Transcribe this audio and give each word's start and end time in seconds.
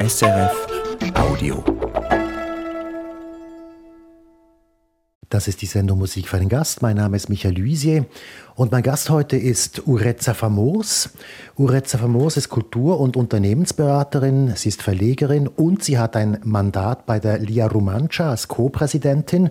SRF 0.00 0.68
Audio. 1.16 1.64
Das 5.28 5.48
ist 5.48 5.60
die 5.60 5.66
Sendung 5.66 5.98
Musik 5.98 6.28
für 6.28 6.38
den 6.38 6.48
Gast. 6.48 6.82
Mein 6.82 6.94
Name 6.94 7.16
ist 7.16 7.28
Michael 7.28 7.58
Luisier 7.58 8.06
und 8.54 8.70
mein 8.70 8.84
Gast 8.84 9.10
heute 9.10 9.36
ist 9.36 9.88
Ureza 9.88 10.34
Famos. 10.34 11.10
Ureza 11.56 11.98
Famos 11.98 12.36
ist 12.36 12.48
Kultur- 12.48 13.00
und 13.00 13.16
Unternehmensberaterin, 13.16 14.52
sie 14.54 14.68
ist 14.68 14.82
Verlegerin 14.82 15.48
und 15.48 15.82
sie 15.82 15.98
hat 15.98 16.14
ein 16.14 16.38
Mandat 16.44 17.04
bei 17.04 17.18
der 17.18 17.40
Lia 17.40 17.66
Rumancha 17.66 18.30
als 18.30 18.46
Co-Präsidentin. 18.46 19.50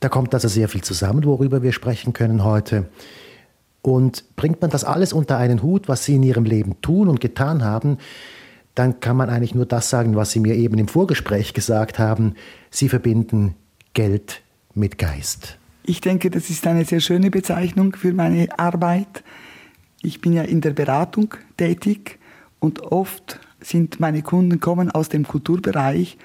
Da 0.00 0.08
kommt 0.08 0.32
also 0.32 0.48
sehr 0.48 0.70
viel 0.70 0.82
zusammen, 0.82 1.26
worüber 1.26 1.62
wir 1.62 1.72
sprechen 1.72 2.14
können 2.14 2.42
heute. 2.42 2.88
Und 3.82 4.34
bringt 4.34 4.62
man 4.62 4.70
das 4.70 4.84
alles 4.84 5.12
unter 5.12 5.36
einen 5.36 5.62
Hut, 5.62 5.88
was 5.88 6.06
sie 6.06 6.14
in 6.14 6.22
ihrem 6.22 6.44
Leben 6.44 6.80
tun 6.80 7.08
und 7.08 7.20
getan 7.20 7.62
haben, 7.62 7.98
dann 8.78 9.00
kann 9.00 9.16
man 9.16 9.28
eigentlich 9.28 9.54
nur 9.54 9.66
das 9.66 9.90
sagen, 9.90 10.14
was 10.14 10.30
Sie 10.30 10.40
mir 10.40 10.54
eben 10.54 10.78
im 10.78 10.88
Vorgespräch 10.88 11.52
gesagt 11.52 11.98
haben. 11.98 12.34
Sie 12.70 12.88
verbinden 12.88 13.54
Geld 13.92 14.42
mit 14.74 14.98
Geist? 14.98 15.58
Ich 15.82 16.00
denke, 16.00 16.30
das 16.30 16.50
ist 16.50 16.66
eine 16.66 16.84
sehr 16.84 17.00
schöne 17.00 17.30
Bezeichnung 17.30 17.96
für 17.96 18.12
meine 18.12 18.58
Arbeit. 18.58 19.24
Ich 20.02 20.20
bin 20.20 20.32
ja 20.32 20.42
in 20.42 20.60
der 20.60 20.70
Beratung 20.70 21.34
tätig 21.56 22.18
und 22.60 22.80
oft 22.82 23.40
sind 23.60 23.98
meine 23.98 24.22
Kunden 24.22 24.60
kommen 24.60 24.90
aus 24.90 25.08
dem 25.08 25.26
Kulturbereich 25.26 26.16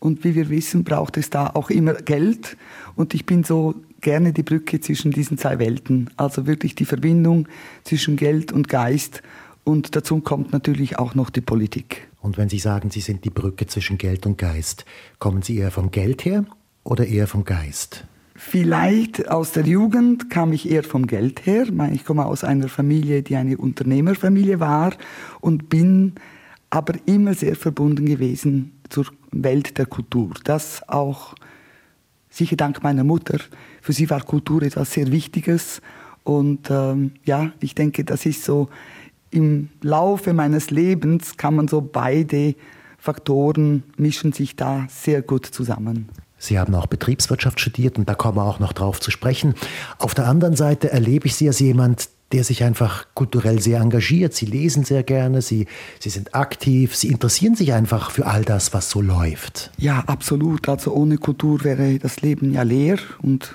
und 0.00 0.24
wie 0.24 0.34
wir 0.34 0.48
wissen, 0.48 0.82
braucht 0.82 1.16
es 1.16 1.30
da 1.30 1.50
auch 1.54 1.70
immer 1.70 1.94
Geld 1.94 2.56
und 2.96 3.14
ich 3.14 3.26
bin 3.26 3.44
so 3.44 3.74
gerne 4.00 4.32
die 4.32 4.42
Brücke 4.42 4.80
zwischen 4.80 5.12
diesen 5.12 5.38
zwei 5.38 5.58
Welten, 5.58 6.10
also 6.16 6.46
wirklich 6.46 6.74
die 6.74 6.86
Verbindung 6.86 7.46
zwischen 7.84 8.16
Geld 8.16 8.50
und 8.50 8.68
Geist 8.68 9.22
und 9.64 9.96
dazu 9.96 10.20
kommt 10.20 10.52
natürlich 10.52 10.98
auch 10.98 11.14
noch 11.14 11.30
die 11.30 11.40
Politik. 11.40 12.08
Und 12.20 12.36
wenn 12.38 12.48
Sie 12.48 12.58
sagen, 12.58 12.90
Sie 12.90 13.00
sind 13.00 13.24
die 13.24 13.30
Brücke 13.30 13.66
zwischen 13.66 13.98
Geld 13.98 14.26
und 14.26 14.38
Geist, 14.38 14.84
kommen 15.18 15.42
Sie 15.42 15.56
eher 15.56 15.70
vom 15.70 15.90
Geld 15.90 16.24
her 16.24 16.44
oder 16.84 17.06
eher 17.06 17.26
vom 17.26 17.44
Geist? 17.44 18.04
Vielleicht 18.34 19.30
aus 19.30 19.52
der 19.52 19.66
Jugend 19.66 20.30
kam 20.30 20.52
ich 20.52 20.70
eher 20.70 20.82
vom 20.82 21.06
Geld 21.06 21.44
her. 21.44 21.66
Ich 21.92 22.06
komme 22.06 22.24
aus 22.24 22.42
einer 22.42 22.68
Familie, 22.68 23.22
die 23.22 23.36
eine 23.36 23.58
Unternehmerfamilie 23.58 24.60
war 24.60 24.94
und 25.40 25.68
bin 25.68 26.14
aber 26.70 26.94
immer 27.04 27.34
sehr 27.34 27.54
verbunden 27.54 28.06
gewesen 28.06 28.72
zur 28.88 29.06
Welt 29.30 29.76
der 29.76 29.86
Kultur. 29.86 30.30
Das 30.44 30.88
auch 30.88 31.34
sicher 32.30 32.56
dank 32.56 32.82
meiner 32.82 33.04
Mutter. 33.04 33.40
Für 33.82 33.92
sie 33.92 34.08
war 34.08 34.22
Kultur 34.22 34.62
etwas 34.62 34.92
sehr 34.92 35.12
Wichtiges 35.12 35.82
und 36.22 36.70
ähm, 36.70 37.12
ja, 37.24 37.52
ich 37.60 37.74
denke, 37.74 38.04
das 38.04 38.24
ist 38.24 38.44
so 38.44 38.68
im 39.30 39.68
Laufe 39.82 40.32
meines 40.32 40.70
Lebens 40.70 41.36
kann 41.36 41.54
man 41.56 41.68
so 41.68 41.80
beide 41.80 42.54
Faktoren 42.98 43.82
mischen 43.96 44.32
sich 44.32 44.56
da 44.56 44.86
sehr 44.90 45.22
gut 45.22 45.46
zusammen. 45.46 46.08
Sie 46.36 46.58
haben 46.58 46.74
auch 46.74 46.86
Betriebswirtschaft 46.86 47.60
studiert 47.60 47.98
und 47.98 48.08
da 48.08 48.14
kommen 48.14 48.38
wir 48.38 48.44
auch 48.44 48.60
noch 48.60 48.72
drauf 48.72 48.98
zu 49.00 49.10
sprechen. 49.10 49.54
Auf 49.98 50.14
der 50.14 50.26
anderen 50.26 50.56
Seite 50.56 50.90
erlebe 50.90 51.26
ich 51.26 51.36
Sie 51.36 51.46
als 51.46 51.60
jemand, 51.60 52.08
der 52.32 52.44
sich 52.44 52.64
einfach 52.64 53.06
kulturell 53.14 53.60
sehr 53.60 53.80
engagiert. 53.80 54.34
Sie 54.34 54.46
lesen 54.46 54.84
sehr 54.84 55.02
gerne, 55.02 55.42
Sie, 55.42 55.66
Sie 55.98 56.10
sind 56.10 56.34
aktiv, 56.34 56.94
Sie 56.94 57.08
interessieren 57.08 57.56
sich 57.56 57.72
einfach 57.72 58.10
für 58.10 58.26
all 58.26 58.44
das, 58.44 58.72
was 58.72 58.90
so 58.90 59.00
läuft. 59.00 59.70
Ja, 59.76 60.04
absolut. 60.06 60.68
Also 60.68 60.92
ohne 60.92 61.18
Kultur 61.18 61.64
wäre 61.64 61.98
das 61.98 62.22
Leben 62.22 62.52
ja 62.52 62.62
leer 62.62 62.98
und 63.20 63.54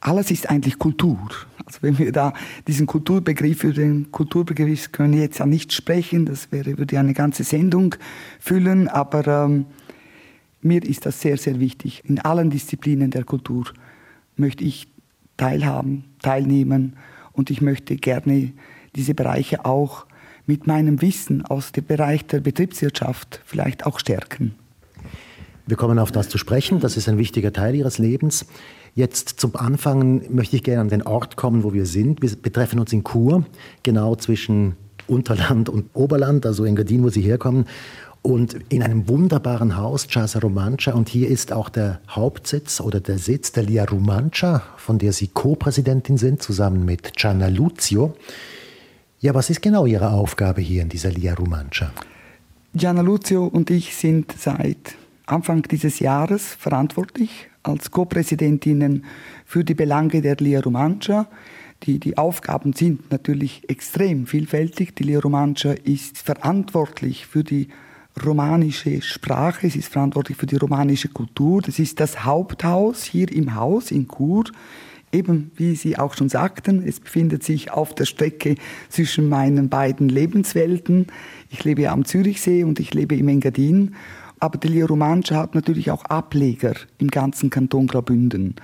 alles 0.00 0.30
ist 0.30 0.48
eigentlich 0.48 0.78
Kultur. 0.78 1.18
Also 1.64 1.78
wenn 1.82 1.98
wir 1.98 2.10
da 2.10 2.32
diesen 2.66 2.86
Kulturbegriff, 2.86 3.64
über 3.64 3.74
den 3.74 4.10
Kulturbegriff 4.10 4.92
können 4.92 5.14
wir 5.14 5.20
jetzt 5.20 5.38
ja 5.38 5.46
nicht 5.46 5.72
sprechen, 5.72 6.26
das 6.26 6.50
wäre, 6.50 6.78
würde 6.78 6.98
eine 6.98 7.14
ganze 7.14 7.44
Sendung 7.44 7.94
füllen, 8.38 8.88
aber 8.88 9.44
ähm, 9.44 9.66
mir 10.62 10.82
ist 10.82 11.06
das 11.06 11.20
sehr, 11.20 11.36
sehr 11.36 11.60
wichtig. 11.60 12.02
In 12.04 12.18
allen 12.18 12.50
Disziplinen 12.50 13.10
der 13.10 13.24
Kultur 13.24 13.66
möchte 14.36 14.64
ich 14.64 14.88
teilhaben, 15.36 16.04
teilnehmen 16.22 16.96
und 17.32 17.50
ich 17.50 17.60
möchte 17.60 17.96
gerne 17.96 18.52
diese 18.96 19.14
Bereiche 19.14 19.64
auch 19.64 20.06
mit 20.46 20.66
meinem 20.66 21.00
Wissen 21.00 21.44
aus 21.44 21.72
dem 21.72 21.84
Bereich 21.84 22.26
der 22.26 22.40
Betriebswirtschaft 22.40 23.40
vielleicht 23.44 23.86
auch 23.86 24.00
stärken. 24.00 24.54
Wir 25.66 25.76
kommen 25.76 26.00
auf 26.00 26.10
das 26.10 26.28
zu 26.28 26.36
sprechen, 26.36 26.80
das 26.80 26.96
ist 26.96 27.08
ein 27.08 27.16
wichtiger 27.16 27.52
Teil 27.52 27.76
Ihres 27.76 27.98
Lebens. 27.98 28.46
Jetzt 29.00 29.40
zum 29.40 29.56
Anfang 29.56 30.30
möchte 30.30 30.56
ich 30.56 30.62
gerne 30.62 30.82
an 30.82 30.90
den 30.90 31.00
Ort 31.00 31.36
kommen, 31.36 31.64
wo 31.64 31.72
wir 31.72 31.86
sind. 31.86 32.20
Wir 32.20 32.36
betreffen 32.36 32.78
uns 32.78 32.92
in 32.92 33.02
Chur, 33.02 33.46
genau 33.82 34.14
zwischen 34.14 34.76
Unterland 35.06 35.70
und 35.70 35.88
Oberland, 35.94 36.44
also 36.44 36.66
in 36.66 36.76
Gardin, 36.76 37.02
wo 37.02 37.08
Sie 37.08 37.22
herkommen 37.22 37.64
und 38.20 38.56
in 38.68 38.82
einem 38.82 39.08
wunderbaren 39.08 39.78
Haus, 39.78 40.06
Casa 40.06 40.40
Romancia. 40.40 40.92
Und 40.92 41.08
hier 41.08 41.28
ist 41.28 41.50
auch 41.50 41.70
der 41.70 42.02
Hauptsitz 42.10 42.78
oder 42.78 43.00
der 43.00 43.16
Sitz 43.16 43.52
der 43.52 43.62
Lia 43.62 43.86
Romancia, 43.86 44.62
von 44.76 44.98
der 44.98 45.14
Sie 45.14 45.28
Co-Präsidentin 45.28 46.18
sind, 46.18 46.42
zusammen 46.42 46.84
mit 46.84 47.16
Gianna 47.16 47.48
Luzio. 47.48 48.14
Ja, 49.20 49.34
was 49.34 49.48
ist 49.48 49.62
genau 49.62 49.86
Ihre 49.86 50.10
Aufgabe 50.10 50.60
hier 50.60 50.82
in 50.82 50.90
dieser 50.90 51.10
Lia 51.10 51.32
Romancia? 51.32 51.90
Gianna 52.74 53.00
Luzio 53.00 53.46
und 53.46 53.70
ich 53.70 53.96
sind 53.96 54.34
seit 54.38 54.94
Anfang 55.24 55.62
dieses 55.62 56.00
Jahres 56.00 56.44
verantwortlich 56.44 57.49
als 57.62 57.90
Co-Präsidentinnen 57.90 59.04
für 59.44 59.64
die 59.64 59.74
Belange 59.74 60.22
der 60.22 60.36
Lia 60.36 60.60
Romancia. 60.60 61.26
Die, 61.82 61.98
die 61.98 62.18
Aufgaben 62.18 62.72
sind 62.72 63.10
natürlich 63.10 63.68
extrem 63.68 64.26
vielfältig. 64.26 64.94
Die 64.96 65.04
Lia 65.04 65.20
Romancia 65.20 65.72
ist 65.72 66.18
verantwortlich 66.18 67.26
für 67.26 67.44
die 67.44 67.68
romanische 68.24 69.02
Sprache, 69.02 69.70
sie 69.70 69.78
ist 69.78 69.92
verantwortlich 69.92 70.36
für 70.36 70.46
die 70.46 70.56
romanische 70.56 71.08
Kultur. 71.08 71.62
Das 71.62 71.78
ist 71.78 72.00
das 72.00 72.24
Haupthaus 72.24 73.04
hier 73.04 73.30
im 73.32 73.54
Haus 73.54 73.90
in 73.90 74.08
Chur. 74.08 74.44
Eben 75.12 75.50
wie 75.56 75.74
Sie 75.74 75.98
auch 75.98 76.14
schon 76.14 76.28
sagten, 76.28 76.84
es 76.86 77.00
befindet 77.00 77.42
sich 77.42 77.72
auf 77.72 77.94
der 77.94 78.04
Strecke 78.04 78.54
zwischen 78.88 79.28
meinen 79.28 79.68
beiden 79.68 80.08
Lebenswelten. 80.08 81.08
Ich 81.50 81.64
lebe 81.64 81.90
am 81.90 82.04
Zürichsee 82.04 82.62
und 82.62 82.78
ich 82.78 82.94
lebe 82.94 83.16
im 83.16 83.26
Engadin. 83.26 83.96
Aber 84.40 84.58
die 84.58 84.68
Lia 84.68 84.86
hat 84.88 85.54
natürlich 85.54 85.90
auch 85.90 86.04
Ableger 86.06 86.74
im 86.98 87.08
ganzen 87.08 87.50
Kanton 87.50 87.86
Graubünden. 87.86 88.56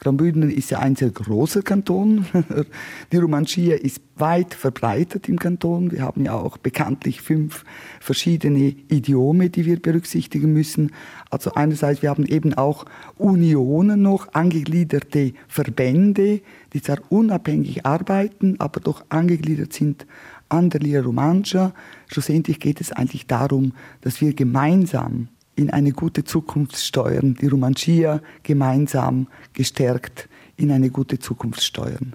Graubünden 0.00 0.50
ist 0.50 0.70
ja 0.70 0.78
ein 0.78 0.96
sehr 0.96 1.10
großer 1.10 1.60
Kanton. 1.60 2.24
Die 3.12 3.18
Romancia 3.18 3.76
ist 3.76 4.00
weit 4.16 4.54
verbreitet 4.54 5.28
im 5.28 5.38
Kanton. 5.38 5.92
Wir 5.92 6.00
haben 6.00 6.24
ja 6.24 6.32
auch 6.32 6.56
bekanntlich 6.56 7.20
fünf 7.20 7.64
verschiedene 8.00 8.74
Idiome, 8.88 9.50
die 9.50 9.66
wir 9.66 9.80
berücksichtigen 9.80 10.54
müssen. 10.54 10.92
Also 11.28 11.52
einerseits, 11.52 12.00
wir 12.00 12.08
haben 12.08 12.24
eben 12.24 12.54
auch 12.54 12.86
Unionen 13.18 14.00
noch, 14.00 14.32
angegliederte 14.32 15.34
Verbände, 15.48 16.40
die 16.72 16.80
zwar 16.80 16.98
unabhängig 17.10 17.84
arbeiten, 17.84 18.56
aber 18.58 18.80
doch 18.80 19.04
angegliedert 19.10 19.74
sind 19.74 20.06
an 20.50 20.70
der 20.70 20.80
Lira 20.80 21.02
Romancia. 21.02 21.72
Schlussendlich 22.06 22.60
geht 22.60 22.80
es 22.80 22.92
eigentlich 22.92 23.26
darum, 23.26 23.72
dass 24.02 24.20
wir 24.20 24.34
gemeinsam 24.34 25.28
in 25.56 25.70
eine 25.70 25.92
gute 25.92 26.24
Zukunft 26.24 26.76
steuern, 26.76 27.34
die 27.34 27.46
Romancia 27.46 28.20
gemeinsam 28.42 29.28
gestärkt 29.52 30.28
in 30.56 30.70
eine 30.70 30.90
gute 30.90 31.18
Zukunft 31.18 31.62
steuern. 31.62 32.14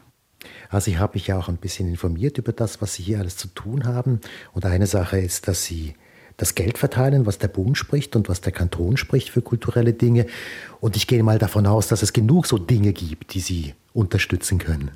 Also 0.70 0.92
ich 0.92 1.00
habe 1.00 1.14
mich 1.16 1.28
ja 1.28 1.38
auch 1.38 1.48
ein 1.48 1.58
bisschen 1.58 1.88
informiert 1.88 2.38
über 2.38 2.54
das, 2.54 2.82
was 2.82 2.96
Sie 2.96 3.04
hier 3.04 3.20
alles 3.20 3.38
zu 3.38 3.48
tun 3.50 3.86
haben. 3.86 4.20
Und 4.54 4.66
eine 4.66 4.88
Sache 4.88 5.20
ist, 5.20 5.48
dass 5.48 5.64
Sie 5.64 5.96
das 6.38 6.56
Geld 6.56 6.78
verteilen, 6.78 7.26
was 7.26 7.38
der 7.38 7.48
Bund 7.48 7.78
spricht 7.78 8.16
und 8.16 8.30
was 8.30 8.42
der 8.42 8.52
Kanton 8.52 8.98
spricht 8.98 9.30
für 9.30 9.42
kulturelle 9.42 9.94
Dinge. 9.94 10.26
Und 10.82 10.96
ich 10.96 11.08
gehe 11.08 11.24
mal 11.24 11.40
davon 11.40 11.66
aus, 11.66 11.88
dass 11.88 12.02
es 12.02 12.14
genug 12.14 12.46
so 12.46 12.58
Dinge 12.58 12.94
gibt, 12.94 13.34
die 13.34 13.40
Sie 13.40 13.74
unterstützen 13.94 14.58
können. 14.58 14.92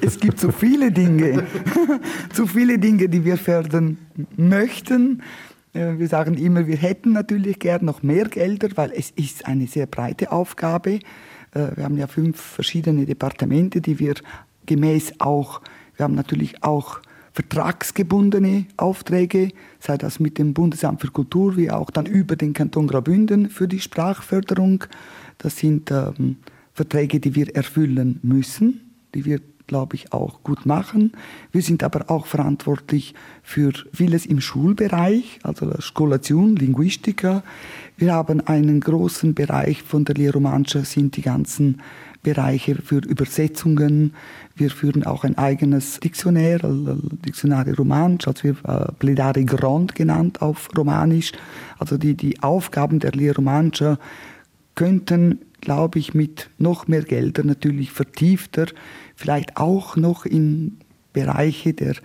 Es 0.00 0.18
gibt 0.18 0.40
so 0.40 0.50
viele 0.50 0.90
Dinge, 0.90 1.46
so 2.32 2.46
viele 2.46 2.78
Dinge, 2.78 3.08
die 3.08 3.24
wir 3.24 3.36
fördern 3.36 3.98
möchten. 4.36 5.22
Wir 5.72 6.08
sagen 6.08 6.34
immer, 6.34 6.66
wir 6.66 6.76
hätten 6.76 7.12
natürlich 7.12 7.58
gern 7.58 7.84
noch 7.84 8.02
mehr 8.02 8.24
Gelder, 8.24 8.68
weil 8.74 8.90
es 8.92 9.10
ist 9.10 9.46
eine 9.46 9.66
sehr 9.66 9.86
breite 9.86 10.32
Aufgabe. 10.32 11.00
Äh, 11.52 11.76
wir 11.76 11.84
haben 11.84 11.98
ja 11.98 12.06
fünf 12.06 12.40
verschiedene 12.40 13.06
Departemente, 13.06 13.80
die 13.80 13.98
wir 13.98 14.14
gemäß 14.66 15.14
auch, 15.18 15.60
wir 15.96 16.04
haben 16.04 16.14
natürlich 16.14 16.62
auch 16.62 17.00
vertragsgebundene 17.32 18.66
Aufträge, 18.76 19.52
sei 19.78 19.96
das 19.96 20.18
mit 20.18 20.38
dem 20.38 20.54
Bundesamt 20.54 21.00
für 21.00 21.08
Kultur, 21.08 21.56
wie 21.56 21.70
auch 21.70 21.90
dann 21.90 22.06
über 22.06 22.34
den 22.34 22.52
Kanton 22.52 22.88
Graubünden 22.88 23.48
für 23.48 23.68
die 23.68 23.80
Sprachförderung. 23.80 24.84
Das 25.38 25.56
sind 25.56 25.90
ähm, 25.90 26.36
Verträge, 26.74 27.20
die 27.20 27.34
wir 27.34 27.54
erfüllen 27.54 28.18
müssen, 28.22 28.92
die 29.14 29.24
wir 29.24 29.40
glaube 29.68 29.94
ich, 29.94 30.12
auch 30.12 30.42
gut 30.42 30.66
machen. 30.66 31.12
Wir 31.52 31.62
sind 31.62 31.84
aber 31.84 32.10
auch 32.10 32.26
verantwortlich 32.26 33.14
für 33.44 33.72
vieles 33.92 34.26
im 34.26 34.40
Schulbereich, 34.40 35.38
also 35.44 35.72
Skolation, 35.80 36.56
Linguistika. 36.56 37.44
Wir 37.96 38.14
haben 38.14 38.40
einen 38.40 38.80
großen 38.80 39.34
Bereich 39.34 39.84
von 39.84 40.04
der 40.04 40.16
Lehromanscha, 40.16 40.84
sind 40.84 41.16
die 41.16 41.22
ganzen 41.22 41.80
Bereiche 42.22 42.74
für 42.74 42.98
Übersetzungen. 42.98 44.12
Wir 44.56 44.70
führen 44.70 45.04
auch 45.04 45.22
ein 45.22 45.38
eigenes 45.38 46.00
Diktionär, 46.00 46.58
Diktionare 46.62 47.76
Romanisch, 47.76 48.26
also 48.26 48.42
wir 48.42 48.56
äh, 48.64 48.92
Pledare 48.98 49.44
Grand 49.44 49.94
genannt 49.94 50.42
auf 50.42 50.68
Romanisch. 50.76 51.32
Also 51.78 51.96
die, 51.96 52.14
die 52.14 52.42
Aufgaben 52.42 52.98
der 52.98 53.12
Lehre 53.12 53.36
Romanischer 53.36 53.98
könnten, 54.74 55.40
glaube 55.60 55.98
ich, 55.98 56.14
mit 56.14 56.50
noch 56.58 56.86
mehr 56.86 57.02
Geldern 57.02 57.46
natürlich 57.46 57.92
vertiefter, 57.92 58.66
vielleicht 59.18 59.56
auch 59.56 59.96
noch 59.96 60.24
in 60.24 60.78
Bereiche 61.12 61.74
der 61.74 61.96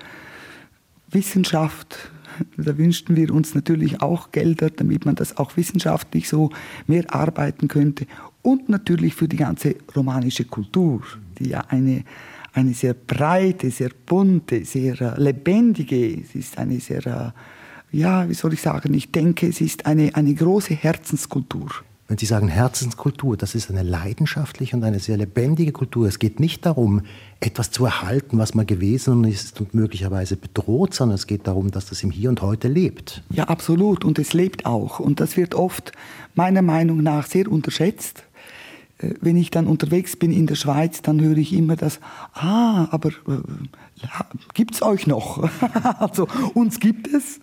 Wissenschaft, 1.11 2.09
da 2.57 2.75
wünschten 2.75 3.15
wir 3.15 3.31
uns 3.31 3.53
natürlich 3.53 4.01
auch 4.01 4.31
Gelder, 4.31 4.71
damit 4.71 5.05
man 5.05 5.13
das 5.13 5.37
auch 5.37 5.55
wissenschaftlich 5.55 6.27
so 6.27 6.49
mehr 6.87 7.13
arbeiten 7.13 7.67
könnte. 7.67 8.07
Und 8.41 8.67
natürlich 8.67 9.13
für 9.13 9.27
die 9.27 9.37
ganze 9.37 9.75
romanische 9.95 10.45
Kultur, 10.45 11.03
die 11.37 11.49
ja 11.49 11.63
eine, 11.67 12.03
eine 12.51 12.73
sehr 12.73 12.95
breite, 12.95 13.69
sehr 13.69 13.91
bunte, 14.07 14.65
sehr 14.65 14.99
äh, 14.99 15.21
lebendige, 15.21 16.19
es 16.19 16.33
ist 16.33 16.57
eine 16.57 16.79
sehr, 16.79 17.05
äh, 17.05 17.95
ja, 17.95 18.27
wie 18.27 18.33
soll 18.33 18.53
ich 18.53 18.61
sagen, 18.61 18.91
ich 18.95 19.11
denke, 19.11 19.47
es 19.47 19.61
ist 19.61 19.85
eine, 19.85 20.15
eine 20.15 20.33
große 20.33 20.73
Herzenskultur. 20.73 21.69
Wenn 22.09 22.17
Sie 22.17 22.25
sagen 22.25 22.49
Herzenskultur, 22.49 23.37
das 23.37 23.55
ist 23.55 23.69
eine 23.69 23.81
leidenschaftliche 23.81 24.75
und 24.75 24.83
eine 24.83 24.99
sehr 24.99 25.15
lebendige 25.15 25.71
Kultur. 25.71 26.05
Es 26.05 26.19
geht 26.19 26.39
nicht 26.39 26.65
darum, 26.65 27.03
etwas 27.39 27.71
zu 27.71 27.85
erhalten, 27.85 28.37
was 28.37 28.53
mal 28.53 28.65
gewesen 28.65 29.23
ist 29.23 29.61
und 29.61 29.73
möglicherweise 29.73 30.35
bedroht, 30.35 30.93
sondern 30.93 31.15
es 31.15 31.27
geht 31.27 31.47
darum, 31.47 31.71
dass 31.71 31.85
das 31.85 32.03
im 32.03 32.11
Hier 32.11 32.29
und 32.29 32.41
Heute 32.41 32.67
lebt. 32.67 33.23
Ja, 33.29 33.45
absolut. 33.45 34.03
Und 34.03 34.19
es 34.19 34.33
lebt 34.33 34.65
auch. 34.65 34.99
Und 34.99 35.21
das 35.21 35.37
wird 35.37 35.55
oft 35.55 35.93
meiner 36.35 36.61
Meinung 36.61 37.01
nach 37.01 37.25
sehr 37.25 37.49
unterschätzt. 37.49 38.25
Äh, 39.03 39.15
wenn 39.21 39.37
ich 39.37 39.51
dann 39.51 39.67
unterwegs 39.67 40.15
bin 40.15 40.31
in 40.31 40.47
der 40.47 40.55
Schweiz, 40.55 41.01
dann 41.01 41.21
höre 41.21 41.37
ich 41.37 41.53
immer 41.53 41.75
das, 41.75 41.99
ah, 42.33 42.87
aber 42.91 43.09
äh, 43.09 44.69
es 44.71 44.81
euch 44.81 45.07
noch? 45.07 45.49
also 45.99 46.27
uns 46.53 46.79
gibt 46.79 47.07
es, 47.07 47.39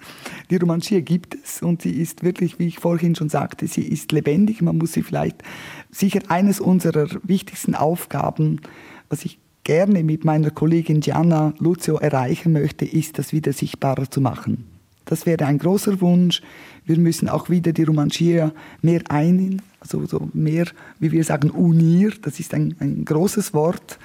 die 0.51 0.57
Romanchie 0.57 1.03
gibt 1.03 1.37
es 1.43 1.63
und 1.63 1.83
sie 1.83 1.93
ist 1.93 2.23
wirklich, 2.23 2.59
wie 2.59 2.67
ich 2.67 2.79
vorhin 2.79 3.15
schon 3.15 3.29
sagte, 3.29 3.67
sie 3.67 3.83
ist 3.83 4.13
lebendig. 4.13 4.63
Man 4.63 4.79
muss 4.79 4.93
sie 4.93 5.03
vielleicht, 5.03 5.43
sicher 5.91 6.21
eines 6.29 6.61
unserer 6.61 7.09
wichtigsten 7.23 7.75
Aufgaben, 7.75 8.61
was 9.09 9.25
ich 9.25 9.39
gerne 9.65 10.03
mit 10.03 10.25
meiner 10.25 10.51
Kollegin 10.51 11.01
Gianna 11.01 11.53
Lucio 11.59 11.97
erreichen 11.97 12.53
möchte, 12.53 12.85
ist, 12.85 13.19
das 13.19 13.33
wieder 13.33 13.53
sichtbarer 13.53 14.11
zu 14.11 14.21
machen. 14.21 14.80
Das 15.11 15.27
wäre 15.27 15.45
ein 15.45 15.59
großer 15.59 16.01
Wunsch. 16.01 16.41
Wir 16.87 16.97
müssen 16.97 17.29
auch 17.29 17.51
wieder 17.51 17.73
die 17.73 17.83
Romanchier 17.83 18.53
mehr 18.81 19.03
ein, 19.09 19.61
also 19.81 20.07
so 20.07 20.31
mehr, 20.33 20.67
wie 21.01 21.11
wir 21.11 21.25
sagen, 21.25 21.51
unir. 21.51 22.13
Das 22.23 22.39
ist 22.39 22.55
ein, 22.55 22.77
ein 22.79 23.05
großes 23.05 23.53
Wort, 23.53 23.99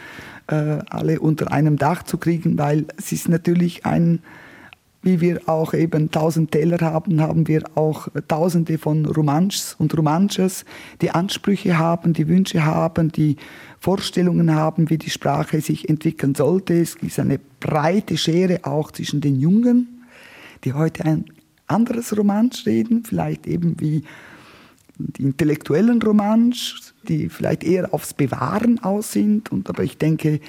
äh, 0.48 0.80
alle 0.90 1.20
unter 1.20 1.52
einem 1.52 1.78
Dach 1.78 2.02
zu 2.02 2.18
kriegen, 2.18 2.58
weil 2.58 2.86
es 2.98 3.12
ist 3.12 3.30
natürlich 3.30 3.86
ein, 3.86 4.20
wie 5.04 5.22
wir 5.22 5.42
auch 5.46 5.76
eben 5.76 6.10
tausend 6.10 6.52
Teller 6.52 6.80
haben, 6.82 7.22
haben 7.22 7.48
wir 7.48 7.62
auch 7.76 8.08
tausende 8.28 8.80
von 8.80 9.06
Romanchs 9.06 9.76
und 9.78 9.96
Romanches, 9.96 10.66
die 11.02 11.12
Ansprüche 11.12 11.78
haben, 11.78 12.14
die 12.14 12.28
Wünsche 12.28 12.66
haben, 12.66 13.12
die 13.12 13.36
Vorstellungen 13.80 14.56
haben, 14.56 14.90
wie 14.90 14.98
die 14.98 15.12
Sprache 15.12 15.62
sich 15.62 15.88
entwickeln 15.88 16.34
sollte. 16.34 16.74
Es 16.74 16.96
ist 16.96 17.20
eine 17.20 17.40
breite 17.60 18.18
Schere 18.18 18.62
auch 18.64 18.90
zwischen 18.90 19.22
den 19.22 19.40
Jungen 19.40 19.95
die 20.66 20.74
heute 20.74 21.06
ein 21.06 21.26
anderes 21.68 22.16
Romansch 22.18 22.66
reden, 22.66 23.04
vielleicht 23.04 23.48
eben 23.48 23.80
wie 23.80 24.04
die 24.98 25.24
intellektuellen 25.24 26.02
Romansch, 26.02 26.94
die 27.08 27.30
vielleicht 27.30 27.64
eher 27.64 27.94
aufs 27.94 28.14
Bewahren 28.14 28.80
aus 28.80 29.12
sind. 29.12 29.52
Und, 29.52 29.70
aber 29.70 29.84
ich 29.84 29.98
denke, 29.98 30.40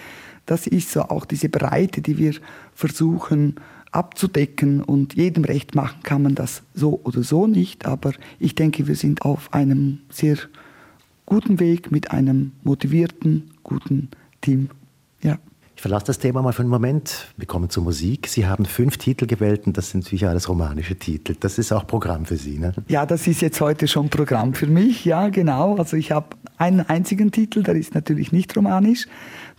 das 0.47 0.67
ist 0.67 0.91
so 0.93 1.03
auch 1.03 1.25
diese 1.25 1.49
Breite, 1.49 2.01
die 2.01 2.19
wir 2.19 2.35
versuchen 2.73 3.57
abzudecken. 3.91 4.83
Und 4.83 5.15
jedem 5.15 5.45
recht 5.45 5.75
machen 5.75 6.03
kann 6.03 6.23
man 6.23 6.35
das 6.35 6.63
so 6.75 7.01
oder 7.05 7.23
so 7.23 7.47
nicht. 7.47 7.87
Aber 7.87 8.13
ich 8.39 8.55
denke, 8.55 8.87
wir 8.87 8.95
sind 8.95 9.23
auf 9.23 9.53
einem 9.53 9.99
sehr 10.11 10.37
guten 11.25 11.59
Weg 11.59 11.91
mit 11.91 12.13
einem 12.13 12.53
motivierten, 12.63 13.51
guten 13.65 14.11
Team. 14.41 14.71
Ja. 15.23 15.39
Ich 15.77 15.83
verlasse 15.83 16.07
das 16.07 16.19
Thema 16.19 16.41
mal 16.41 16.53
für 16.53 16.63
einen 16.63 16.71
Moment. 16.71 17.29
Wir 17.37 17.47
kommen 17.47 17.69
zur 17.69 17.83
Musik. 17.83 18.29
Sie 18.29 18.47
haben 18.47 18.65
fünf 18.65 18.97
Titel 18.97 19.27
gewählt 19.27 19.67
und 19.67 19.77
das 19.77 19.91
sind 19.91 20.07
sicher 20.07 20.31
alles 20.31 20.49
romanische 20.49 20.97
Titel. 20.97 21.37
Das 21.39 21.59
ist 21.59 21.71
auch 21.71 21.87
Programm 21.87 22.25
für 22.25 22.39
Sie, 22.39 22.59
ne? 22.59 22.73
Ja, 22.89 23.05
das 23.05 23.27
ist 23.27 23.43
jetzt 23.43 23.61
heute 23.61 23.87
schon 23.87 24.09
Programm 24.09 24.55
für 24.55 24.67
mich. 24.67 25.05
Ja, 25.05 25.29
genau. 25.29 25.77
Also 25.77 25.99
ich 25.99 26.13
habe 26.13 26.29
einen 26.57 26.81
einzigen 26.81 27.31
Titel, 27.31 27.63
der 27.63 27.75
ist 27.75 27.95
natürlich 27.95 28.33
nicht 28.33 28.57
romanisch. 28.57 29.07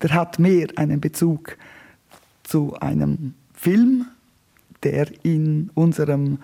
Der 0.01 0.15
hat 0.15 0.39
mehr 0.39 0.69
einen 0.75 0.99
Bezug 1.01 1.55
zu 2.41 2.73
einem 2.79 3.35
Film, 3.53 4.07
der 4.81 5.09
in 5.23 5.69
unserem 5.75 6.39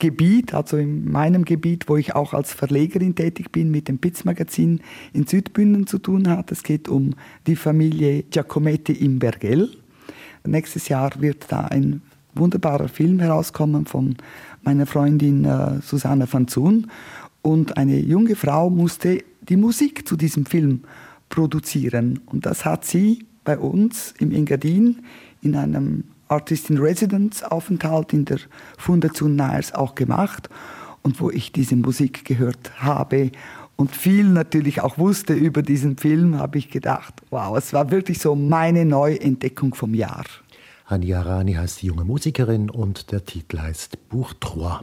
Gebiet, 0.00 0.52
also 0.54 0.76
in 0.76 1.08
meinem 1.10 1.44
Gebiet, 1.44 1.88
wo 1.88 1.96
ich 1.96 2.16
auch 2.16 2.34
als 2.34 2.52
Verlegerin 2.52 3.14
tätig 3.14 3.52
bin, 3.52 3.70
mit 3.70 3.86
dem 3.86 3.98
Pitz-Magazin 3.98 4.80
in 5.12 5.26
Südbünden 5.26 5.86
zu 5.86 5.98
tun 5.98 6.28
hat. 6.28 6.50
Es 6.50 6.64
geht 6.64 6.88
um 6.88 7.14
die 7.46 7.54
Familie 7.54 8.24
Giacometti 8.24 8.92
im 8.94 9.20
Bergell. 9.20 9.70
Nächstes 10.44 10.88
Jahr 10.88 11.12
wird 11.20 11.46
da 11.48 11.66
ein 11.66 12.02
wunderbarer 12.34 12.88
Film 12.88 13.20
herauskommen 13.20 13.86
von 13.86 14.16
meiner 14.62 14.86
Freundin 14.86 15.44
äh, 15.44 15.80
Susanne 15.82 16.26
van 16.32 16.48
Zun. 16.48 16.90
Und 17.42 17.76
eine 17.76 17.98
junge 17.98 18.36
Frau 18.36 18.70
musste 18.70 19.22
die 19.42 19.56
Musik 19.56 20.08
zu 20.08 20.16
diesem 20.16 20.46
Film 20.46 20.80
produzieren. 21.28 22.20
Und 22.26 22.46
das 22.46 22.64
hat 22.64 22.84
sie 22.84 23.26
bei 23.44 23.58
uns 23.58 24.14
im 24.18 24.32
Engadin 24.32 25.00
in 25.42 25.54
einem 25.56 26.04
Artist 26.30 26.70
in 26.70 26.78
Residence 26.78 27.42
Aufenthalt 27.42 28.12
in 28.12 28.24
der 28.24 28.38
Fundation 28.78 29.36
Nairs 29.36 29.74
auch 29.74 29.94
gemacht 29.94 30.48
und 31.02 31.20
wo 31.20 31.30
ich 31.30 31.52
diese 31.52 31.76
Musik 31.76 32.24
gehört 32.24 32.70
habe 32.78 33.32
und 33.76 33.96
viel 33.96 34.24
natürlich 34.24 34.82
auch 34.82 34.98
wusste 34.98 35.32
über 35.32 35.62
diesen 35.62 35.96
Film, 35.96 36.38
habe 36.38 36.58
ich 36.58 36.70
gedacht, 36.70 37.14
wow, 37.30 37.56
es 37.56 37.72
war 37.72 37.90
wirklich 37.90 38.18
so 38.18 38.34
meine 38.34 38.84
Neuentdeckung 38.84 39.74
vom 39.74 39.94
Jahr. 39.94 40.24
Hani 40.84 41.14
Arani 41.14 41.54
heißt 41.54 41.82
die 41.82 41.86
junge 41.86 42.04
Musikerin 42.04 42.68
und 42.68 43.10
der 43.10 43.24
Titel 43.24 43.58
heißt 43.58 44.08
Buch 44.08 44.34
3. 44.34 44.80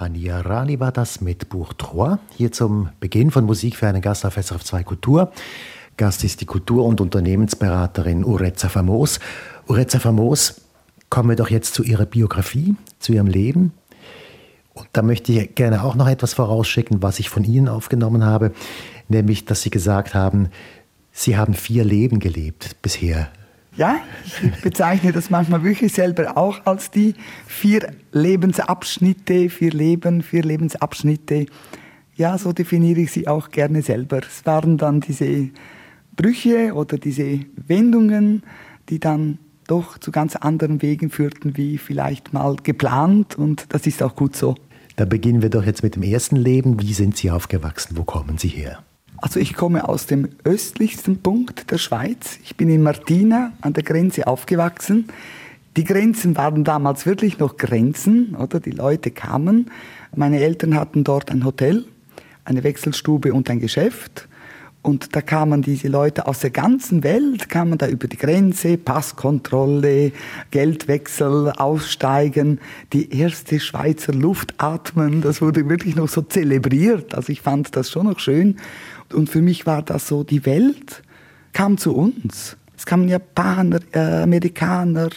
Hania 0.00 0.40
Rani 0.40 0.80
war 0.80 0.92
das 0.92 1.20
mit 1.20 1.50
Buch 1.50 1.74
3. 1.74 2.18
Hier 2.34 2.50
zum 2.52 2.88
Beginn 3.00 3.30
von 3.30 3.44
Musik 3.44 3.76
für 3.76 3.86
einen 3.86 4.00
Gast 4.00 4.24
auf 4.24 4.36
SRF 4.36 4.64
2 4.64 4.82
Kultur. 4.82 5.30
Gast 5.98 6.24
ist 6.24 6.40
die 6.40 6.46
Kultur- 6.46 6.86
und 6.86 7.02
Unternehmensberaterin 7.02 8.24
Ureza 8.24 8.70
Famos. 8.70 9.20
Ureza 9.68 9.98
Famos, 9.98 10.62
kommen 11.10 11.28
wir 11.28 11.36
doch 11.36 11.50
jetzt 11.50 11.74
zu 11.74 11.82
Ihrer 11.82 12.06
Biografie, 12.06 12.76
zu 12.98 13.12
Ihrem 13.12 13.26
Leben. 13.26 13.74
Und 14.72 14.88
da 14.94 15.02
möchte 15.02 15.32
ich 15.32 15.54
gerne 15.54 15.84
auch 15.84 15.96
noch 15.96 16.08
etwas 16.08 16.32
vorausschicken, 16.32 17.02
was 17.02 17.18
ich 17.18 17.28
von 17.28 17.44
Ihnen 17.44 17.68
aufgenommen 17.68 18.24
habe, 18.24 18.52
nämlich, 19.08 19.44
dass 19.44 19.60
Sie 19.60 19.70
gesagt 19.70 20.14
haben, 20.14 20.48
Sie 21.12 21.36
haben 21.36 21.52
vier 21.52 21.84
Leben 21.84 22.20
gelebt 22.20 22.80
bisher. 22.80 23.28
Ja, 23.76 24.00
ich 24.24 24.62
bezeichne 24.62 25.12
das 25.12 25.30
manchmal 25.30 25.62
wirklich 25.62 25.92
selber 25.92 26.36
auch 26.36 26.66
als 26.66 26.90
die 26.90 27.14
vier 27.46 27.92
Lebensabschnitte, 28.12 29.48
vier 29.48 29.70
Leben, 29.70 30.22
vier 30.22 30.42
Lebensabschnitte. 30.42 31.46
Ja, 32.16 32.36
so 32.36 32.52
definiere 32.52 33.00
ich 33.00 33.12
sie 33.12 33.28
auch 33.28 33.50
gerne 33.50 33.82
selber. 33.82 34.18
Es 34.18 34.44
waren 34.44 34.76
dann 34.76 35.00
diese 35.00 35.50
Brüche 36.16 36.74
oder 36.74 36.98
diese 36.98 37.40
Wendungen, 37.66 38.42
die 38.88 38.98
dann 38.98 39.38
doch 39.66 39.98
zu 39.98 40.10
ganz 40.10 40.34
anderen 40.34 40.82
Wegen 40.82 41.10
führten, 41.10 41.56
wie 41.56 41.78
vielleicht 41.78 42.32
mal 42.32 42.56
geplant. 42.56 43.38
Und 43.38 43.72
das 43.72 43.86
ist 43.86 44.02
auch 44.02 44.16
gut 44.16 44.36
so. 44.36 44.56
Da 44.96 45.04
beginnen 45.04 45.42
wir 45.42 45.48
doch 45.48 45.64
jetzt 45.64 45.82
mit 45.82 45.94
dem 45.94 46.02
ersten 46.02 46.36
Leben. 46.36 46.80
Wie 46.82 46.92
sind 46.92 47.16
Sie 47.16 47.30
aufgewachsen? 47.30 47.96
Wo 47.96 48.04
kommen 48.04 48.36
Sie 48.36 48.48
her? 48.48 48.82
Also 49.20 49.38
ich 49.38 49.54
komme 49.54 49.86
aus 49.86 50.06
dem 50.06 50.28
östlichsten 50.44 51.18
Punkt 51.18 51.70
der 51.70 51.78
Schweiz. 51.78 52.38
Ich 52.42 52.56
bin 52.56 52.70
in 52.70 52.82
Martina 52.82 53.52
an 53.60 53.74
der 53.74 53.82
Grenze 53.82 54.26
aufgewachsen. 54.26 55.08
Die 55.76 55.84
Grenzen 55.84 56.36
waren 56.36 56.64
damals 56.64 57.04
wirklich 57.04 57.38
noch 57.38 57.56
Grenzen, 57.56 58.34
oder? 58.34 58.60
Die 58.60 58.70
Leute 58.70 59.10
kamen. 59.10 59.70
Meine 60.16 60.40
Eltern 60.40 60.74
hatten 60.74 61.04
dort 61.04 61.30
ein 61.30 61.44
Hotel, 61.44 61.84
eine 62.44 62.64
Wechselstube 62.64 63.34
und 63.34 63.50
ein 63.50 63.60
Geschäft. 63.60 64.26
Und 64.82 65.14
da 65.14 65.20
kamen 65.20 65.60
diese 65.60 65.88
Leute 65.88 66.26
aus 66.26 66.40
der 66.40 66.48
ganzen 66.48 67.04
Welt, 67.04 67.50
kamen 67.50 67.76
da 67.76 67.86
über 67.86 68.08
die 68.08 68.16
Grenze, 68.16 68.78
Passkontrolle, 68.78 70.12
Geldwechsel, 70.50 71.52
Aussteigen, 71.52 72.60
die 72.94 73.14
erste 73.18 73.60
Schweizer 73.60 74.14
Luft 74.14 74.54
atmen. 74.56 75.20
Das 75.20 75.42
wurde 75.42 75.68
wirklich 75.68 75.96
noch 75.96 76.08
so 76.08 76.22
zelebriert. 76.22 77.14
Also 77.14 77.30
ich 77.30 77.42
fand 77.42 77.76
das 77.76 77.90
schon 77.90 78.06
noch 78.06 78.18
schön. 78.18 78.56
Und 79.12 79.28
für 79.28 79.42
mich 79.42 79.66
war 79.66 79.82
das 79.82 80.08
so, 80.08 80.24
die 80.24 80.46
Welt 80.46 81.02
kam 81.52 81.78
zu 81.78 81.94
uns. 81.94 82.56
Es 82.76 82.86
kamen 82.86 83.08
Japaner, 83.08 83.80
äh, 83.92 84.22
Amerikaner, 84.22 85.10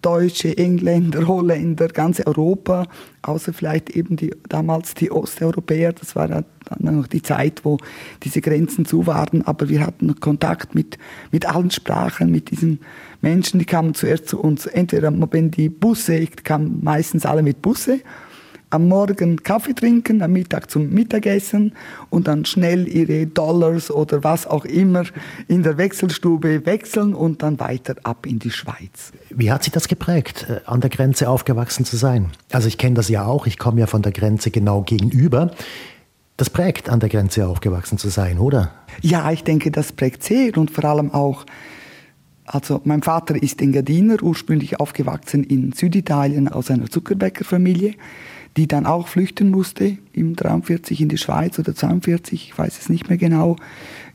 Deutsche, 0.00 0.56
Engländer, 0.56 1.28
Holländer, 1.28 1.88
ganz 1.88 2.20
Europa, 2.20 2.86
außer 3.20 3.52
vielleicht 3.52 3.90
eben 3.90 4.16
die, 4.16 4.34
damals 4.48 4.94
die 4.94 5.10
Osteuropäer. 5.10 5.92
Das 5.92 6.16
war 6.16 6.28
dann 6.28 6.44
noch 6.80 7.06
die 7.06 7.20
Zeit, 7.20 7.62
wo 7.64 7.76
diese 8.22 8.40
Grenzen 8.40 8.86
zu 8.86 9.06
waren. 9.06 9.42
Aber 9.42 9.68
wir 9.68 9.86
hatten 9.86 10.18
Kontakt 10.18 10.74
mit, 10.74 10.96
mit 11.30 11.44
allen 11.44 11.70
Sprachen, 11.70 12.30
mit 12.30 12.50
diesen 12.50 12.80
Menschen, 13.20 13.58
die 13.58 13.66
kamen 13.66 13.92
zuerst 13.92 14.28
zu 14.28 14.40
uns. 14.40 14.64
Entweder 14.64 15.12
wenn 15.30 15.50
die 15.50 15.68
Busse, 15.68 16.26
kamen 16.26 16.80
meistens 16.82 17.26
alle 17.26 17.42
mit 17.42 17.60
Busse 17.60 18.00
am 18.70 18.88
Morgen 18.88 19.42
Kaffee 19.42 19.74
trinken, 19.74 20.22
am 20.22 20.32
Mittag 20.32 20.70
zum 20.70 20.90
Mittagessen 20.90 21.72
und 22.08 22.28
dann 22.28 22.44
schnell 22.44 22.88
ihre 22.88 23.26
Dollars 23.26 23.90
oder 23.90 24.24
was 24.24 24.46
auch 24.46 24.64
immer 24.64 25.04
in 25.48 25.62
der 25.62 25.76
Wechselstube 25.76 26.64
wechseln 26.66 27.14
und 27.14 27.42
dann 27.42 27.58
weiter 27.58 27.96
ab 28.04 28.26
in 28.26 28.38
die 28.38 28.50
Schweiz. 28.50 29.12
Wie 29.30 29.50
hat 29.50 29.64
sich 29.64 29.72
das 29.72 29.88
geprägt, 29.88 30.46
äh, 30.48 30.60
an 30.66 30.80
der 30.80 30.90
Grenze 30.90 31.28
aufgewachsen 31.28 31.84
zu 31.84 31.96
sein? 31.96 32.30
Also 32.52 32.68
ich 32.68 32.78
kenne 32.78 32.94
das 32.94 33.08
ja 33.08 33.26
auch, 33.26 33.46
ich 33.46 33.58
komme 33.58 33.80
ja 33.80 33.86
von 33.86 34.02
der 34.02 34.12
Grenze 34.12 34.50
genau 34.50 34.82
gegenüber. 34.82 35.50
Das 36.36 36.48
prägt, 36.48 36.88
an 36.88 37.00
der 37.00 37.08
Grenze 37.08 37.46
aufgewachsen 37.46 37.98
zu 37.98 38.08
sein, 38.08 38.38
oder? 38.38 38.70
Ja, 39.02 39.30
ich 39.30 39.44
denke, 39.44 39.70
das 39.70 39.92
prägt 39.92 40.22
sehr 40.22 40.56
und 40.56 40.70
vor 40.70 40.84
allem 40.84 41.12
auch 41.12 41.44
also 42.52 42.80
mein 42.82 43.02
Vater 43.02 43.40
ist 43.40 43.62
Engadiner, 43.62 44.20
ursprünglich 44.22 44.80
aufgewachsen 44.80 45.44
in 45.44 45.70
Süditalien 45.70 46.48
aus 46.48 46.68
einer 46.68 46.90
Zuckerbäckerfamilie 46.90 47.94
die 48.56 48.66
dann 48.66 48.86
auch 48.86 49.08
flüchten 49.08 49.50
musste 49.50 49.98
im 50.12 50.36
43 50.36 51.00
in 51.00 51.08
die 51.08 51.18
Schweiz 51.18 51.58
oder 51.58 51.74
42, 51.74 52.50
ich 52.50 52.58
weiß 52.58 52.78
es 52.78 52.88
nicht 52.88 53.08
mehr 53.08 53.18
genau, 53.18 53.56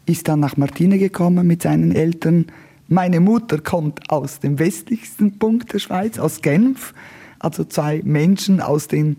ist 0.06 0.28
dann 0.28 0.40
nach 0.40 0.58
Martine 0.58 1.00
gekommen 1.00 1.48
mit 1.48 1.62
seinen 1.62 1.94
Eltern. 1.94 2.48
Meine 2.88 3.20
Mutter 3.20 3.60
kommt 3.60 4.10
aus 4.10 4.40
dem 4.40 4.60
westlichsten 4.60 5.40
Punkt 5.40 5.74
der 5.74 5.80
Schweiz, 5.80 6.20
aus 6.20 6.42
Genf, 6.42 6.94
also 7.40 7.64
zwei 7.64 8.02
Menschen 8.04 8.62
aus 8.62 8.88
den 8.88 9.18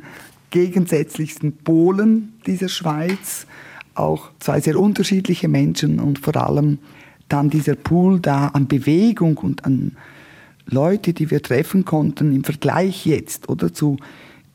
gegensätzlichsten 0.50 1.56
Polen 1.56 2.34
dieser 2.46 2.68
Schweiz, 2.68 3.46
auch 3.94 4.30
zwei 4.38 4.60
sehr 4.60 4.78
unterschiedliche 4.78 5.48
Menschen 5.48 5.98
und 5.98 6.18
vor 6.18 6.36
allem 6.36 6.78
dann 7.28 7.50
dieser 7.50 7.74
Pool 7.74 8.20
da 8.20 8.48
an 8.48 8.68
Bewegung 8.68 9.38
und 9.38 9.64
an 9.64 9.96
Leute, 10.66 11.12
die 11.12 11.30
wir 11.30 11.42
treffen 11.42 11.84
konnten 11.84 12.34
im 12.34 12.44
Vergleich 12.44 13.06
jetzt 13.06 13.48
oder 13.48 13.72
zu 13.72 13.96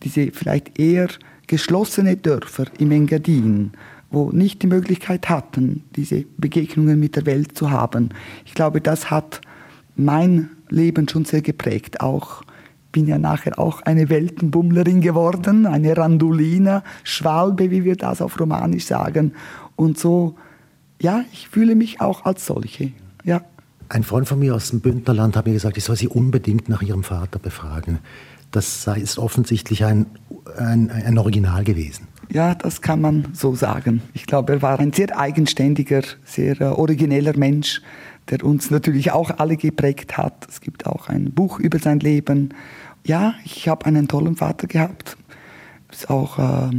diese 0.03 0.31
vielleicht 0.31 0.79
eher 0.79 1.09
geschlossene 1.47 2.17
Dörfer 2.17 2.65
im 2.79 2.91
Engadin, 2.91 3.71
wo 4.09 4.29
nicht 4.31 4.61
die 4.61 4.67
Möglichkeit 4.67 5.29
hatten, 5.29 5.83
diese 5.95 6.25
Begegnungen 6.37 6.99
mit 6.99 7.15
der 7.15 7.25
Welt 7.25 7.57
zu 7.57 7.71
haben. 7.71 8.09
Ich 8.45 8.53
glaube, 8.53 8.81
das 8.81 9.09
hat 9.09 9.41
mein 9.95 10.49
Leben 10.69 11.07
schon 11.07 11.25
sehr 11.25 11.41
geprägt. 11.41 12.01
Auch 12.01 12.43
bin 12.91 13.07
ja 13.07 13.17
nachher 13.17 13.57
auch 13.57 13.81
eine 13.83 14.09
Weltenbummlerin 14.09 15.01
geworden, 15.01 15.65
eine 15.65 15.95
Randulina, 15.95 16.83
Schwalbe, 17.03 17.71
wie 17.71 17.85
wir 17.85 17.95
das 17.95 18.21
auf 18.21 18.39
Romanisch 18.39 18.85
sagen. 18.85 19.33
Und 19.75 19.97
so, 19.97 20.35
ja, 21.01 21.23
ich 21.31 21.47
fühle 21.47 21.75
mich 21.75 22.01
auch 22.01 22.25
als 22.25 22.45
solche. 22.45 22.91
Ja. 23.23 23.41
Ein 23.89 24.03
Freund 24.03 24.27
von 24.27 24.39
mir 24.39 24.55
aus 24.55 24.69
dem 24.69 24.79
Bündnerland 24.79 25.35
hat 25.35 25.45
mir 25.45 25.53
gesagt, 25.53 25.77
ich 25.77 25.83
soll 25.83 25.95
Sie 25.95 26.07
unbedingt 26.07 26.69
nach 26.69 26.81
Ihrem 26.81 27.03
Vater 27.03 27.39
befragen. 27.39 27.99
Das 28.51 28.87
ist 28.87 29.17
offensichtlich 29.17 29.85
ein, 29.85 30.05
ein, 30.57 30.89
ein 30.89 31.17
Original 31.17 31.63
gewesen. 31.63 32.07
Ja, 32.31 32.55
das 32.55 32.81
kann 32.81 33.01
man 33.01 33.27
so 33.33 33.55
sagen. 33.55 34.01
Ich 34.13 34.25
glaube, 34.25 34.53
er 34.53 34.61
war 34.61 34.79
ein 34.79 34.93
sehr 34.93 35.17
eigenständiger, 35.17 36.01
sehr 36.23 36.59
äh, 36.61 36.65
origineller 36.65 37.37
Mensch, 37.37 37.81
der 38.29 38.43
uns 38.43 38.71
natürlich 38.71 39.11
auch 39.11 39.31
alle 39.37 39.57
geprägt 39.57 40.17
hat. 40.17 40.47
Es 40.47 40.61
gibt 40.61 40.85
auch 40.85 41.09
ein 41.09 41.31
Buch 41.31 41.59
über 41.59 41.79
sein 41.79 41.99
Leben. 41.99 42.53
Ja, 43.05 43.33
ich 43.43 43.67
habe 43.67 43.85
einen 43.85 44.07
tollen 44.07 44.37
Vater 44.37 44.67
gehabt. 44.67 45.17
Ist 45.91 46.09
auch 46.09 46.39
äh, 46.39 46.71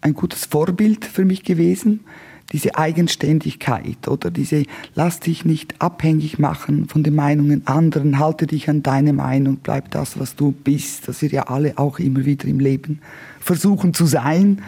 ein 0.00 0.14
gutes 0.14 0.44
Vorbild 0.44 1.04
für 1.04 1.24
mich 1.24 1.42
gewesen 1.42 2.04
diese 2.52 2.76
Eigenständigkeit 2.76 4.08
oder 4.08 4.30
diese 4.30 4.64
lass 4.94 5.20
dich 5.20 5.44
nicht 5.44 5.80
abhängig 5.80 6.38
machen 6.38 6.88
von 6.88 7.02
den 7.02 7.14
Meinungen 7.14 7.66
anderen, 7.66 8.18
halte 8.18 8.46
dich 8.46 8.68
an 8.70 8.82
deine 8.82 9.12
Meinung, 9.12 9.58
bleib 9.62 9.90
das, 9.90 10.18
was 10.18 10.36
du 10.36 10.52
bist, 10.52 11.08
dass 11.08 11.22
wir 11.22 11.30
ja 11.30 11.42
alle 11.44 11.76
auch 11.78 11.98
immer 11.98 12.24
wieder 12.24 12.46
im 12.46 12.60
Leben 12.60 13.00
versuchen 13.40 13.94
zu 13.94 14.06
sein. 14.06 14.62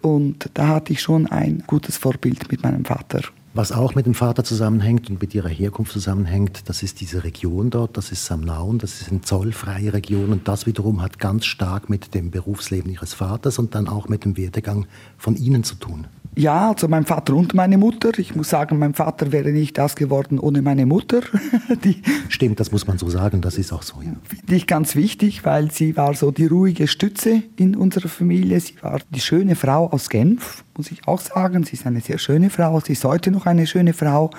Und 0.00 0.50
da 0.54 0.68
hatte 0.68 0.92
ich 0.92 1.00
schon 1.00 1.26
ein 1.26 1.62
gutes 1.66 1.96
Vorbild 1.96 2.50
mit 2.50 2.62
meinem 2.62 2.84
Vater. 2.84 3.22
Was 3.56 3.70
auch 3.70 3.94
mit 3.94 4.04
dem 4.04 4.14
Vater 4.14 4.42
zusammenhängt 4.42 5.08
und 5.08 5.22
mit 5.22 5.32
ihrer 5.32 5.48
Herkunft 5.48 5.92
zusammenhängt, 5.92 6.68
das 6.68 6.82
ist 6.82 7.00
diese 7.00 7.22
Region 7.22 7.70
dort, 7.70 7.96
das 7.96 8.10
ist 8.10 8.26
Samnaun, 8.26 8.78
das 8.78 9.00
ist 9.00 9.12
eine 9.12 9.20
zollfreie 9.20 9.92
Region 9.92 10.30
und 10.30 10.48
das 10.48 10.66
wiederum 10.66 11.00
hat 11.00 11.20
ganz 11.20 11.46
stark 11.46 11.88
mit 11.88 12.14
dem 12.14 12.32
Berufsleben 12.32 12.90
ihres 12.90 13.14
Vaters 13.14 13.60
und 13.60 13.76
dann 13.76 13.86
auch 13.86 14.08
mit 14.08 14.24
dem 14.24 14.36
Werdegang 14.36 14.86
von 15.18 15.36
ihnen 15.36 15.62
zu 15.62 15.76
tun. 15.76 16.08
Ja, 16.36 16.70
also 16.70 16.88
mein 16.88 17.04
Vater 17.04 17.34
und 17.34 17.54
meine 17.54 17.78
Mutter. 17.78 18.18
Ich 18.18 18.34
muss 18.34 18.48
sagen, 18.48 18.78
mein 18.78 18.94
Vater 18.94 19.30
wäre 19.30 19.50
nicht 19.50 19.78
das 19.78 19.94
geworden 19.94 20.38
ohne 20.38 20.62
meine 20.62 20.84
Mutter. 20.84 21.20
Die 21.84 22.02
Stimmt, 22.28 22.58
das 22.58 22.72
muss 22.72 22.86
man 22.86 22.98
so 22.98 23.08
sagen, 23.08 23.40
das 23.40 23.56
ist 23.56 23.72
auch 23.72 23.82
so. 23.82 24.02
Ja. 24.02 24.12
Finde 24.24 24.54
ich 24.54 24.66
ganz 24.66 24.96
wichtig, 24.96 25.44
weil 25.44 25.70
sie 25.70 25.96
war 25.96 26.14
so 26.14 26.30
die 26.30 26.46
ruhige 26.46 26.88
Stütze 26.88 27.42
in 27.56 27.76
unserer 27.76 28.08
Familie. 28.08 28.58
Sie 28.58 28.74
war 28.82 29.00
die 29.10 29.20
schöne 29.20 29.54
Frau 29.54 29.88
aus 29.90 30.08
Genf, 30.08 30.64
muss 30.76 30.90
ich 30.90 31.06
auch 31.06 31.20
sagen. 31.20 31.64
Sie 31.64 31.74
ist 31.74 31.86
eine 31.86 32.00
sehr 32.00 32.18
schöne 32.18 32.50
Frau, 32.50 32.80
sie 32.80 32.94
ist 32.94 33.04
heute 33.04 33.30
noch 33.30 33.46
eine 33.46 33.66
schöne 33.66 33.92
Frau. 33.92 34.30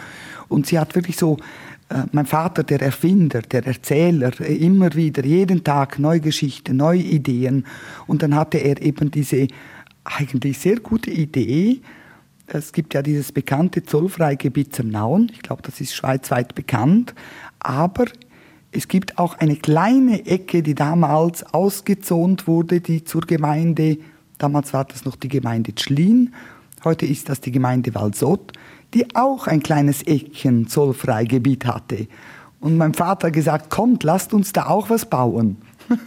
Und 0.50 0.68
sie 0.68 0.78
hat 0.78 0.96
wirklich 0.96 1.18
so 1.18 1.38
äh, 1.90 2.04
mein 2.12 2.26
Vater, 2.26 2.64
der 2.64 2.82
Erfinder, 2.82 3.42
der 3.42 3.66
Erzähler, 3.66 4.40
immer 4.42 4.94
wieder, 4.96 5.24
jeden 5.24 5.64
Tag 5.64 6.00
neue 6.00 6.20
Geschichten, 6.20 6.78
neue 6.78 7.02
Ideen. 7.02 7.66
Und 8.08 8.24
dann 8.24 8.36
hatte 8.36 8.58
er 8.58 8.82
eben 8.82 9.12
diese 9.12 9.48
eigentlich 10.06 10.60
sehr 10.60 10.80
gute 10.80 11.12
Idee. 11.12 11.82
Es 12.48 12.72
gibt 12.72 12.94
ja 12.94 13.02
dieses 13.02 13.32
bekannte 13.32 13.84
Zollfreigebiet 13.84 14.76
zum 14.76 14.90
Nauen. 14.90 15.32
Ich 15.34 15.42
glaube, 15.42 15.64
das 15.64 15.82
ist 15.82 15.96
schweizweit 15.96 16.56
bekannt. 16.56 17.14
Aber 17.60 18.06
es 18.72 18.88
gibt 18.88 19.18
auch 19.18 19.36
eine 19.40 19.56
kleine 19.56 20.26
Ecke, 20.26 20.62
die 20.62 20.76
damals 20.76 21.44
ausgezont 21.54 22.48
wurde, 22.48 22.82
die 22.82 23.04
zur 23.04 23.22
Gemeinde, 23.22 23.98
damals 24.38 24.74
war 24.74 24.86
das 24.86 25.06
noch 25.06 25.16
die 25.16 25.30
Gemeinde 25.30 25.74
Tschlin, 25.74 26.34
heute 26.84 27.06
ist 27.06 27.30
das 27.30 27.42
die 27.42 27.52
Gemeinde 27.52 27.96
Walsott, 27.96 28.52
die 28.94 29.16
auch 29.16 29.48
ein 29.48 29.64
kleines 29.64 30.04
Eckchen 30.04 30.68
Zollfreigebiet 30.68 31.66
hatte. 31.66 32.08
Und 32.60 32.78
mein 32.78 32.94
Vater 32.94 33.32
gesagt, 33.32 33.70
kommt, 33.70 34.04
lasst 34.04 34.34
uns 34.34 34.54
da 34.54 34.68
auch 34.68 34.90
was 34.90 35.06
bauen. 35.06 35.58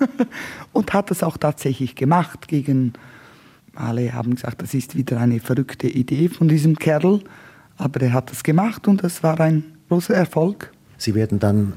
und 0.73 0.93
hat 0.93 1.11
das 1.11 1.23
auch 1.23 1.37
tatsächlich 1.37 1.95
gemacht. 1.95 2.49
Gegen 2.49 2.95
alle 3.79 4.13
haben 4.13 4.35
gesagt, 4.35 4.63
das 4.63 4.75
ist 4.75 4.97
wieder 4.97 5.21
eine 5.21 5.41
verrückte 5.41 5.89
Idee 5.89 6.29
von 6.29 6.49
diesem 6.49 6.77
Kerl, 6.77 7.21
aber 7.77 8.01
er 8.01 8.13
hat 8.13 8.31
das 8.31 8.43
gemacht 8.43 8.89
und 8.89 9.05
das 9.05 9.23
war 9.23 9.39
ein 9.41 9.65
großer 9.89 10.15
Erfolg. 10.15 10.73
Sie 10.97 11.15
werden 11.15 11.39
dann 11.39 11.75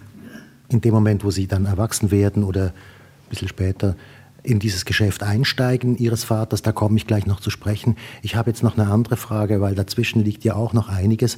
in 0.70 0.82
dem 0.82 0.94
Moment, 0.94 1.24
wo 1.24 1.32
Sie 1.32 1.48
dann 1.48 1.66
erwachsen 1.66 2.12
werden 2.12 2.44
oder 2.44 2.68
ein 2.68 3.30
bisschen 3.30 3.48
später, 3.48 3.96
in 4.44 4.60
dieses 4.60 4.86
Geschäft 4.86 5.22
einsteigen 5.22 5.98
Ihres 5.98 6.24
Vaters, 6.24 6.62
da 6.62 6.72
komme 6.72 6.98
ich 6.98 7.06
gleich 7.06 7.28
noch 7.28 7.40
zu 7.40 7.50
sprechen. 7.50 7.96
Ich 8.24 8.36
habe 8.36 8.50
jetzt 8.50 8.64
noch 8.64 8.78
eine 8.78 8.92
andere 8.92 9.18
Frage, 9.18 9.62
weil 9.62 9.76
dazwischen 9.76 10.24
liegt 10.24 10.44
ja 10.44 10.56
auch 10.56 10.74
noch 10.74 10.90
einiges. 10.90 11.38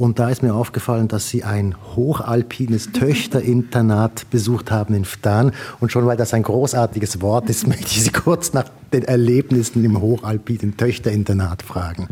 Und 0.00 0.18
da 0.18 0.30
ist 0.30 0.42
mir 0.42 0.54
aufgefallen, 0.54 1.08
dass 1.08 1.28
Sie 1.28 1.44
ein 1.44 1.74
hochalpines 1.94 2.92
Töchterinternat 2.92 4.30
besucht 4.30 4.70
haben 4.70 4.94
in 4.94 5.04
Ftan. 5.04 5.52
Und 5.78 5.92
schon 5.92 6.06
weil 6.06 6.16
das 6.16 6.32
ein 6.32 6.42
großartiges 6.42 7.20
Wort 7.20 7.50
ist, 7.50 7.66
möchte 7.68 7.86
ich 7.86 8.02
Sie 8.02 8.10
kurz 8.10 8.52
nach 8.54 8.70
den 8.92 9.02
Erlebnissen 9.02 9.84
im 9.84 10.00
hochalpinen 10.00 10.76
Töchterinternat 10.76 11.62
fragen. 11.62 12.08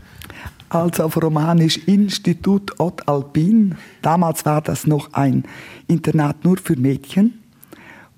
Also 0.69 1.04
auf 1.04 1.17
Romanisch 1.17 1.78
Institut 1.86 2.78
Ot 2.78 3.08
Alpin. 3.08 3.76
Damals 4.02 4.45
war 4.45 4.60
das 4.60 4.86
noch 4.86 5.15
ein 5.15 5.45
Internat 5.86 6.45
nur 6.45 6.58
für 6.58 6.76
Mädchen 6.76 7.39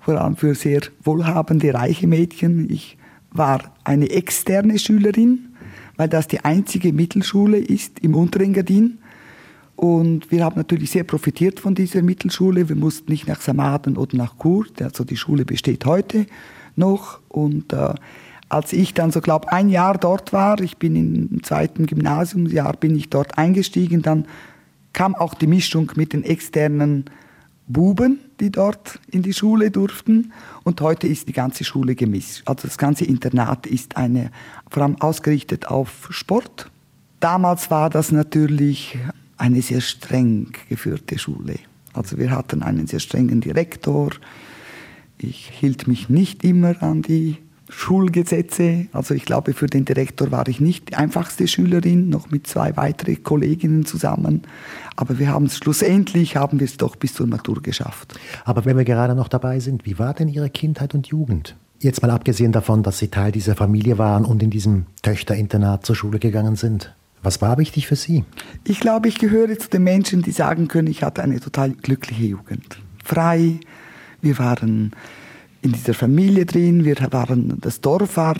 vor 0.01 0.19
allem 0.19 0.35
für 0.35 0.55
sehr 0.55 0.81
wohlhabende, 1.03 1.73
reiche 1.73 2.07
Mädchen. 2.07 2.69
Ich 2.69 2.97
war 3.31 3.71
eine 3.83 4.09
externe 4.09 4.79
Schülerin, 4.79 5.53
weil 5.95 6.09
das 6.09 6.27
die 6.27 6.43
einzige 6.43 6.91
Mittelschule 6.91 7.57
ist 7.57 7.99
im 7.99 8.15
Unterengadin. 8.15 8.97
Und 9.81 10.29
wir 10.29 10.45
haben 10.45 10.57
natürlich 10.57 10.91
sehr 10.91 11.03
profitiert 11.03 11.59
von 11.59 11.73
dieser 11.73 12.03
Mittelschule. 12.03 12.69
Wir 12.69 12.75
mussten 12.75 13.11
nicht 13.11 13.27
nach 13.27 13.41
Samaden 13.41 13.97
oder 13.97 14.15
nach 14.15 14.35
Chur, 14.37 14.67
also 14.79 15.03
die 15.03 15.17
Schule 15.17 15.43
besteht 15.43 15.87
heute 15.87 16.27
noch. 16.75 17.19
Und 17.29 17.73
äh, 17.73 17.95
als 18.47 18.73
ich 18.73 18.93
dann 18.93 19.09
so, 19.09 19.21
glaube 19.21 19.51
ein 19.51 19.69
Jahr 19.69 19.97
dort 19.97 20.33
war, 20.33 20.61
ich 20.61 20.77
bin 20.77 20.95
im 20.95 21.41
zweiten 21.41 21.87
Gymnasiumsjahr, 21.87 22.73
bin 22.73 22.95
ich 22.95 23.09
dort 23.09 23.39
eingestiegen, 23.39 24.03
dann 24.03 24.27
kam 24.93 25.15
auch 25.15 25.33
die 25.33 25.47
Mischung 25.47 25.91
mit 25.95 26.13
den 26.13 26.23
externen 26.23 27.05
Buben, 27.67 28.19
die 28.39 28.51
dort 28.51 28.99
in 29.09 29.23
die 29.23 29.33
Schule 29.33 29.71
durften. 29.71 30.31
Und 30.61 30.79
heute 30.81 31.07
ist 31.07 31.27
die 31.27 31.33
ganze 31.33 31.63
Schule 31.63 31.95
gemischt. 31.95 32.43
Also 32.45 32.67
das 32.67 32.77
ganze 32.77 33.05
Internat 33.05 33.65
ist 33.65 33.97
eine, 33.97 34.29
vor 34.69 34.83
allem 34.83 35.01
ausgerichtet 35.01 35.65
auf 35.69 36.07
Sport. 36.11 36.69
Damals 37.19 37.71
war 37.71 37.89
das 37.89 38.11
natürlich 38.11 38.99
eine 39.41 39.61
sehr 39.63 39.81
streng 39.81 40.53
geführte 40.69 41.17
Schule. 41.17 41.55
Also 41.93 42.17
wir 42.17 42.31
hatten 42.31 42.61
einen 42.61 42.85
sehr 42.85 42.99
strengen 42.99 43.41
Direktor. 43.41 44.11
Ich 45.17 45.51
hielt 45.59 45.87
mich 45.87 46.09
nicht 46.09 46.43
immer 46.43 46.81
an 46.81 47.01
die 47.01 47.37
Schulgesetze. 47.67 48.87
Also 48.93 49.15
ich 49.15 49.25
glaube, 49.25 49.53
für 49.53 49.65
den 49.65 49.83
Direktor 49.83 50.29
war 50.29 50.47
ich 50.47 50.59
nicht 50.59 50.89
die 50.89 50.95
einfachste 50.95 51.47
Schülerin, 51.47 52.07
noch 52.09 52.29
mit 52.29 52.45
zwei 52.45 52.77
weiteren 52.77 53.23
Kolleginnen 53.23 53.85
zusammen. 53.85 54.43
Aber 54.95 55.17
wir 55.17 55.29
haben 55.29 55.45
es 55.45 55.57
schlussendlich, 55.57 56.35
haben 56.35 56.59
wir 56.59 56.65
es 56.65 56.77
doch 56.77 56.95
bis 56.95 57.15
zur 57.15 57.27
Matur 57.27 57.61
geschafft. 57.63 58.19
Aber 58.45 58.65
wenn 58.65 58.77
wir 58.77 58.85
gerade 58.85 59.15
noch 59.15 59.27
dabei 59.27 59.59
sind, 59.59 59.85
wie 59.85 59.97
war 59.97 60.13
denn 60.13 60.27
Ihre 60.27 60.51
Kindheit 60.51 60.93
und 60.93 61.07
Jugend? 61.07 61.55
Jetzt 61.79 62.03
mal 62.03 62.11
abgesehen 62.11 62.51
davon, 62.51 62.83
dass 62.83 62.99
Sie 62.99 63.07
Teil 63.07 63.31
dieser 63.31 63.55
Familie 63.55 63.97
waren 63.97 64.23
und 64.23 64.43
in 64.43 64.51
diesem 64.51 64.85
Töchterinternat 65.01 65.83
zur 65.83 65.95
Schule 65.95 66.19
gegangen 66.19 66.55
sind. 66.55 66.93
Was 67.23 67.41
war 67.41 67.57
wichtig 67.57 67.87
für 67.87 67.95
Sie? 67.95 68.23
Ich 68.63 68.79
glaube, 68.79 69.07
ich 69.07 69.19
gehöre 69.19 69.57
zu 69.57 69.69
den 69.69 69.83
Menschen, 69.83 70.23
die 70.23 70.31
sagen 70.31 70.67
können, 70.67 70.87
ich 70.87 71.03
hatte 71.03 71.21
eine 71.21 71.39
total 71.39 71.71
glückliche 71.71 72.23
Jugend. 72.23 72.79
Frei, 73.03 73.59
wir 74.21 74.39
waren 74.39 74.91
in 75.61 75.71
dieser 75.71 75.93
Familie 75.93 76.45
drin, 76.45 76.83
wir 76.83 76.95
waren, 77.11 77.59
das 77.61 77.81
Dorf 77.81 78.17
war 78.17 78.37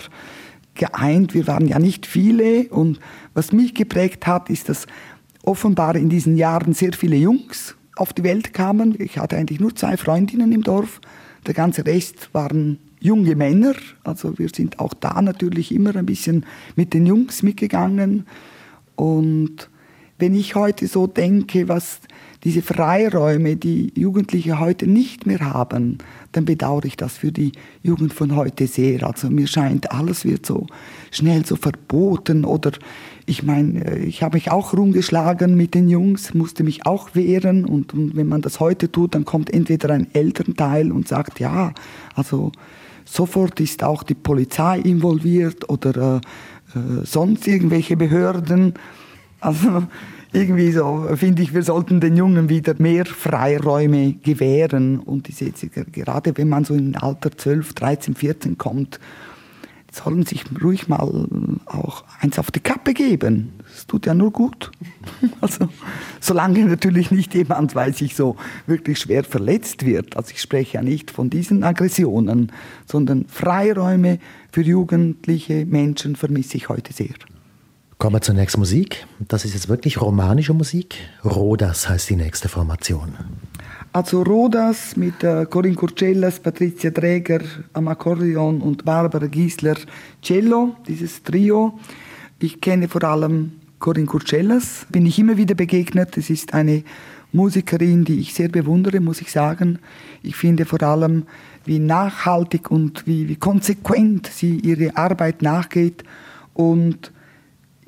geeint, 0.74 1.34
wir 1.34 1.46
waren 1.46 1.68
ja 1.68 1.78
nicht 1.78 2.06
viele. 2.06 2.64
Und 2.70 2.98
was 3.34 3.52
mich 3.52 3.74
geprägt 3.74 4.26
hat, 4.26 4.50
ist, 4.50 4.68
dass 4.68 4.86
offenbar 5.44 5.94
in 5.94 6.08
diesen 6.08 6.36
Jahren 6.36 6.72
sehr 6.72 6.92
viele 6.92 7.16
Jungs 7.16 7.76
auf 7.94 8.12
die 8.12 8.24
Welt 8.24 8.52
kamen. 8.52 8.96
Ich 9.00 9.18
hatte 9.18 9.36
eigentlich 9.36 9.60
nur 9.60 9.76
zwei 9.76 9.96
Freundinnen 9.96 10.50
im 10.50 10.62
Dorf, 10.62 11.00
der 11.46 11.54
ganze 11.54 11.86
Rest 11.86 12.30
waren 12.32 12.78
junge 13.00 13.34
Männer, 13.34 13.74
also 14.04 14.38
wir 14.38 14.48
sind 14.54 14.78
auch 14.78 14.94
da 14.94 15.20
natürlich 15.20 15.74
immer 15.74 15.96
ein 15.96 16.06
bisschen 16.06 16.46
mit 16.76 16.94
den 16.94 17.04
Jungs 17.04 17.42
mitgegangen 17.42 18.26
und 19.02 19.68
wenn 20.20 20.32
ich 20.32 20.54
heute 20.54 20.86
so 20.86 21.08
denke, 21.08 21.68
was 21.68 21.98
diese 22.44 22.62
Freiräume, 22.62 23.56
die 23.56 23.92
Jugendliche 23.96 24.60
heute 24.60 24.86
nicht 24.86 25.26
mehr 25.26 25.40
haben, 25.40 25.98
dann 26.30 26.44
bedauere 26.44 26.84
ich 26.84 26.96
das 26.96 27.16
für 27.16 27.32
die 27.32 27.50
Jugend 27.82 28.12
von 28.12 28.36
heute 28.36 28.68
sehr. 28.68 29.04
Also 29.04 29.28
mir 29.28 29.48
scheint, 29.48 29.90
alles 29.90 30.24
wird 30.24 30.46
so 30.46 30.68
schnell 31.10 31.44
so 31.44 31.56
verboten 31.56 32.44
oder 32.44 32.70
ich 33.26 33.42
meine, 33.42 33.84
äh, 33.84 34.04
ich 34.04 34.22
habe 34.22 34.36
mich 34.36 34.52
auch 34.52 34.72
rumgeschlagen 34.72 35.56
mit 35.56 35.74
den 35.74 35.88
Jungs, 35.88 36.32
musste 36.32 36.62
mich 36.62 36.86
auch 36.86 37.16
wehren 37.16 37.64
und, 37.64 37.92
und 37.92 38.14
wenn 38.14 38.28
man 38.28 38.42
das 38.42 38.60
heute 38.60 38.92
tut, 38.92 39.16
dann 39.16 39.24
kommt 39.24 39.52
entweder 39.52 39.90
ein 39.90 40.06
Elternteil 40.14 40.92
und 40.92 41.08
sagt, 41.08 41.40
ja, 41.40 41.74
also 42.14 42.52
sofort 43.04 43.58
ist 43.58 43.82
auch 43.82 44.04
die 44.04 44.14
Polizei 44.14 44.78
involviert 44.78 45.68
oder 45.68 46.18
äh, 46.18 46.20
äh, 46.74 47.04
sonst 47.04 47.46
irgendwelche 47.46 47.96
Behörden. 47.96 48.74
Also 49.40 49.84
irgendwie 50.32 50.72
so 50.72 51.08
finde 51.14 51.42
ich, 51.42 51.52
wir 51.52 51.62
sollten 51.62 52.00
den 52.00 52.16
Jungen 52.16 52.48
wieder 52.48 52.74
mehr 52.78 53.04
Freiräume 53.04 54.14
gewähren. 54.14 54.98
Und 54.98 55.28
diese, 55.28 55.50
gerade 55.68 56.36
wenn 56.36 56.48
man 56.48 56.64
so 56.64 56.74
im 56.74 56.94
Alter 56.96 57.30
12, 57.36 57.74
13, 57.74 58.14
14 58.14 58.58
kommt, 58.58 58.98
sollen 59.92 60.24
sich 60.24 60.44
ruhig 60.62 60.88
mal 60.88 61.00
auch 61.66 62.04
eins 62.20 62.38
auf 62.38 62.50
die 62.50 62.60
Kappe 62.60 62.94
geben. 62.94 63.52
Das 63.68 63.86
tut 63.86 64.06
ja 64.06 64.14
nur 64.14 64.32
gut. 64.32 64.70
Also, 65.40 65.68
solange 66.20 66.64
natürlich 66.64 67.10
nicht 67.10 67.34
jemand, 67.34 67.74
weiß 67.74 68.00
ich 68.02 68.14
so, 68.14 68.36
wirklich 68.66 69.00
schwer 69.00 69.24
verletzt 69.24 69.84
wird. 69.84 70.16
Also 70.16 70.30
ich 70.32 70.40
spreche 70.40 70.74
ja 70.74 70.82
nicht 70.82 71.10
von 71.10 71.30
diesen 71.30 71.64
Aggressionen, 71.64 72.52
sondern 72.86 73.26
Freiräume 73.26 74.20
für 74.52 74.62
jugendliche 74.62 75.66
Menschen 75.66 76.14
vermisse 76.14 76.58
ich 76.58 76.68
heute 76.68 76.92
sehr. 76.92 77.14
Kommen 77.98 78.16
wir 78.16 78.20
zur 78.20 78.34
nächsten 78.34 78.60
Musik. 78.60 79.06
Das 79.18 79.44
ist 79.44 79.54
jetzt 79.54 79.68
wirklich 79.68 80.00
romanische 80.00 80.52
Musik. 80.52 80.96
Rodas 81.24 81.88
heißt 81.88 82.10
die 82.10 82.16
nächste 82.16 82.48
Formation. 82.48 83.14
Also 83.92 84.22
Rodas 84.22 84.96
mit 84.96 85.22
äh, 85.22 85.46
Corinne 85.46 85.76
Curcellas, 85.76 86.40
Patricia 86.40 86.90
Träger 86.90 87.40
am 87.72 87.88
Akkordeon 87.88 88.60
und 88.60 88.84
Barbara 88.84 89.26
Giesler 89.26 89.76
Cello, 90.20 90.74
dieses 90.86 91.22
Trio. 91.22 91.78
Ich 92.38 92.60
kenne 92.60 92.88
vor 92.88 93.04
allem 93.04 93.52
Corinne 93.78 94.06
Curcellas, 94.06 94.86
bin 94.90 95.06
ich 95.06 95.18
immer 95.18 95.36
wieder 95.36 95.54
begegnet. 95.54 96.16
Es 96.16 96.28
ist 96.28 96.54
eine 96.54 96.84
Musikerin, 97.32 98.04
die 98.04 98.20
ich 98.20 98.34
sehr 98.34 98.48
bewundere, 98.48 99.00
muss 99.00 99.20
ich 99.20 99.30
sagen. 99.30 99.78
Ich 100.22 100.36
finde 100.36 100.64
vor 100.64 100.82
allem, 100.82 101.24
wie 101.64 101.78
nachhaltig 101.78 102.70
und 102.70 103.06
wie, 103.06 103.28
wie 103.28 103.36
konsequent 103.36 104.26
sie 104.26 104.58
ihre 104.58 104.96
Arbeit 104.96 105.42
nachgeht. 105.42 106.04
Und 106.54 107.12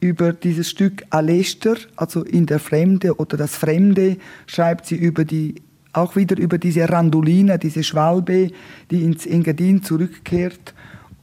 über 0.01 0.33
dieses 0.33 0.69
Stück 0.71 1.05
Alester, 1.11 1.77
also 1.97 2.23
in 2.23 2.47
der 2.47 2.59
Fremde 2.59 3.17
oder 3.17 3.37
das 3.37 3.57
Fremde, 3.57 4.17
schreibt 4.47 4.87
sie 4.87 4.97
über 4.97 5.25
die, 5.25 5.57
auch 5.93 6.17
wieder 6.17 6.37
über 6.37 6.59
diese 6.59 6.89
Randolina, 6.89 7.57
diese 7.59 7.83
Schwalbe, 7.83 8.51
die 8.91 9.03
ins 9.03 9.27
Engadin 9.27 9.83
zurückkehrt 9.83 10.75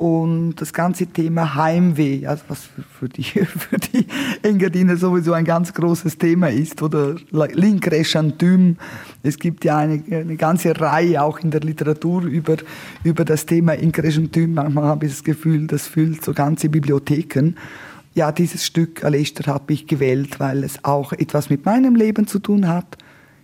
und 0.02 0.56
das 0.56 0.74
ganze 0.74 1.06
Thema 1.06 1.54
Heimweh, 1.54 2.26
also 2.26 2.44
was 2.48 2.70
für 2.98 3.08
die, 3.08 3.22
für 3.46 3.78
die 3.78 4.08
Engadiner 4.42 4.98
sowieso 4.98 5.34
ein 5.34 5.46
ganz 5.46 5.72
großes 5.76 6.18
Thema 6.18 6.50
ist, 6.50 6.82
oder 6.82 7.18
Linkreschantüm. 7.30 8.78
Es 9.22 9.38
gibt 9.38 9.64
ja 9.64 9.78
eine, 9.78 10.02
eine 10.10 10.38
ganze 10.38 10.80
Reihe 10.82 11.22
auch 11.22 11.38
in 11.38 11.52
der 11.52 11.62
Literatur 11.62 12.24
über, 12.24 12.58
über 13.04 13.26
das 13.26 13.46
Thema 13.46 13.74
Inkreschantüm. 13.74 14.56
Manchmal 14.56 14.86
habe 14.86 15.06
ich 15.06 15.12
das 15.12 15.24
Gefühl, 15.24 15.68
das 15.68 15.86
füllt 15.86 16.26
so 16.26 16.34
ganze 16.34 16.70
Bibliotheken 16.70 17.54
ja, 18.14 18.34
dieses 18.34 18.66
Stück 18.66 19.06
Alester 19.06 19.54
habe 19.54 19.72
ich 19.72 19.88
gewählt, 19.88 20.42
weil 20.42 20.66
es 20.66 20.84
auch 20.84 21.14
etwas 21.14 21.50
mit 21.50 21.66
meinem 21.66 21.96
Leben 21.96 22.28
zu 22.28 22.40
tun 22.40 22.68
hat. 22.68 22.98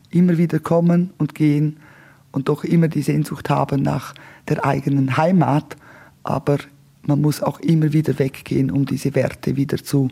Immer 0.10 0.38
wieder 0.38 0.60
kommen 0.60 1.12
und 1.18 1.36
gehen 1.36 1.78
und 2.34 2.50
doch 2.50 2.66
immer 2.66 2.90
die 2.90 3.02
Sehnsucht 3.02 3.50
haben 3.50 3.82
nach 3.82 4.14
der 4.50 4.66
eigenen 4.66 5.16
Heimat. 5.16 5.78
Aber 6.24 6.58
man 7.04 7.22
muss 7.22 7.42
auch 7.42 7.60
immer 7.60 7.94
wieder 7.94 8.20
weggehen, 8.20 8.70
um 8.72 8.86
diese 8.86 9.16
Werte 9.16 9.56
wieder 9.56 9.78
zu 9.78 10.10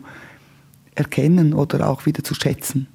erkennen 0.94 1.52
oder 1.52 1.88
auch 1.88 2.06
wieder 2.06 2.24
zu 2.24 2.34
schätzen. 2.34 2.88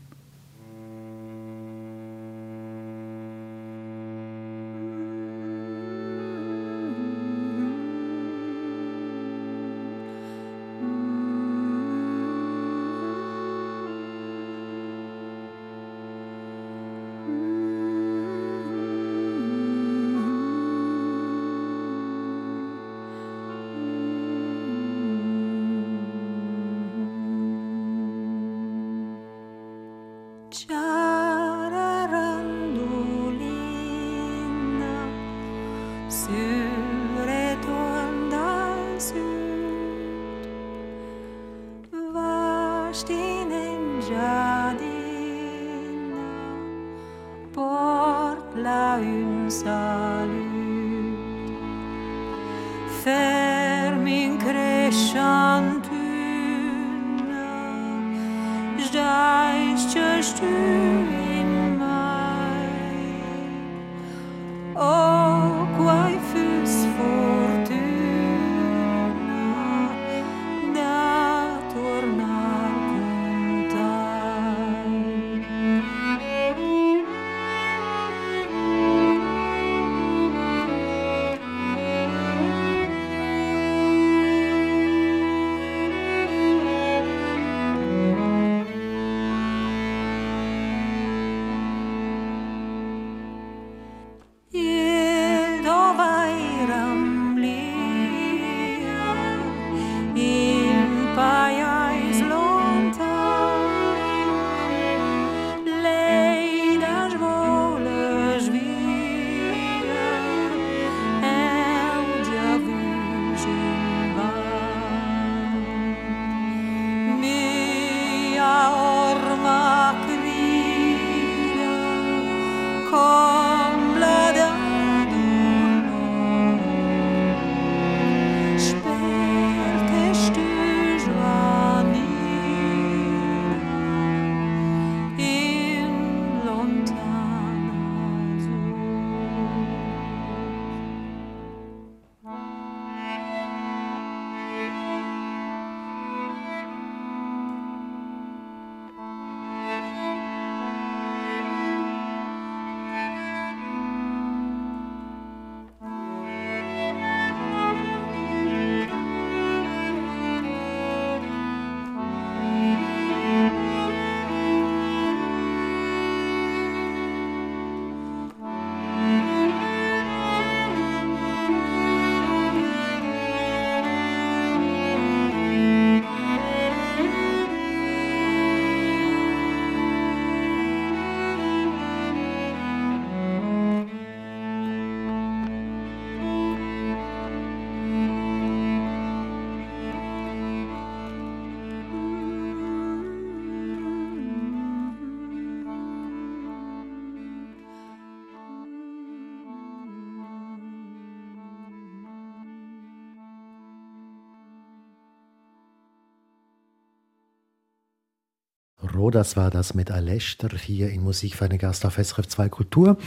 Das 209.10 209.36
war 209.36 209.50
das 209.50 209.74
mit 209.74 209.90
Alester 209.90 210.50
hier 210.56 210.90
in 210.90 211.04
Musik 211.04 211.36
für 211.36 211.46
einen 211.46 211.58
Gast 211.58 211.86
auf 211.86 211.96
SRF 211.96 212.28
2 212.28 212.50
Kultur. 212.50 212.98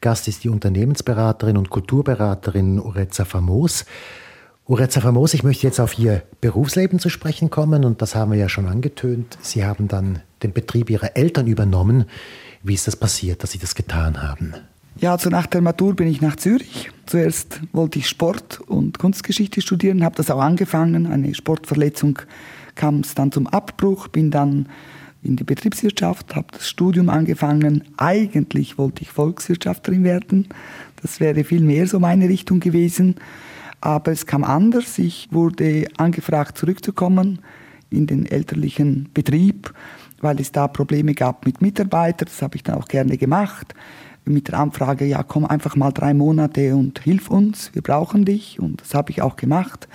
Gast 0.00 0.28
ist 0.28 0.44
die 0.44 0.48
Unternehmensberaterin 0.48 1.56
und 1.56 1.68
Kulturberaterin 1.68 2.80
Ureza 2.80 3.24
Famos. 3.24 3.84
Ureza 4.66 5.00
Famos, 5.00 5.34
ich 5.34 5.42
möchte 5.42 5.66
jetzt 5.66 5.80
auf 5.80 5.98
Ihr 5.98 6.22
Berufsleben 6.40 6.98
zu 6.98 7.08
sprechen 7.08 7.50
kommen 7.50 7.84
und 7.84 8.00
das 8.00 8.14
haben 8.14 8.30
wir 8.30 8.38
ja 8.38 8.48
schon 8.48 8.66
angetönt. 8.66 9.36
Sie 9.42 9.64
haben 9.64 9.88
dann 9.88 10.20
den 10.42 10.52
Betrieb 10.52 10.88
Ihrer 10.88 11.16
Eltern 11.16 11.46
übernommen. 11.46 12.04
Wie 12.62 12.74
ist 12.74 12.86
das 12.86 12.96
passiert, 12.96 13.42
dass 13.42 13.50
Sie 13.50 13.58
das 13.58 13.74
getan 13.74 14.22
haben? 14.22 14.54
Ja, 14.96 15.12
also 15.12 15.30
nach 15.30 15.46
der 15.46 15.62
Matur 15.62 15.96
bin 15.96 16.06
ich 16.06 16.20
nach 16.20 16.36
Zürich. 16.36 16.90
Zuerst 17.06 17.60
wollte 17.72 17.98
ich 17.98 18.08
Sport 18.08 18.60
und 18.60 18.98
Kunstgeschichte 18.98 19.60
studieren, 19.60 20.04
habe 20.04 20.14
das 20.14 20.30
auch 20.30 20.40
angefangen. 20.40 21.06
Eine 21.06 21.34
Sportverletzung 21.34 22.20
kam 22.74 23.00
es 23.00 23.14
dann 23.14 23.32
zum 23.32 23.46
Abbruch, 23.46 24.08
bin 24.08 24.30
dann 24.30 24.68
in 25.22 25.36
die 25.36 25.44
Betriebswirtschaft, 25.44 26.34
habe 26.34 26.48
das 26.52 26.68
Studium 26.68 27.08
angefangen. 27.08 27.84
Eigentlich 27.96 28.76
wollte 28.76 29.02
ich 29.02 29.10
Volkswirtschafterin 29.10 30.04
werden. 30.04 30.48
Das 31.00 31.20
wäre 31.20 31.44
viel 31.44 31.62
mehr 31.62 31.86
so 31.86 32.00
meine 32.00 32.28
Richtung 32.28 32.60
gewesen. 32.60 33.16
Aber 33.80 34.12
es 34.12 34.26
kam 34.26 34.44
anders. 34.44 34.98
Ich 34.98 35.28
wurde 35.30 35.86
angefragt, 35.96 36.58
zurückzukommen 36.58 37.40
in 37.90 38.06
den 38.06 38.26
elterlichen 38.26 39.08
Betrieb, 39.14 39.72
weil 40.20 40.40
es 40.40 40.50
da 40.50 40.66
Probleme 40.66 41.14
gab 41.14 41.46
mit 41.46 41.60
Mitarbeitern. 41.60 42.26
Das 42.26 42.42
habe 42.42 42.56
ich 42.56 42.62
dann 42.62 42.76
auch 42.76 42.88
gerne 42.88 43.16
gemacht. 43.16 43.74
Mit 44.24 44.48
der 44.48 44.60
Anfrage, 44.60 45.04
ja, 45.04 45.22
komm 45.22 45.44
einfach 45.44 45.74
mal 45.74 45.90
drei 45.90 46.14
Monate 46.14 46.76
und 46.76 47.00
hilf 47.00 47.28
uns, 47.28 47.74
wir 47.74 47.82
brauchen 47.82 48.24
dich. 48.24 48.60
Und 48.60 48.80
das 48.80 48.94
habe 48.94 49.10
ich 49.10 49.20
auch 49.20 49.36
gemacht. 49.36 49.88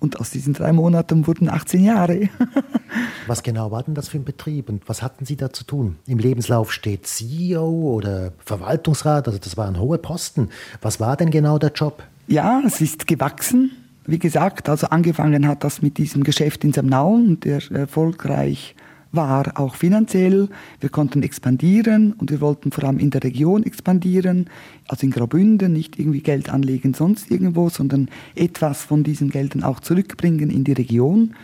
Und 0.00 0.18
aus 0.18 0.30
diesen 0.30 0.54
drei 0.54 0.72
Monaten 0.72 1.26
wurden 1.26 1.50
18 1.50 1.84
Jahre. 1.84 2.30
was 3.26 3.42
genau 3.42 3.70
war 3.70 3.82
denn 3.82 3.94
das 3.94 4.08
für 4.08 4.18
ein 4.18 4.24
Betrieb 4.24 4.70
und 4.70 4.88
was 4.88 5.02
hatten 5.02 5.26
Sie 5.26 5.36
da 5.36 5.52
zu 5.52 5.64
tun? 5.64 5.96
Im 6.06 6.18
Lebenslauf 6.18 6.72
steht 6.72 7.06
CEO 7.06 7.68
oder 7.68 8.32
Verwaltungsrat, 8.44 9.28
also 9.28 9.38
das 9.38 9.58
waren 9.58 9.78
hohe 9.78 9.98
Posten. 9.98 10.48
Was 10.80 11.00
war 11.00 11.16
denn 11.16 11.30
genau 11.30 11.58
der 11.58 11.72
Job? 11.72 12.02
Ja, 12.26 12.62
es 12.66 12.80
ist 12.80 13.06
gewachsen. 13.06 13.72
Wie 14.06 14.18
gesagt, 14.18 14.70
also 14.70 14.86
angefangen 14.86 15.46
hat 15.46 15.62
das 15.64 15.82
mit 15.82 15.98
diesem 15.98 16.24
Geschäft 16.24 16.64
in 16.64 16.72
Samnau 16.72 17.12
und 17.12 17.44
der 17.44 17.60
erfolgreich 17.70 18.74
war 19.12 19.58
auch 19.58 19.74
finanziell. 19.74 20.48
Wir 20.80 20.88
konnten 20.88 21.22
expandieren 21.22 22.12
und 22.12 22.30
wir 22.30 22.40
wollten 22.40 22.70
vor 22.70 22.84
allem 22.84 22.98
in 22.98 23.10
der 23.10 23.24
Region 23.24 23.64
expandieren, 23.64 24.48
also 24.88 25.06
in 25.06 25.10
Graubünden, 25.10 25.72
nicht 25.72 25.98
irgendwie 25.98 26.20
Geld 26.20 26.48
anlegen 26.50 26.94
sonst 26.94 27.30
irgendwo, 27.30 27.68
sondern 27.68 28.08
etwas 28.34 28.84
von 28.84 29.02
diesen 29.02 29.30
Geldern 29.30 29.64
auch 29.64 29.80
zurückbringen 29.80 30.50
in 30.50 30.64
die 30.64 30.72
Region. 30.72 31.34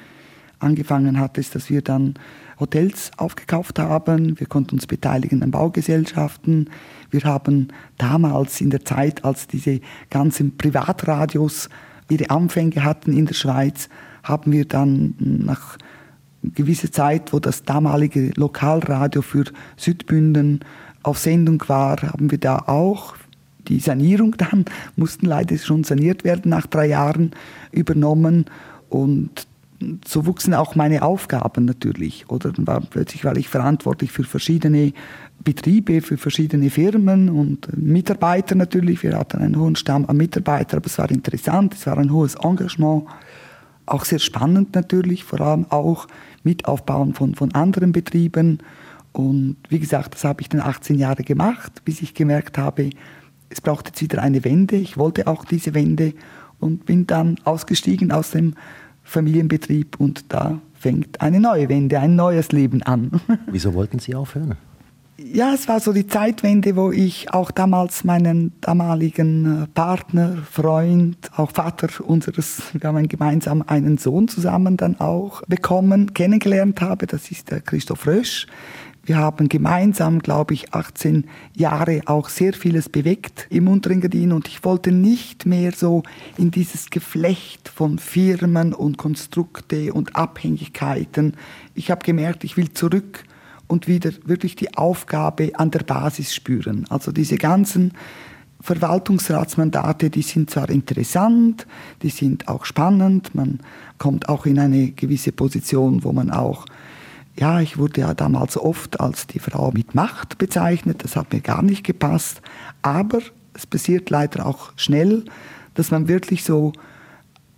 Angefangen 0.59 1.18
hat 1.18 1.37
es, 1.38 1.50
dass 1.50 1.68
wir 1.68 1.83
dann 1.83 2.14
Hotels 2.59 3.11
aufgekauft 3.18 3.79
haben. 3.79 4.40
Wir 4.40 4.46
konnten 4.46 4.76
uns 4.76 4.87
beteiligen 4.87 5.42
an 5.42 5.50
Baugesellschaften. 5.50 6.70
Wir 7.11 7.22
haben 7.24 7.68
damals 7.98 8.61
in 8.61 8.70
der 8.70 8.85
Zeit, 8.85 9.24
als 9.24 9.46
diese 9.46 9.81
ganzen 10.09 10.57
Privatradios 10.57 11.68
ihre 12.09 12.31
Anfänge 12.31 12.85
hatten 12.85 13.12
in 13.12 13.26
der 13.26 13.35
Schweiz, 13.35 13.88
haben 14.22 14.52
wir 14.52 14.64
dann 14.64 15.14
nach 15.18 15.76
gewisse 16.54 16.90
Zeit, 16.90 17.32
wo 17.32 17.38
das 17.38 17.62
damalige 17.62 18.32
Lokalradio 18.37 19.22
für 19.22 19.44
Südbünden 19.76 20.61
auf 21.02 21.18
Sendung 21.18 21.62
war, 21.68 22.02
haben 22.02 22.30
wir 22.30 22.38
da 22.38 22.59
auch 22.66 23.16
die 23.68 23.80
Sanierung 23.80 24.37
dann, 24.37 24.64
mussten 24.96 25.26
leider 25.26 25.56
schon 25.59 25.85
saniert 25.85 26.24
werden 26.24 26.50
nach 26.50 26.66
drei 26.66 26.87
Jahren, 26.87 27.32
übernommen 27.72 28.46
und 28.88 29.46
so 30.06 30.26
wuchsen 30.26 30.54
auch 30.54 30.74
meine 30.74 31.02
Aufgaben 31.02 31.64
natürlich. 31.64 32.24
Oder 32.28 32.52
dann 32.52 32.66
war 32.66 32.80
plötzlich 32.80 33.24
war 33.24 33.37
ich 33.37 33.48
verantwortlich 33.48 34.11
für 34.11 34.24
verschiedene 34.24 34.92
Betriebe, 35.44 36.00
für 36.00 36.16
verschiedene 36.16 36.70
Firmen 36.70 37.28
und 37.28 37.76
Mitarbeiter 37.76 38.54
natürlich. 38.54 39.02
Wir 39.02 39.18
hatten 39.18 39.38
einen 39.38 39.59
hohen 39.59 39.76
Stamm 39.76 40.06
an 40.06 40.16
Mitarbeitern, 40.16 40.78
aber 40.78 40.87
es 40.87 40.98
war 40.98 41.11
interessant, 41.11 41.74
es 41.74 41.87
war 41.87 41.98
ein 41.98 42.11
hohes 42.11 42.37
Engagement. 42.37 43.04
Auch 43.87 44.05
sehr 44.05 44.18
spannend 44.18 44.75
natürlich, 44.75 45.25
vor 45.25 45.40
allem 45.40 45.66
auch 45.70 46.09
mit 46.42 46.66
Aufbauen 46.66 47.14
von, 47.14 47.35
von 47.35 47.53
anderen 47.55 47.92
Betrieben. 47.92 48.59
Und 49.12 49.57
wie 49.68 49.79
gesagt, 49.79 50.14
das 50.14 50.25
habe 50.25 50.42
ich 50.42 50.49
dann 50.49 50.61
18 50.61 50.99
Jahre 50.99 51.22
gemacht, 51.22 51.85
bis 51.85 52.03
ich 52.03 52.14
gemerkt 52.14 52.59
habe, 52.59 52.90
es 53.49 53.61
braucht 53.61 53.87
jetzt 53.88 54.03
wieder 54.03 54.22
eine 54.22 54.44
Wende. 54.44 54.77
Ich 54.77 54.99
wollte 54.99 55.27
auch 55.27 55.44
diese 55.44 55.75
Wende 55.75 56.14
und 56.59 56.85
bin 56.87 57.07
dann 57.07 57.37
ausgestiegen 57.44 58.12
aus 58.12 58.33
dem 58.33 58.55
Familienbetrieb 59.05 60.01
und 60.01 60.25
da 60.33 60.61
fängt 60.75 61.20
eine 61.20 61.40
neue 61.40 61.68
Wende, 61.68 62.01
ein 62.01 62.16
neues 62.16 62.53
Leben 62.53 62.83
an. 62.83 63.20
Wieso 63.51 63.75
wollten 63.75 63.99
Sie 63.99 64.14
aufhören? 64.14 64.57
Ja, 65.18 65.55
es 65.55 65.66
war 65.66 65.81
so 65.81 65.94
die 65.94 66.07
Zeitwende, 66.07 66.76
wo 66.76 66.92
ich 66.92 67.33
auch 67.33 67.50
damals 67.50 68.05
meinen 68.05 68.52
damaligen 68.61 69.62
äh, 69.62 69.66
Partner, 69.68 70.37
Freund, 70.50 71.16
auch 71.37 71.52
Vater 71.52 71.88
unseres, 72.07 72.61
wir 72.74 72.87
haben 72.87 73.09
gemeinsam 73.09 73.64
einen 73.66 73.96
Sohn 73.96 74.29
zusammen 74.29 74.76
dann 74.76 75.00
auch 75.00 75.40
bekommen, 75.48 76.12
kennengelernt 76.12 76.83
habe. 76.83 77.07
Das 77.07 77.31
ist 77.31 77.50
der 77.50 77.62
Christoph 77.62 78.07
Rösch. 78.07 78.46
Wir 79.05 79.16
haben 79.16 79.48
gemeinsam, 79.48 80.18
glaube 80.18 80.52
ich, 80.52 80.74
18 80.74 81.24
Jahre 81.55 82.02
auch 82.05 82.29
sehr 82.29 82.52
vieles 82.52 82.90
bewegt 82.90 83.46
im 83.48 83.68
Unterengadin 83.68 84.33
und 84.33 84.48
ich 84.48 84.64
wollte 84.64 84.92
nicht 84.92 85.46
mehr 85.46 85.72
so 85.72 86.02
in 86.37 86.50
dieses 86.50 86.90
Geflecht 86.90 87.70
von 87.70 87.98
Firmen 87.98 88.74
und 88.74 88.98
Konstrukte 88.98 89.94
und 89.94 90.14
Abhängigkeiten. 90.14 91.37
Ich 91.74 91.90
habe 91.90 92.05
gemerkt, 92.05 92.44
ich 92.44 92.59
will 92.59 92.74
zurück 92.74 93.24
und 93.68 93.88
wieder 93.88 94.11
wirklich 94.24 94.57
die 94.57 94.76
Aufgabe 94.76 95.52
an 95.55 95.70
der 95.70 95.81
Basis 95.81 96.35
spüren. 96.35 96.87
Also 96.88 97.12
diese 97.12 97.37
ganzen 97.37 97.92
Verwaltungsratsmandate, 98.61 100.11
die 100.11 100.22
sind 100.22 100.50
zwar 100.50 100.70
interessant, 100.70 101.66
die 102.02 102.09
sind 102.09 102.48
auch 102.48 102.64
spannend, 102.64 103.35
man 103.35 103.61
kommt 103.98 104.29
auch 104.29 104.46
in 104.46 104.59
eine 104.59 104.90
gewisse 104.90 105.33
Position, 105.33 106.05
wo 106.05 106.12
man 106.12 106.31
auch, 106.31 106.66
ja, 107.38 107.61
ich 107.61 107.79
wurde 107.79 108.00
ja 108.00 108.14
damals 108.14 108.57
oft 108.57 108.98
als 108.98 109.26
die 109.26 109.38
Frau 109.38 109.70
mit 109.72 109.94
Macht 109.94 110.38
bezeichnet, 110.38 111.05
das 111.05 111.16
hat 111.16 111.33
mir 111.33 111.40
gar 111.40 111.62
nicht 111.62 111.85
gepasst, 111.85 112.40
aber 112.83 113.20
es 113.52 113.66
passiert 113.66 114.11
leider 114.11 114.46
auch 114.46 114.72
schnell, 114.76 115.24
dass 115.74 115.90
man 115.90 116.09
wirklich 116.09 116.42
so 116.42 116.72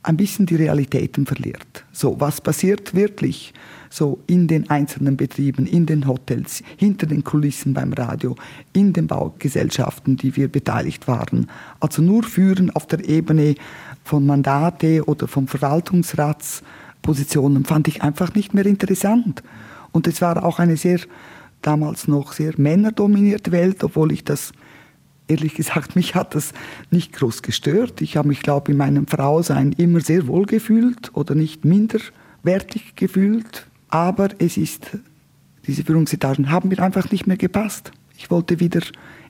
ein 0.03 0.17
bisschen 0.17 0.47
die 0.47 0.57
Realitäten 0.57 1.27
verliert. 1.27 1.85
So, 1.93 2.21
was 2.21 2.41
passiert 2.41 2.95
wirklich? 2.95 3.53
So 3.91 4.19
in 4.27 4.49
den 4.49 4.71
einzelnen 4.71 5.17
Betrieben, 5.17 5.67
in 5.67 5.87
den 5.87 6.07
Hotels, 6.07 6.63
hinter 6.77 7.07
den 7.07 7.25
Kulissen 7.25 7.73
beim 7.75 7.93
Radio, 7.93 8.37
in 8.73 8.93
den 8.93 9.07
Baugesellschaften, 9.07 10.17
die 10.17 10.35
wir 10.37 10.49
beteiligt 10.49 11.07
waren. 11.09 11.49
Also 11.81 12.03
nur 12.03 12.23
führen 12.23 12.71
auf 12.71 12.87
der 12.87 13.09
Ebene 13.09 13.55
von 14.05 14.27
Mandate 14.27 15.05
oder 15.05 15.27
von 15.29 15.49
Verwaltungsratspositionen 15.49 17.65
fand 17.65 17.89
ich 17.89 18.03
einfach 18.03 18.35
nicht 18.35 18.53
mehr 18.55 18.67
interessant. 18.67 19.43
Und 19.93 20.07
es 20.07 20.21
war 20.21 20.45
auch 20.45 20.59
eine 20.59 20.77
sehr, 20.77 21.01
damals 21.63 22.09
noch 22.09 22.33
sehr 22.33 22.53
männerdominierte 22.57 23.53
Welt, 23.53 23.85
obwohl 23.85 24.13
ich 24.13 24.25
das 24.25 24.53
ehrlich 25.29 25.55
gesagt, 25.55 25.95
mich 25.95 26.15
hat 26.15 26.35
das 26.35 26.53
nicht 26.91 27.13
groß 27.13 27.43
gestört. 27.43 28.01
Ich 28.01 28.17
habe 28.17 28.29
mich, 28.29 28.41
glaube 28.41 28.71
ich, 28.71 28.73
in 28.73 28.79
meinem 28.79 29.07
Frausein 29.07 29.73
immer 29.73 30.01
sehr 30.01 30.27
wohl 30.27 30.47
gefühlt 30.47 31.15
oder 31.15 31.35
nicht 31.35 31.65
minderwertig 31.65 32.97
gefühlt. 32.97 33.68
Aber 33.89 34.29
es 34.39 34.57
ist, 34.57 34.99
diese 35.67 35.85
Führungsetagen 35.85 36.51
haben 36.51 36.69
mir 36.69 36.81
einfach 36.81 37.11
nicht 37.11 37.27
mehr 37.27 37.37
gepasst. 37.37 37.93
Ich 38.17 38.31
wollte 38.31 38.61
wieder 38.61 38.81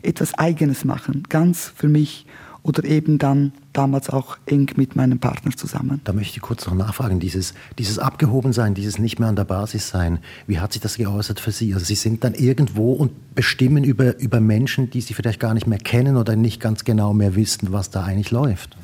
etwas 0.03 0.35
Eigenes 0.35 0.85
machen, 0.85 1.25
ganz 1.29 1.73
für 1.75 1.89
mich 1.89 2.27
oder 2.63 2.85
eben 2.85 3.19
dann 3.19 3.53
damals 3.73 4.11
auch 4.11 4.37
eng 4.47 4.71
mit 4.77 4.97
meinem 4.97 5.19
Partner 5.19 5.53
zusammen. 5.57 6.01
Da 6.05 6.13
möchte 6.13 6.37
ich 6.37 6.43
kurz 6.43 6.67
noch 6.67 6.75
nachfragen, 6.75 7.21
dieses, 7.21 7.55
dieses 7.79 7.99
Abgehobensein, 7.99 8.75
dieses 8.75 8.99
nicht 8.99 9.19
mehr 9.19 9.29
an 9.29 9.37
der 9.37 9.45
Basis 9.45 9.89
sein, 9.89 10.19
wie 10.47 10.59
hat 10.59 10.73
sich 10.73 10.83
das 10.83 10.97
geäußert 10.97 11.41
für 11.41 11.53
Sie? 11.53 11.73
Also 11.73 11.87
Sie 11.87 11.95
sind 11.95 12.25
dann 12.25 12.35
irgendwo 12.35 12.93
und 12.93 13.35
bestimmen 13.35 13.85
über, 13.85 14.19
über 14.19 14.41
Menschen, 14.41 14.91
die 14.91 15.01
Sie 15.01 15.15
vielleicht 15.15 15.41
gar 15.41 15.55
nicht 15.55 15.67
mehr 15.67 15.79
kennen 15.79 16.17
oder 16.17 16.37
nicht 16.37 16.61
ganz 16.61 16.85
genau 16.85 17.15
mehr 17.15 17.37
wissen, 17.37 17.73
was 17.73 17.91
da 17.91 18.05
eigentlich 18.05 18.31
läuft. 18.31 18.77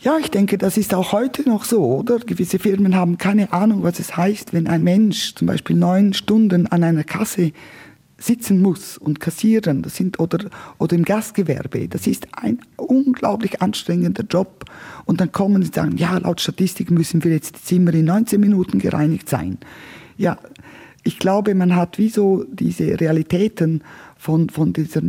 Ja, 0.00 0.18
ich 0.18 0.30
denke, 0.30 0.58
das 0.58 0.76
ist 0.76 0.94
auch 0.94 1.12
heute 1.12 1.48
noch 1.48 1.64
so, 1.64 1.84
oder? 1.84 2.18
Gewisse 2.18 2.58
Firmen 2.58 2.94
haben 2.94 3.18
keine 3.18 3.52
Ahnung, 3.52 3.82
was 3.82 3.98
es 3.98 4.16
heißt, 4.16 4.52
wenn 4.52 4.66
ein 4.66 4.82
Mensch 4.82 5.34
zum 5.34 5.46
Beispiel 5.46 5.76
neun 5.76 6.12
Stunden 6.12 6.66
an 6.66 6.82
einer 6.82 7.04
Kasse 7.04 7.52
sitzen 8.18 8.62
muss 8.62 8.96
und 8.96 9.20
kassieren, 9.20 9.82
das 9.82 9.96
sind, 9.96 10.18
oder, 10.20 10.46
oder 10.78 10.96
im 10.96 11.04
Gastgewerbe, 11.04 11.88
das 11.88 12.06
ist 12.06 12.28
ein 12.32 12.60
unglaublich 12.76 13.60
anstrengender 13.60 14.24
Job. 14.24 14.64
Und 15.04 15.20
dann 15.20 15.32
kommen 15.32 15.62
sie 15.62 15.68
und 15.68 15.74
sagen, 15.74 15.96
ja, 15.96 16.16
laut 16.18 16.40
Statistik 16.40 16.90
müssen 16.90 17.24
wir 17.24 17.32
jetzt 17.32 17.56
die 17.56 17.62
Zimmer 17.62 17.92
in 17.94 18.06
19 18.06 18.40
Minuten 18.40 18.78
gereinigt 18.78 19.28
sein. 19.28 19.58
Ja, 20.16 20.38
ich 21.02 21.18
glaube, 21.18 21.54
man 21.54 21.76
hat 21.76 21.98
wie 21.98 22.08
so 22.08 22.44
diese 22.50 22.98
Realitäten 22.98 23.82
von, 24.24 24.48
von 24.48 24.72
dieser 24.72 25.02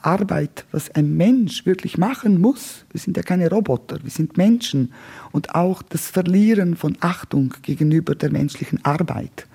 Arbeit, 0.00 0.64
was 0.70 0.94
ein 0.94 1.16
Mensch 1.16 1.66
wirklich 1.66 1.98
machen 1.98 2.40
muss. 2.40 2.84
Wir 2.92 3.00
sind 3.00 3.16
ja 3.16 3.24
keine 3.24 3.50
Roboter, 3.50 3.98
wir 4.00 4.12
sind 4.12 4.36
Menschen. 4.36 4.92
Und 5.32 5.56
auch 5.56 5.82
das 5.82 6.06
Verlieren 6.06 6.76
von 6.76 6.96
Achtung 7.00 7.52
gegenüber 7.62 8.14
der 8.14 8.30
menschlichen 8.30 8.84
Arbeit. 8.84 9.48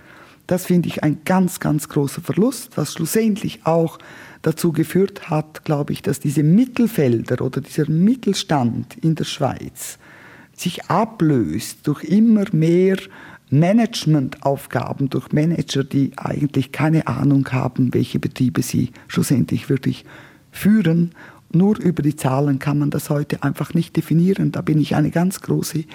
Das 0.48 0.66
finde 0.66 0.90
ich 0.90 1.02
ein 1.02 1.20
ganz, 1.24 1.62
ganz 1.62 1.88
großer 1.88 2.22
Verlust, 2.22 2.76
was 2.76 2.92
schlussendlich 2.92 3.62
auch 3.64 4.00
dazu 4.42 4.74
geführt 4.74 5.30
hat, 5.30 5.64
glaube 5.64 5.94
ich, 5.94 6.02
dass 6.02 6.20
diese 6.20 6.44
Mittelfelder 6.44 7.40
oder 7.40 7.62
dieser 7.62 7.90
Mittelstand 7.90 8.98
in 8.98 9.16
der 9.16 9.24
Schweiz 9.24 9.98
sich 10.54 10.90
ablöst 10.90 11.88
durch 11.88 12.04
immer 12.04 12.44
mehr 12.52 12.98
Managementaufgaben 13.60 15.10
durch 15.10 15.32
Manager, 15.32 15.84
die 15.84 16.12
eigentlich 16.18 16.72
keine 16.72 17.08
Ahnung 17.08 17.48
haben, 17.52 17.94
welche 17.94 18.20
Betriebe 18.20 18.62
sie 18.62 18.92
schlussendlich 19.08 19.70
wirklich 19.70 20.06
führen. 20.52 21.12
Nur 21.52 21.80
über 21.80 22.02
die 22.02 22.16
Zahlen 22.16 22.60
kann 22.60 22.80
man 22.80 22.90
das 22.90 23.10
heute 23.10 23.44
einfach 23.44 23.74
nicht 23.74 23.96
definieren. 23.96 24.52
Da 24.52 24.62
bin 24.62 24.80
ich 24.80 24.96
eine 24.96 25.12
ganz 25.12 25.42
große 25.42 25.86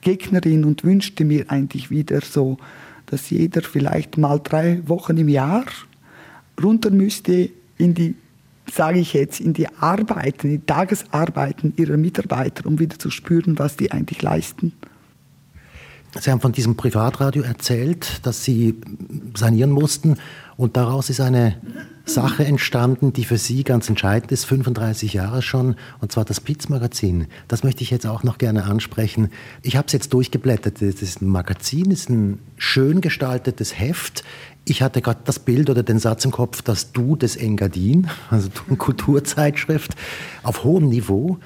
Gegnerin 0.00 0.64
und 0.64 0.84
wünschte 0.84 1.24
mir 1.24 1.50
eigentlich 1.50 1.90
wieder 1.90 2.20
so, 2.20 2.58
dass 3.06 3.30
jeder 3.30 3.62
vielleicht 3.62 4.18
mal 4.18 4.38
drei 4.38 4.86
Wochen 4.86 5.16
im 5.16 5.28
Jahr 5.28 5.64
runter 6.62 6.90
müsste 6.90 7.50
in 7.78 7.94
die, 7.94 8.14
sage 8.70 8.98
ich 8.98 9.14
jetzt, 9.14 9.40
in 9.40 9.54
die 9.54 9.68
Arbeiten, 9.80 10.48
in 10.48 10.60
die 10.60 10.66
Tagesarbeiten 10.66 11.72
ihrer 11.76 11.96
Mitarbeiter, 11.96 12.66
um 12.66 12.78
wieder 12.78 12.98
zu 12.98 13.10
spüren, 13.10 13.58
was 13.58 13.76
die 13.76 13.92
eigentlich 13.92 14.20
leisten. 14.20 14.72
Sie 16.18 16.30
haben 16.30 16.40
von 16.40 16.52
diesem 16.52 16.76
Privatradio 16.76 17.42
erzählt, 17.42 18.26
dass 18.26 18.42
Sie 18.42 18.80
sanieren 19.34 19.70
mussten 19.70 20.16
und 20.56 20.76
daraus 20.76 21.10
ist 21.10 21.20
eine 21.20 21.56
Sache 22.04 22.44
entstanden, 22.44 23.12
die 23.12 23.24
für 23.24 23.36
Sie 23.36 23.62
ganz 23.62 23.88
entscheidend 23.88 24.32
ist, 24.32 24.44
35 24.46 25.12
Jahre 25.12 25.42
schon, 25.42 25.76
und 26.00 26.10
zwar 26.10 26.24
das 26.24 26.40
Piz-Magazin. 26.40 27.26
Das 27.46 27.62
möchte 27.62 27.82
ich 27.82 27.90
jetzt 27.90 28.06
auch 28.06 28.22
noch 28.22 28.38
gerne 28.38 28.64
ansprechen. 28.64 29.28
Ich 29.62 29.76
habe 29.76 29.86
es 29.86 29.92
jetzt 29.92 30.14
durchgeblättert. 30.14 30.80
Das 30.80 31.02
ist 31.02 31.20
ein 31.20 31.28
Magazin, 31.28 31.90
ist 31.90 32.08
ein 32.08 32.38
schön 32.56 33.00
gestaltetes 33.02 33.78
Heft. 33.78 34.24
Ich 34.64 34.82
hatte 34.82 35.02
gerade 35.02 35.20
das 35.24 35.38
Bild 35.38 35.70
oder 35.70 35.82
den 35.82 35.98
Satz 35.98 36.24
im 36.24 36.30
Kopf, 36.30 36.62
das 36.62 36.92
Du 36.92 37.16
des 37.16 37.36
Engadin, 37.36 38.08
also 38.30 38.48
eine 38.66 38.76
Kulturzeitschrift 38.76 39.94
auf 40.42 40.64
hohem 40.64 40.88
Niveau. 40.88 41.38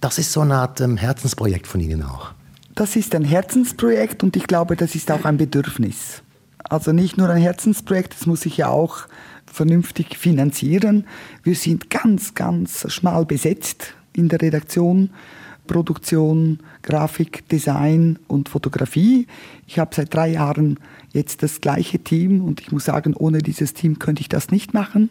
Das 0.00 0.18
ist 0.18 0.32
so 0.32 0.40
eine 0.40 0.56
Art 0.56 0.80
ähm, 0.80 0.96
Herzensprojekt 0.96 1.66
von 1.66 1.80
Ihnen 1.80 2.02
auch. 2.02 2.35
Das 2.76 2.94
ist 2.94 3.14
ein 3.14 3.24
Herzensprojekt 3.24 4.22
und 4.22 4.36
ich 4.36 4.46
glaube, 4.46 4.76
das 4.76 4.94
ist 4.94 5.10
auch 5.10 5.24
ein 5.24 5.38
Bedürfnis. 5.38 6.22
Also 6.58 6.92
nicht 6.92 7.16
nur 7.16 7.30
ein 7.30 7.40
Herzensprojekt, 7.40 8.12
das 8.12 8.26
muss 8.26 8.44
ich 8.44 8.58
ja 8.58 8.68
auch 8.68 9.06
vernünftig 9.50 10.18
finanzieren. 10.18 11.06
Wir 11.42 11.54
sind 11.54 11.88
ganz, 11.88 12.34
ganz 12.34 12.92
schmal 12.92 13.24
besetzt 13.24 13.94
in 14.12 14.28
der 14.28 14.42
Redaktion, 14.42 15.08
Produktion, 15.66 16.58
Grafik, 16.82 17.48
Design 17.48 18.18
und 18.28 18.50
Fotografie. 18.50 19.26
Ich 19.66 19.78
habe 19.78 19.94
seit 19.94 20.12
drei 20.12 20.28
Jahren 20.28 20.78
jetzt 21.14 21.42
das 21.42 21.62
gleiche 21.62 22.00
Team 22.00 22.44
und 22.44 22.60
ich 22.60 22.72
muss 22.72 22.84
sagen, 22.84 23.14
ohne 23.14 23.38
dieses 23.38 23.72
Team 23.72 23.98
könnte 23.98 24.20
ich 24.20 24.28
das 24.28 24.50
nicht 24.50 24.74
machen. 24.74 25.08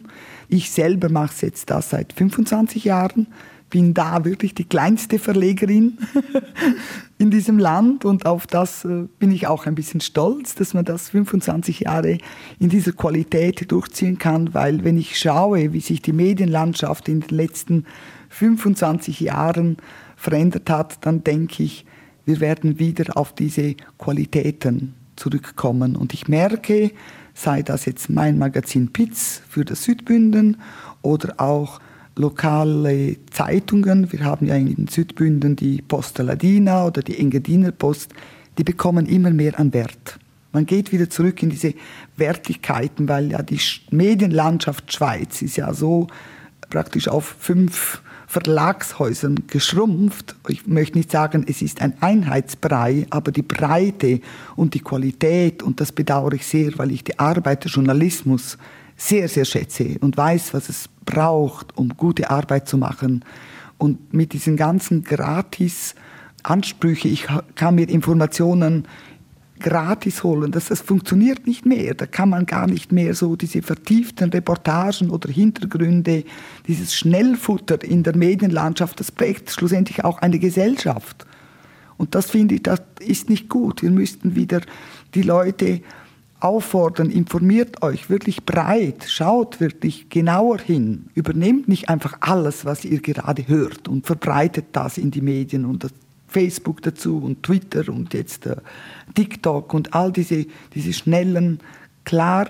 Ich 0.48 0.70
selber 0.70 1.08
mache 1.08 1.32
es 1.34 1.40
jetzt 1.40 1.70
das 1.70 1.90
seit 1.90 2.12
25 2.12 2.84
Jahren 2.84 3.26
bin 3.70 3.94
da 3.94 4.24
wirklich 4.24 4.54
die 4.54 4.64
kleinste 4.64 5.18
Verlegerin 5.18 5.98
in 7.18 7.30
diesem 7.30 7.58
Land 7.58 8.04
und 8.04 8.26
auf 8.26 8.46
das 8.46 8.84
äh, 8.84 9.04
bin 9.18 9.32
ich 9.32 9.46
auch 9.46 9.66
ein 9.66 9.74
bisschen 9.74 10.00
stolz, 10.00 10.54
dass 10.54 10.74
man 10.74 10.84
das 10.84 11.10
25 11.10 11.80
Jahre 11.80 12.18
in 12.58 12.68
dieser 12.68 12.92
Qualität 12.92 13.70
durchziehen 13.70 14.18
kann, 14.18 14.54
weil 14.54 14.84
wenn 14.84 14.96
ich 14.96 15.18
schaue, 15.18 15.72
wie 15.72 15.80
sich 15.80 16.00
die 16.00 16.12
Medienlandschaft 16.12 17.08
in 17.08 17.20
den 17.20 17.36
letzten 17.36 17.86
25 18.30 19.20
Jahren 19.20 19.78
verändert 20.16 20.70
hat, 20.70 21.04
dann 21.04 21.24
denke 21.24 21.62
ich, 21.62 21.84
wir 22.24 22.40
werden 22.40 22.78
wieder 22.78 23.16
auf 23.16 23.34
diese 23.34 23.74
Qualitäten 23.98 24.94
zurückkommen. 25.16 25.96
Und 25.96 26.12
ich 26.12 26.28
merke, 26.28 26.90
sei 27.34 27.62
das 27.62 27.84
jetzt 27.84 28.10
mein 28.10 28.38
Magazin 28.38 28.92
Pitz 28.92 29.42
für 29.48 29.64
das 29.64 29.84
Südbünden 29.84 30.58
oder 31.02 31.34
auch 31.38 31.80
lokale 32.16 33.16
Zeitungen. 33.30 34.10
Wir 34.10 34.24
haben 34.24 34.46
ja 34.46 34.56
in 34.56 34.88
Südbünden 34.88 35.54
die 35.54 35.82
Posta 35.82 36.22
Ladina 36.22 36.86
oder 36.86 37.02
die 37.02 37.18
Engadiner 37.18 37.72
Post. 37.72 38.12
die 38.58 38.64
bekommen 38.64 39.06
immer 39.06 39.30
mehr 39.30 39.58
an 39.58 39.72
Wert. 39.72 40.18
Man 40.52 40.64
geht 40.64 40.92
wieder 40.92 41.10
zurück 41.10 41.42
in 41.42 41.50
diese 41.50 41.74
Wertigkeiten, 42.16 43.08
weil 43.08 43.30
ja 43.30 43.42
die 43.42 43.60
Medienlandschaft 43.90 44.92
Schweiz 44.92 45.42
ist 45.42 45.56
ja 45.56 45.74
so 45.74 46.06
praktisch 46.70 47.08
auf 47.08 47.36
fünf 47.38 48.00
Verlagshäusern 48.26 49.44
geschrumpft. 49.46 50.34
Ich 50.48 50.66
möchte 50.66 50.98
nicht 50.98 51.10
sagen, 51.10 51.44
es 51.46 51.62
ist 51.62 51.80
ein 51.80 51.94
Einheitsbrei, 52.00 53.06
aber 53.10 53.30
die 53.30 53.42
Breite 53.42 54.20
und 54.56 54.74
die 54.74 54.80
Qualität, 54.80 55.62
und 55.62 55.80
das 55.80 55.92
bedauere 55.92 56.32
ich 56.32 56.46
sehr, 56.46 56.72
weil 56.78 56.90
ich 56.90 57.04
die 57.04 57.18
Arbeit 57.18 57.64
des 57.64 57.74
Journalismus 57.74 58.58
sehr, 58.96 59.28
sehr 59.28 59.44
schätze 59.44 59.96
und 60.00 60.16
weiß, 60.16 60.54
was 60.54 60.68
es 60.68 60.88
braucht, 61.04 61.76
um 61.76 61.90
gute 61.96 62.30
Arbeit 62.30 62.68
zu 62.68 62.78
machen. 62.78 63.24
Und 63.78 64.14
mit 64.14 64.32
diesen 64.32 64.56
ganzen 64.56 65.04
gratis 65.04 65.94
Ansprüche, 66.42 67.08
ich 67.08 67.26
kann 67.54 67.74
mir 67.74 67.88
Informationen 67.88 68.86
gratis 69.60 70.22
holen. 70.22 70.52
Das, 70.52 70.66
das 70.66 70.80
funktioniert 70.80 71.46
nicht 71.46 71.66
mehr. 71.66 71.94
Da 71.94 72.06
kann 72.06 72.28
man 72.28 72.46
gar 72.46 72.66
nicht 72.66 72.92
mehr 72.92 73.14
so 73.14 73.36
diese 73.36 73.62
vertieften 73.62 74.30
Reportagen 74.30 75.10
oder 75.10 75.30
Hintergründe, 75.30 76.24
dieses 76.66 76.94
Schnellfutter 76.94 77.82
in 77.82 78.02
der 78.02 78.16
Medienlandschaft, 78.16 79.00
das 79.00 79.10
prägt 79.10 79.50
schlussendlich 79.50 80.04
auch 80.04 80.18
eine 80.18 80.38
Gesellschaft. 80.38 81.26
Und 81.96 82.14
das 82.14 82.30
finde 82.30 82.56
ich, 82.56 82.62
das 82.62 82.82
ist 83.00 83.30
nicht 83.30 83.48
gut. 83.48 83.82
Wir 83.82 83.90
müssten 83.90 84.36
wieder 84.36 84.60
die 85.14 85.22
Leute 85.22 85.80
auffordern, 86.46 87.10
informiert 87.10 87.82
euch 87.82 88.08
wirklich 88.08 88.44
breit, 88.44 89.04
schaut 89.08 89.60
wirklich 89.60 90.08
genauer 90.08 90.58
hin, 90.58 91.06
übernehmt 91.14 91.68
nicht 91.68 91.88
einfach 91.88 92.18
alles, 92.20 92.64
was 92.64 92.84
ihr 92.84 93.00
gerade 93.00 93.46
hört 93.48 93.88
und 93.88 94.06
verbreitet 94.06 94.66
das 94.72 94.98
in 94.98 95.10
die 95.10 95.20
Medien 95.20 95.64
und 95.64 95.86
Facebook 96.28 96.82
dazu 96.82 97.18
und 97.18 97.42
Twitter 97.42 97.88
und 97.88 98.14
jetzt 98.14 98.46
äh, 98.46 98.56
TikTok 99.14 99.72
und 99.74 99.94
all 99.94 100.12
diese, 100.12 100.46
diese 100.74 100.92
schnellen, 100.92 101.60
klar, 102.04 102.48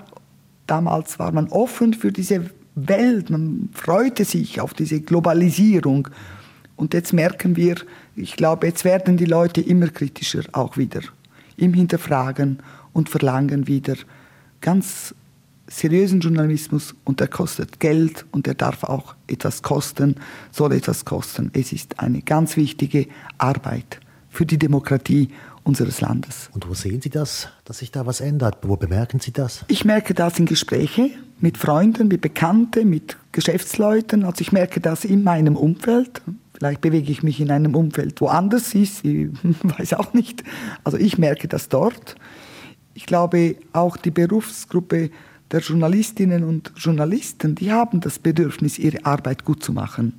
damals 0.66 1.18
war 1.18 1.32
man 1.32 1.48
offen 1.48 1.94
für 1.94 2.12
diese 2.12 2.50
Welt, 2.74 3.30
man 3.30 3.68
freute 3.72 4.24
sich 4.24 4.60
auf 4.60 4.74
diese 4.74 5.00
Globalisierung. 5.00 6.08
Und 6.76 6.92
jetzt 6.94 7.12
merken 7.12 7.56
wir, 7.56 7.76
ich 8.14 8.36
glaube, 8.36 8.66
jetzt 8.66 8.84
werden 8.84 9.16
die 9.16 9.24
Leute 9.24 9.60
immer 9.60 9.88
kritischer 9.88 10.42
auch 10.52 10.76
wieder 10.76 11.00
im 11.56 11.72
Hinterfragen 11.72 12.58
und 12.96 13.10
verlangen 13.10 13.66
wieder 13.66 13.94
ganz 14.62 15.14
seriösen 15.66 16.20
Journalismus 16.20 16.94
und 17.04 17.20
der 17.20 17.28
kostet 17.28 17.78
Geld 17.78 18.24
und 18.32 18.46
der 18.46 18.54
darf 18.54 18.84
auch 18.84 19.14
etwas 19.26 19.62
kosten, 19.62 20.16
soll 20.50 20.72
etwas 20.72 21.04
kosten. 21.04 21.50
Es 21.52 21.72
ist 21.72 22.00
eine 22.00 22.22
ganz 22.22 22.56
wichtige 22.56 23.06
Arbeit 23.36 24.00
für 24.30 24.46
die 24.46 24.56
Demokratie 24.56 25.28
unseres 25.62 26.00
Landes. 26.00 26.48
Und 26.54 26.66
wo 26.68 26.72
sehen 26.72 27.02
Sie 27.02 27.10
das, 27.10 27.48
dass 27.66 27.78
sich 27.78 27.90
da 27.90 28.06
was 28.06 28.20
ändert? 28.20 28.58
Wo 28.62 28.76
bemerken 28.76 29.20
Sie 29.20 29.32
das? 29.32 29.64
Ich 29.68 29.84
merke 29.84 30.14
das 30.14 30.38
in 30.38 30.46
Gesprächen 30.46 31.10
mit 31.38 31.58
Freunden, 31.58 32.08
mit 32.08 32.22
Bekannten, 32.22 32.88
mit 32.88 33.18
Geschäftsleuten. 33.32 34.24
Also 34.24 34.40
ich 34.40 34.52
merke 34.52 34.80
das 34.80 35.04
in 35.04 35.22
meinem 35.22 35.56
Umfeld. 35.56 36.22
Vielleicht 36.54 36.80
bewege 36.80 37.12
ich 37.12 37.22
mich 37.22 37.40
in 37.40 37.50
einem 37.50 37.74
Umfeld, 37.74 38.20
wo 38.22 38.28
anders 38.28 38.74
ist. 38.74 39.04
Ich 39.04 39.28
weiß 39.62 39.94
auch 39.94 40.14
nicht. 40.14 40.42
Also 40.84 40.96
ich 40.96 41.18
merke 41.18 41.48
das 41.48 41.68
dort. 41.68 42.16
Ich 42.96 43.04
glaube, 43.04 43.56
auch 43.74 43.98
die 43.98 44.10
Berufsgruppe 44.10 45.10
der 45.50 45.60
Journalistinnen 45.60 46.44
und 46.44 46.72
Journalisten, 46.76 47.54
die 47.54 47.70
haben 47.70 48.00
das 48.00 48.18
Bedürfnis, 48.18 48.78
ihre 48.78 49.04
Arbeit 49.04 49.44
gut 49.44 49.62
zu 49.62 49.74
machen 49.74 50.14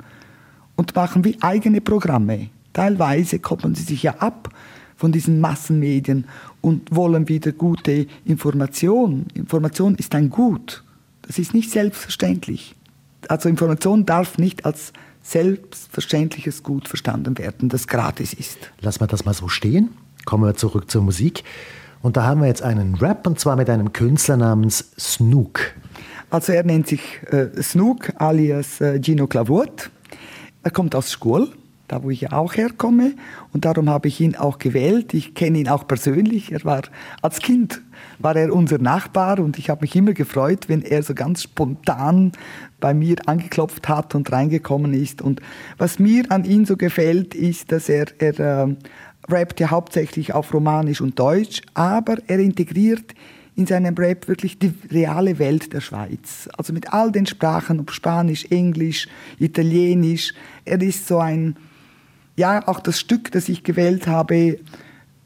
und 0.76 0.96
machen 0.96 1.26
wie 1.26 1.42
eigene 1.42 1.82
Programme. 1.82 2.50
Teilweise 2.74 3.40
koppeln 3.40 3.74
sie 3.74 3.82
sich 3.82 4.04
ja 4.04 4.18
ab 4.20 4.54
von 4.96 5.12
diesen 5.12 5.42
Massenmedien 5.42 6.26
und 6.62 6.96
wollen 6.96 7.28
wieder 7.28 7.52
gute 7.52 8.06
Information. 8.26 9.26
Information 9.34 9.96
ist 9.96 10.14
ein 10.14 10.30
Gut. 10.30 10.84
Das 11.24 11.40
ist 11.40 11.56
nicht 11.56 11.72
selbstverständlich. 11.72 12.76
Also 13.28 13.50
Information 13.50 14.06
darf 14.06 14.38
nicht 14.38 14.66
als 14.66 14.94
selbstverständliches 15.24 16.62
Gut 16.62 16.88
verstanden 16.88 17.40
werden, 17.40 17.70
das 17.70 17.88
gratis 17.88 18.34
ist. 18.34 18.72
Lassen 18.82 19.00
wir 19.00 19.08
das 19.08 19.26
mal 19.26 19.34
so 19.34 19.48
stehen. 19.48 19.90
Kommen 20.26 20.44
wir 20.44 20.56
zurück 20.56 20.92
zur 20.92 21.02
Musik. 21.02 21.44
Und 22.02 22.18
da 22.18 22.24
haben 22.24 22.42
wir 22.42 22.48
jetzt 22.48 22.62
einen 22.62 22.96
Rap 22.96 23.26
und 23.28 23.40
zwar 23.40 23.56
mit 23.56 23.70
einem 23.70 23.94
Künstler 23.94 24.38
namens 24.38 24.92
Snook. 25.00 25.60
Also 26.30 26.52
er 26.54 26.64
nennt 26.64 26.88
sich 26.88 27.02
äh, 27.32 27.48
Snook 27.62 28.14
alias 28.18 28.82
äh, 28.82 29.00
Gino 29.02 29.28
Clavut. 29.28 29.90
Er 30.64 30.72
kommt 30.72 30.96
aus 30.96 31.12
Schkull, 31.12 31.50
da 31.88 32.04
wo 32.04 32.10
ich 32.10 32.32
auch 32.32 32.56
herkomme 32.56 33.14
und 33.54 33.64
darum 33.64 33.90
habe 33.90 34.10
ich 34.10 34.20
ihn 34.20 34.36
auch 34.36 34.60
gewählt. 34.60 35.14
Ich 35.14 35.36
kenne 35.36 35.60
ihn 35.60 35.70
auch 35.70 35.88
persönlich. 35.88 36.52
Er 36.52 36.64
war 36.66 36.82
als 37.22 37.40
Kind 37.40 37.82
war 38.20 38.36
er 38.36 38.54
unser 38.54 38.78
Nachbar 38.78 39.40
und 39.40 39.58
ich 39.58 39.70
habe 39.70 39.82
mich 39.82 39.96
immer 39.96 40.14
gefreut, 40.14 40.70
wenn 40.70 40.82
er 40.82 41.04
so 41.04 41.14
ganz 41.14 41.44
spontan 41.44 42.32
bei 42.80 42.94
mir 42.94 43.16
angeklopft 43.26 43.88
hat 43.90 44.16
und 44.16 44.32
reingekommen 44.32 44.94
ist. 44.94 45.22
Und 45.22 45.42
was 45.78 46.00
mir 46.00 46.32
an 46.32 46.44
ihm 46.46 46.66
so 46.66 46.78
gefällt, 46.78 47.36
ist, 47.36 47.72
dass 47.72 47.90
er, 47.90 48.08
er 48.20 48.68
äh, 48.68 48.76
rappt 49.30 49.60
ja 49.60 49.70
hauptsächlich 49.70 50.34
auf 50.34 50.54
Romanisch 50.54 51.02
und 51.02 51.20
Deutsch, 51.20 51.62
aber 51.74 52.18
er 52.28 52.40
integriert 52.40 53.14
in 53.58 53.66
seinem 53.66 53.96
Rap 53.96 54.28
wirklich 54.28 54.60
die 54.60 54.72
reale 54.92 55.40
Welt 55.40 55.74
der 55.74 55.82
Schweiz. 55.82 56.48
Also 56.58 56.74
mit 56.74 56.94
all 56.94 57.12
den 57.12 57.26
Sprachen, 57.26 57.80
ob 57.80 57.92
Spanisch, 57.92 58.46
Englisch, 58.52 59.08
Italienisch. 59.40 60.34
Er 60.64 60.80
ist 60.82 61.08
so 61.08 61.18
ein, 61.18 61.56
ja, 62.36 62.68
auch 62.68 62.80
das 62.80 63.00
Stück, 63.00 63.32
das 63.32 63.50
ich 63.50 63.64
gewählt 63.64 64.06
habe, 64.06 64.60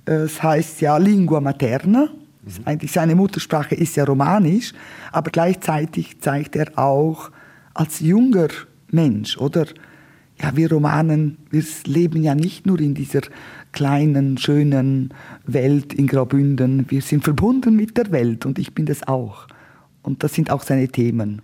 es 0.06 0.42
heißt 0.42 0.80
ja 0.80 0.98
Lingua 0.98 1.42
Materna. 1.42 2.10
Mhm. 2.42 2.52
Eigentlich 2.64 2.94
seine 2.94 3.16
Muttersprache 3.16 3.76
ist 3.76 3.98
ja 3.98 4.06
Romanisch, 4.06 4.74
aber 5.12 5.30
gleichzeitig 5.30 6.22
zeigt 6.22 6.56
er 6.56 6.78
auch 6.78 7.32
als 7.74 8.00
junger 8.00 8.48
Mensch, 8.90 9.38
oder? 9.38 9.66
Ja, 10.42 10.56
wir 10.56 10.72
Romanen, 10.72 11.38
wir 11.52 11.64
leben 11.86 12.24
ja 12.24 12.34
nicht 12.34 12.66
nur 12.66 12.80
in 12.80 12.96
dieser 12.96 13.22
kleinen, 13.72 14.38
schönen 14.38 15.14
Welt 15.46 15.94
in 15.94 16.08
Graubünden. 16.08 16.86
Wir 16.90 17.02
sind 17.02 17.24
verbunden 17.24 17.76
mit 17.76 17.98
der 17.98 18.12
Welt 18.12 18.46
und 18.46 18.60
ich 18.60 18.74
bin 18.74 18.86
das 18.86 19.08
auch. 19.08 19.48
Und 20.04 20.24
das 20.24 20.34
sind 20.34 20.52
auch 20.52 20.64
seine 20.64 20.88
Themen. 20.88 21.42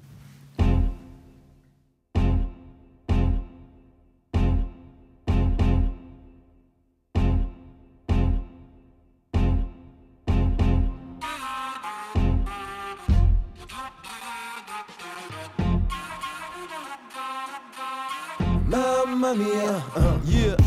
Mamma 18.70 19.34
mia, 19.34 19.82
uh, 19.96 20.20
yeah. 20.30 20.67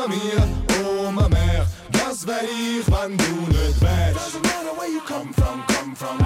Mamma 0.00 0.14
mia, 0.14 0.48
oh 0.82 1.12
ma 1.12 1.28
mère, 1.28 1.66
was 1.92 2.26
wär 2.26 2.42
ich, 2.44 2.86
wenn 2.86 3.18
du 3.18 3.48
nicht 3.48 3.80
wärst? 3.82 4.16
Doesn't 4.16 4.42
matter 4.42 4.72
where 4.78 4.88
you 4.88 5.00
come 5.06 5.30
from, 5.34 5.62
come 5.66 5.94
from. 5.94 6.16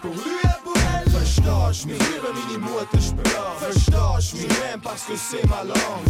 Pour 0.00 0.14
lui 0.14 0.38
et 0.42 0.62
pour 0.64 0.74
elle. 0.94 1.10
Verstehst 1.10 1.86
mich, 1.86 1.98
liebe 1.98 2.32
meine 2.32 2.58
Muttersprache. 2.58 3.05
Verstehst 3.66 4.34
mich, 4.34 4.48
rien 4.48 4.78
parce 4.80 5.02
que 5.06 5.16
c'est 5.16 5.44
ma 5.48 5.64
langue. 5.64 6.06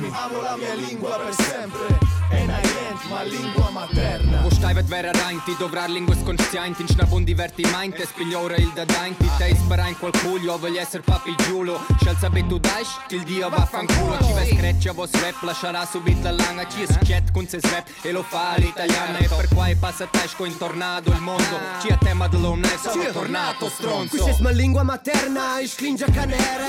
Mich, 0.00 0.12
amo 0.14 0.40
la 0.42 0.56
mia 0.56 0.74
lingua 0.74 1.18
per 1.18 1.34
sempre. 1.34 1.98
E 2.30 2.46
niente, 2.46 3.08
ma 3.10 3.22
lingua 3.22 3.70
materna. 3.70 4.40
Wo 4.42 4.50
steivet 4.50 4.86
vera 4.86 5.10
reinti, 5.10 5.54
dovrar 5.58 5.90
linguas 5.90 6.22
conscienti, 6.22 6.82
in 6.82 6.88
schnabun 6.88 7.24
divertimenti, 7.24 8.02
spigliora 8.02 8.56
il 8.56 8.70
da 8.72 8.84
dainti, 8.84 9.28
te 9.36 9.54
sparain 9.56 9.98
qual 9.98 10.12
cuglio, 10.22 10.56
voglio 10.56 10.80
essere 10.80 11.02
papi 11.02 11.34
giulo, 11.44 11.84
scel 12.00 12.16
sabe 12.16 12.46
tu 12.46 12.58
dais, 12.58 12.88
il 13.08 13.24
dio 13.24 13.48
vaffanculo, 13.48 14.16
ci 14.22 14.32
ves 14.32 14.54
creccia 14.56 14.92
vos 14.92 15.10
rap, 15.10 15.42
lascerà 15.42 15.84
subito 15.84 16.22
la 16.22 16.30
langa, 16.30 16.66
ci 16.68 16.82
es 16.82 16.96
chat 17.02 17.32
con 17.32 17.46
se 17.48 17.58
rap, 17.60 17.88
e 18.02 18.12
lo 18.12 18.22
fa 18.22 18.54
l'italiana, 18.56 19.18
e 19.18 19.26
per 19.26 19.48
qua 19.48 19.66
e 19.66 19.76
passa 19.76 20.06
tasco 20.06 20.44
in 20.44 20.56
tornado 20.56 21.10
il 21.10 21.20
mondo, 21.20 21.58
ci 21.82 21.88
a 21.88 21.98
tema 21.98 22.28
dell'onesto, 22.28 22.92
è 22.92 23.10
tornato 23.12 23.68
stronzo. 23.68 24.22
Questa 24.22 24.38
è 24.38 24.42
mia 24.42 24.50
lingua 24.52 24.82
materna, 24.84 25.58
ich 25.60 25.74
klinge 25.74 26.04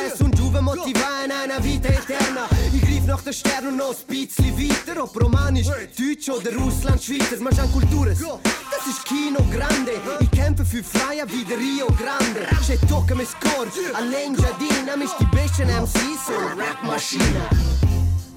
canere, 0.01 0.15
sun 0.15 0.31
giuve 0.31 0.61
motiva 0.61 1.23
in 1.23 1.31
einer 1.31 1.59
vita 1.61 1.87
eterna. 1.87 2.47
Ich 2.73 2.81
griff 2.81 3.05
nach 3.05 3.21
der 3.21 3.33
Sterne 3.33 3.69
und 3.69 3.77
noch 3.77 3.89
ein 3.89 4.07
bisschen 4.07 4.57
weiter, 4.57 5.03
ob 5.03 5.21
romanisch, 5.21 5.67
deutsch 5.67 6.29
oder 6.29 6.55
Russland, 6.55 7.03
Schweizer, 7.03 7.39
man 7.39 7.55
schon 7.55 7.71
Kultures. 7.71 8.19
Das 8.19 8.87
ist 8.87 9.05
Kino 9.05 9.39
Grande, 9.51 9.93
ich 10.19 10.31
kämpfe 10.31 10.65
für 10.65 10.83
Freiheit 10.83 11.31
wie 11.31 11.43
der 11.43 11.57
Rio 11.57 11.87
Grande. 11.87 12.47
C'è 12.65 12.77
tocca 12.87 13.15
mi 13.15 13.25
score, 13.25 13.67
allein 13.93 14.35
giardina, 14.35 14.95
mich 14.97 15.11
die 15.19 15.25
besten 15.25 15.67
MCs, 15.67 16.27
so 16.27 16.33
Rap-Maschine. 16.57 17.41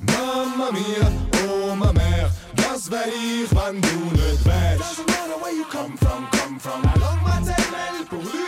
Mamma 0.06 0.70
mia, 0.70 1.10
oh 1.48 1.74
ma 1.74 1.92
mère, 1.92 2.30
was 2.56 2.90
wär 2.90 3.06
ich, 3.08 3.50
wenn 3.50 3.80
du 3.80 4.10
nicht 4.12 4.44
wärst? 4.44 4.80
Doesn't 4.80 5.06
matter 5.08 5.38
where 5.40 5.54
you 5.54 5.64
come 5.70 5.96
from, 5.98 6.28
come 6.30 6.58
from. 6.60 6.82
La 6.82 6.94
langue 7.00 7.22
maternelle 7.24 8.04
pour 8.08 8.43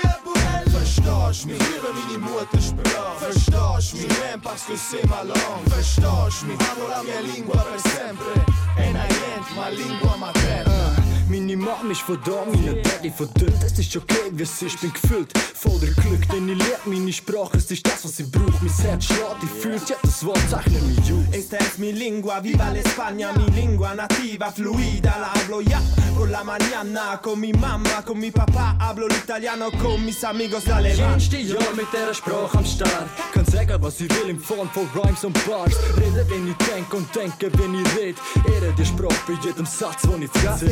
lui 1.44 1.54
et 1.54 1.58
pour 1.58 1.58
elle. 1.58 1.58
Verstehst 1.58 1.58
mich, 1.58 1.58
liebe 1.58 1.92
meine 1.92 2.18
Muttersprache. 2.18 3.18
Verstehst 3.18 3.94
mi? 3.94 4.06
Nem 4.08 4.40
parce 4.40 4.64
que 4.64 4.76
c'est 4.76 5.04
ma 5.06 5.22
langue 5.22 5.68
Verstehst 5.68 6.44
mi? 6.46 6.54
Amo 6.54 6.88
la 6.88 7.02
mia 7.02 7.20
lingua 7.20 7.62
per 7.62 7.80
sempre 7.80 8.44
E 8.78 8.92
niente 8.92 9.54
ma 9.54 9.68
lingua 9.68 10.16
materna 10.16 11.05
Mama 11.28 11.90
ist 11.90 12.02
von 12.02 12.18
da, 12.24 12.44
meine 12.46 12.80
Daddy 12.82 13.12
dort. 13.18 13.64
Es 13.64 13.78
ist 13.78 13.96
okay, 13.96 14.30
wie 14.32 14.42
es 14.42 14.62
ist, 14.62 14.74
ich 14.74 14.80
bin 14.80 14.92
gefüllt 14.92 15.32
voller 15.54 15.92
Glück, 15.92 16.28
denn 16.30 16.48
ich 16.48 16.58
lerne 16.58 16.78
meine 16.84 17.12
Sprache. 17.12 17.56
Es 17.56 17.70
ist 17.70 17.86
das, 17.86 18.04
was 18.04 18.18
ich 18.20 18.30
brauche. 18.30 18.52
Mein 18.60 18.72
Herz 18.72 19.04
schlägt, 19.04 19.42
ich 19.42 19.50
fühlt, 19.62 19.88
ja, 19.88 19.96
das 20.02 20.24
Wort 20.24 20.38
zeichnet 20.48 20.82
mich 20.82 21.12
aus. 21.12 21.24
Esta 21.32 21.56
es 21.56 21.78
mi 21.78 21.92
lingua, 21.92 22.42
viva 22.42 22.70
l'Espagna, 22.70 23.32
mi 23.32 23.50
lingua 23.54 23.94
nativa, 23.94 24.52
fluida, 24.52 25.16
la 25.18 25.32
hablo 25.32 25.60
ya 25.60 25.80
con 26.16 26.30
la 26.30 26.42
mañana, 26.44 27.20
con 27.22 27.38
mi 27.38 27.52
mamma, 27.52 28.02
con 28.04 28.18
mi 28.18 28.30
papá, 28.30 28.76
hablo 28.78 29.06
l'italiano 29.06 29.70
con 29.82 30.04
mis 30.04 30.22
amigos 30.24 30.64
de 30.64 30.72
Alemán. 30.72 31.12
Kennste 31.12 31.42
Jahr 31.42 31.74
mit 31.74 31.86
dieser 31.92 32.14
Sprache 32.14 32.58
am 32.58 32.64
Start. 32.64 33.08
Kann 33.32 33.44
sagen, 33.46 33.82
was 33.82 34.00
ich 34.00 34.10
will 34.10 34.30
in 34.30 34.38
Form 34.38 34.68
von 34.70 34.88
Rhymes 34.94 35.24
und 35.24 35.34
Bars. 35.46 35.74
Rede, 35.96 36.24
wenn 36.28 36.48
ich 36.48 36.56
denke 36.66 36.96
und 36.96 37.14
denke, 37.14 37.50
wenn 37.58 37.74
ich 37.74 37.96
red. 37.96 38.16
Ehre 38.54 38.72
die 38.78 38.84
Sprache 38.84 39.20
bei 39.26 39.34
jedem 39.44 39.66
Satz, 39.66 40.02
den 40.02 40.22
ich 40.22 40.30
frage. 40.30 40.66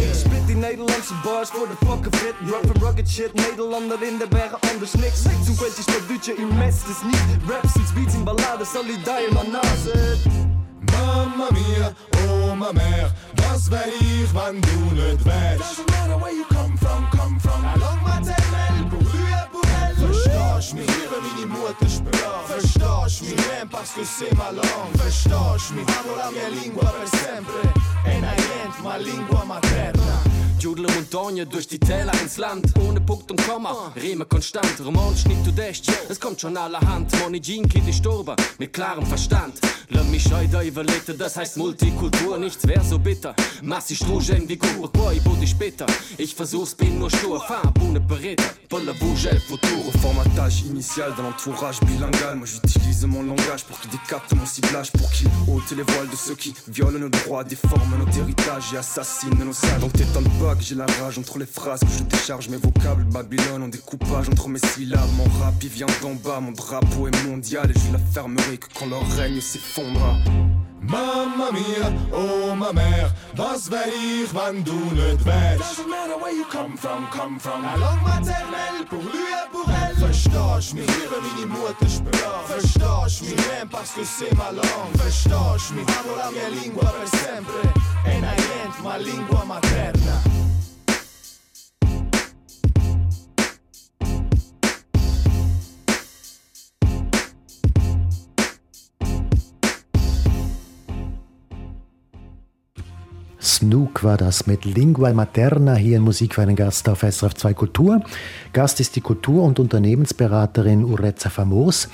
Split 0.44 0.60
die 0.60 0.68
Nederlandse 0.68 1.14
bars 1.22 1.48
voor 1.48 1.68
de 1.68 1.86
pakken 1.86 2.12
fit 2.14 2.34
Rap 2.50 2.66
van 2.66 2.82
rugged 2.82 3.08
shit, 3.08 3.34
Nederlander 3.34 4.02
in 4.02 4.18
de 4.18 4.26
bergen, 4.28 4.58
anders 4.72 4.92
niks 4.92 5.22
Zo'n 5.44 5.56
kwestie 5.56 5.84
dat 5.84 6.08
doet 6.08 6.24
je 6.24 6.34
in 6.36 6.56
mes, 6.58 6.74
dus 6.84 7.02
niet 7.02 7.48
Raps, 7.48 7.76
iets 7.76 7.92
beats 7.92 8.14
in 8.14 8.24
ballades, 8.24 8.70
zal 8.70 8.84
die 8.84 9.00
daar 9.02 9.32
maar 9.32 9.48
naast 9.48 9.82
zit 9.82 10.18
Mamma 10.92 11.48
mia, 11.50 11.92
oh 12.26 12.52
ma 12.58 12.72
mère, 12.72 13.10
was 13.34 13.68
werd 13.68 14.00
ich, 14.00 14.32
wann 14.32 14.60
du 14.60 14.94
nicht 14.94 15.24
wärst? 15.24 15.58
Doesn't 15.58 15.90
matter 15.90 16.18
where 16.22 16.34
you 16.34 16.44
come 16.48 16.76
from, 16.78 17.08
come 17.10 17.40
from. 17.40 17.62
La 17.62 17.76
langue 17.76 18.04
maternelle, 18.06 18.88
pour 18.90 19.02
lui 19.12 19.30
et 19.40 19.48
pour 19.50 19.64
elle. 19.82 19.96
Verstehst 19.96 20.74
mich, 20.74 20.86
liebe 20.86 21.14
Verstehst 22.54 23.22
mich, 23.22 23.36
nem 23.48 23.68
parce 23.68 23.94
que 23.94 24.04
c'est 24.04 24.32
ma 24.36 24.50
langue. 24.52 24.96
Verstehst 24.96 25.72
mich, 25.74 25.88
amo 25.98 26.14
la 26.16 26.30
mia 26.30 26.48
lingua 26.50 26.84
per 26.84 27.08
sempre. 27.08 27.72
E 28.06 28.20
niente, 28.20 28.80
ma 28.80 28.96
lingua 28.96 29.44
materna. 29.44 30.22
Judel 30.58 30.86
Montagne 30.86 31.46
durch 31.46 31.66
die 31.66 31.78
Täler 31.78 32.12
ins 32.22 32.36
Land, 32.38 32.66
ohne 32.80 33.00
Punkt 33.00 33.30
und 33.30 33.46
Komma, 33.46 33.92
Riemen 33.96 34.28
konstant, 34.28 34.80
romantisch 34.84 35.26
nicht 35.26 35.46
du 35.46 35.50
dächt, 35.50 35.90
es 36.08 36.18
kommt 36.18 36.40
schon 36.40 36.56
allerhand, 36.56 37.10
Moni 37.20 37.40
Jean 37.40 37.64
ist 37.64 37.98
Storber, 37.98 38.36
mit 38.58 38.72
klarem 38.72 39.06
Verstand. 39.06 39.54
Lass 39.90 40.06
mich 40.06 40.22
scheu 40.22 40.46
da 40.50 40.62
überlegen, 40.62 41.18
das 41.18 41.36
heißt 41.36 41.56
Multikultur, 41.56 42.38
nichts 42.38 42.66
wär 42.66 42.82
so 42.82 42.98
bitter. 42.98 43.34
Massi 43.62 43.94
Strugen 43.94 44.48
wie 44.48 44.56
Kur, 44.56 44.90
Boy, 44.90 45.20
Body 45.20 45.46
später. 45.46 45.86
Ich 46.16 46.34
versuch's, 46.34 46.74
bin 46.74 46.98
nur 46.98 47.10
stur, 47.10 47.40
Farb 47.40 47.78
ohne 47.82 48.00
Beretta, 48.00 48.44
Bolle 48.68 48.94
Bouge. 48.94 49.28
Au 49.86 49.98
formatage 49.98 50.62
initial 50.62 51.14
dans 51.16 51.24
l'entourage 51.24 51.80
bilingual. 51.80 52.36
Moi 52.36 52.46
j'utilise 52.46 53.04
mon 53.06 53.22
langage 53.22 53.64
pour 53.64 53.78
qu'il 53.80 53.90
décapte 53.90 54.32
mon 54.34 54.46
ciblage 54.46 54.92
Pour 54.92 55.10
qu'il 55.10 55.28
ôte 55.48 55.70
les 55.76 55.82
voiles 55.82 56.08
de 56.08 56.16
ceux 56.16 56.34
qui 56.34 56.54
violent 56.68 56.98
nos 56.98 57.08
droits 57.08 57.44
Déforment 57.44 57.98
notre 57.98 58.18
héritage 58.18 58.72
et 58.72 58.78
assassinent 58.78 59.38
nos 59.44 59.52
sages. 59.52 59.80
Donc 59.80 59.92
t'étonnes 59.92 60.28
j'ai 60.60 60.74
la 60.74 60.86
rage 60.86 61.18
entre 61.18 61.38
les 61.38 61.46
phrases 61.46 61.80
Que 61.80 61.86
je 61.98 62.04
décharge. 62.04 62.48
Mes 62.48 62.56
vocables 62.56 63.04
Babylone 63.04 63.62
en 63.62 63.68
découpage 63.68 64.28
entre 64.28 64.48
mes 64.48 64.58
syllabes. 64.58 65.00
Mon 65.16 65.24
rap 65.24 65.54
il 65.62 65.68
vient 65.68 65.86
d'en 66.02 66.14
bas, 66.14 66.40
mon 66.40 66.52
drapeau 66.52 67.08
est 67.08 67.26
mondial 67.26 67.70
Et 67.70 67.78
je 67.78 67.92
la 67.92 67.98
fermerai 67.98 68.58
que 68.58 68.66
quand 68.78 68.86
leur 68.86 69.06
règne 69.16 69.40
s'effondra 69.40 70.16
Mamma 70.86 71.50
mia, 71.50 71.92
oh 72.12 72.54
ma 72.54 72.72
mère, 72.72 73.10
was 73.36 73.70
werd 73.70 73.88
ich, 73.88 74.32
wann 74.34 74.62
du 74.64 74.72
nicht 74.72 75.24
wärst? 75.24 75.60
Doesn't 75.60 75.88
matter 75.88 76.16
where 76.20 76.32
you 76.32 76.44
come 76.44 76.76
from, 76.76 77.08
come 77.10 77.38
from. 77.40 77.62
Langue 77.62 78.02
maternelle, 78.02 78.84
pour 78.88 79.02
lui 79.02 79.32
et 79.32 79.50
pour 79.50 79.68
elle. 79.68 79.96
Verstehst 79.96 80.74
mich, 80.74 80.86
liebe 80.86 81.16
meine 81.22 81.46
Muttersprache. 81.46 82.46
Verstehst 82.46 83.22
mich, 83.22 83.46
nem 83.58 83.68
parce 83.68 83.92
que 83.92 84.04
c'est 84.04 84.32
ma 84.36 84.50
langue. 84.50 84.94
Verstehst 84.98 85.72
mich, 85.74 85.88
amo 85.88 86.16
la 86.16 86.30
mia 86.30 86.48
lingua 86.50 86.84
per 86.84 87.08
sempre. 87.08 87.72
E 88.04 88.20
niente, 88.20 88.82
ma 88.82 88.96
lingua 88.98 89.44
materna. 89.46 90.43
Snook 103.64 104.04
war 104.04 104.18
das 104.18 104.46
mit 104.46 104.66
Lingua 104.66 105.14
Materna 105.14 105.74
hier 105.74 105.96
in 105.96 106.02
Musik 106.02 106.34
für 106.34 106.42
einen 106.42 106.54
Gast 106.54 106.86
auf 106.86 107.00
SRF 107.00 107.32
2 107.32 107.54
Kultur. 107.54 108.02
Gast 108.52 108.78
ist 108.78 108.94
die 108.94 109.00
Kultur- 109.00 109.42
und 109.42 109.58
Unternehmensberaterin 109.58 110.84
Ureza 110.84 111.30
Famos. 111.30 111.88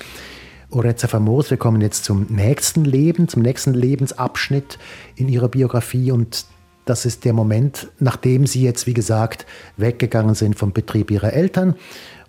Ureza 0.69 1.07
Famos, 1.07 1.49
wir 1.49 1.55
kommen 1.55 1.79
jetzt 1.79 2.03
zum 2.03 2.25
nächsten 2.27 2.83
Leben, 2.83 3.29
zum 3.29 3.41
nächsten 3.41 3.73
Lebensabschnitt 3.73 4.79
in 5.15 5.29
Ihrer 5.29 5.47
Biografie 5.47 6.11
und 6.11 6.43
das 6.83 7.05
ist 7.05 7.23
der 7.23 7.31
Moment, 7.31 7.87
nachdem 7.99 8.47
Sie 8.47 8.63
jetzt, 8.63 8.85
wie 8.85 8.93
gesagt, 8.93 9.45
weggegangen 9.77 10.35
sind 10.35 10.59
vom 10.59 10.73
Betrieb 10.73 11.09
Ihrer 11.09 11.31
Eltern 11.31 11.75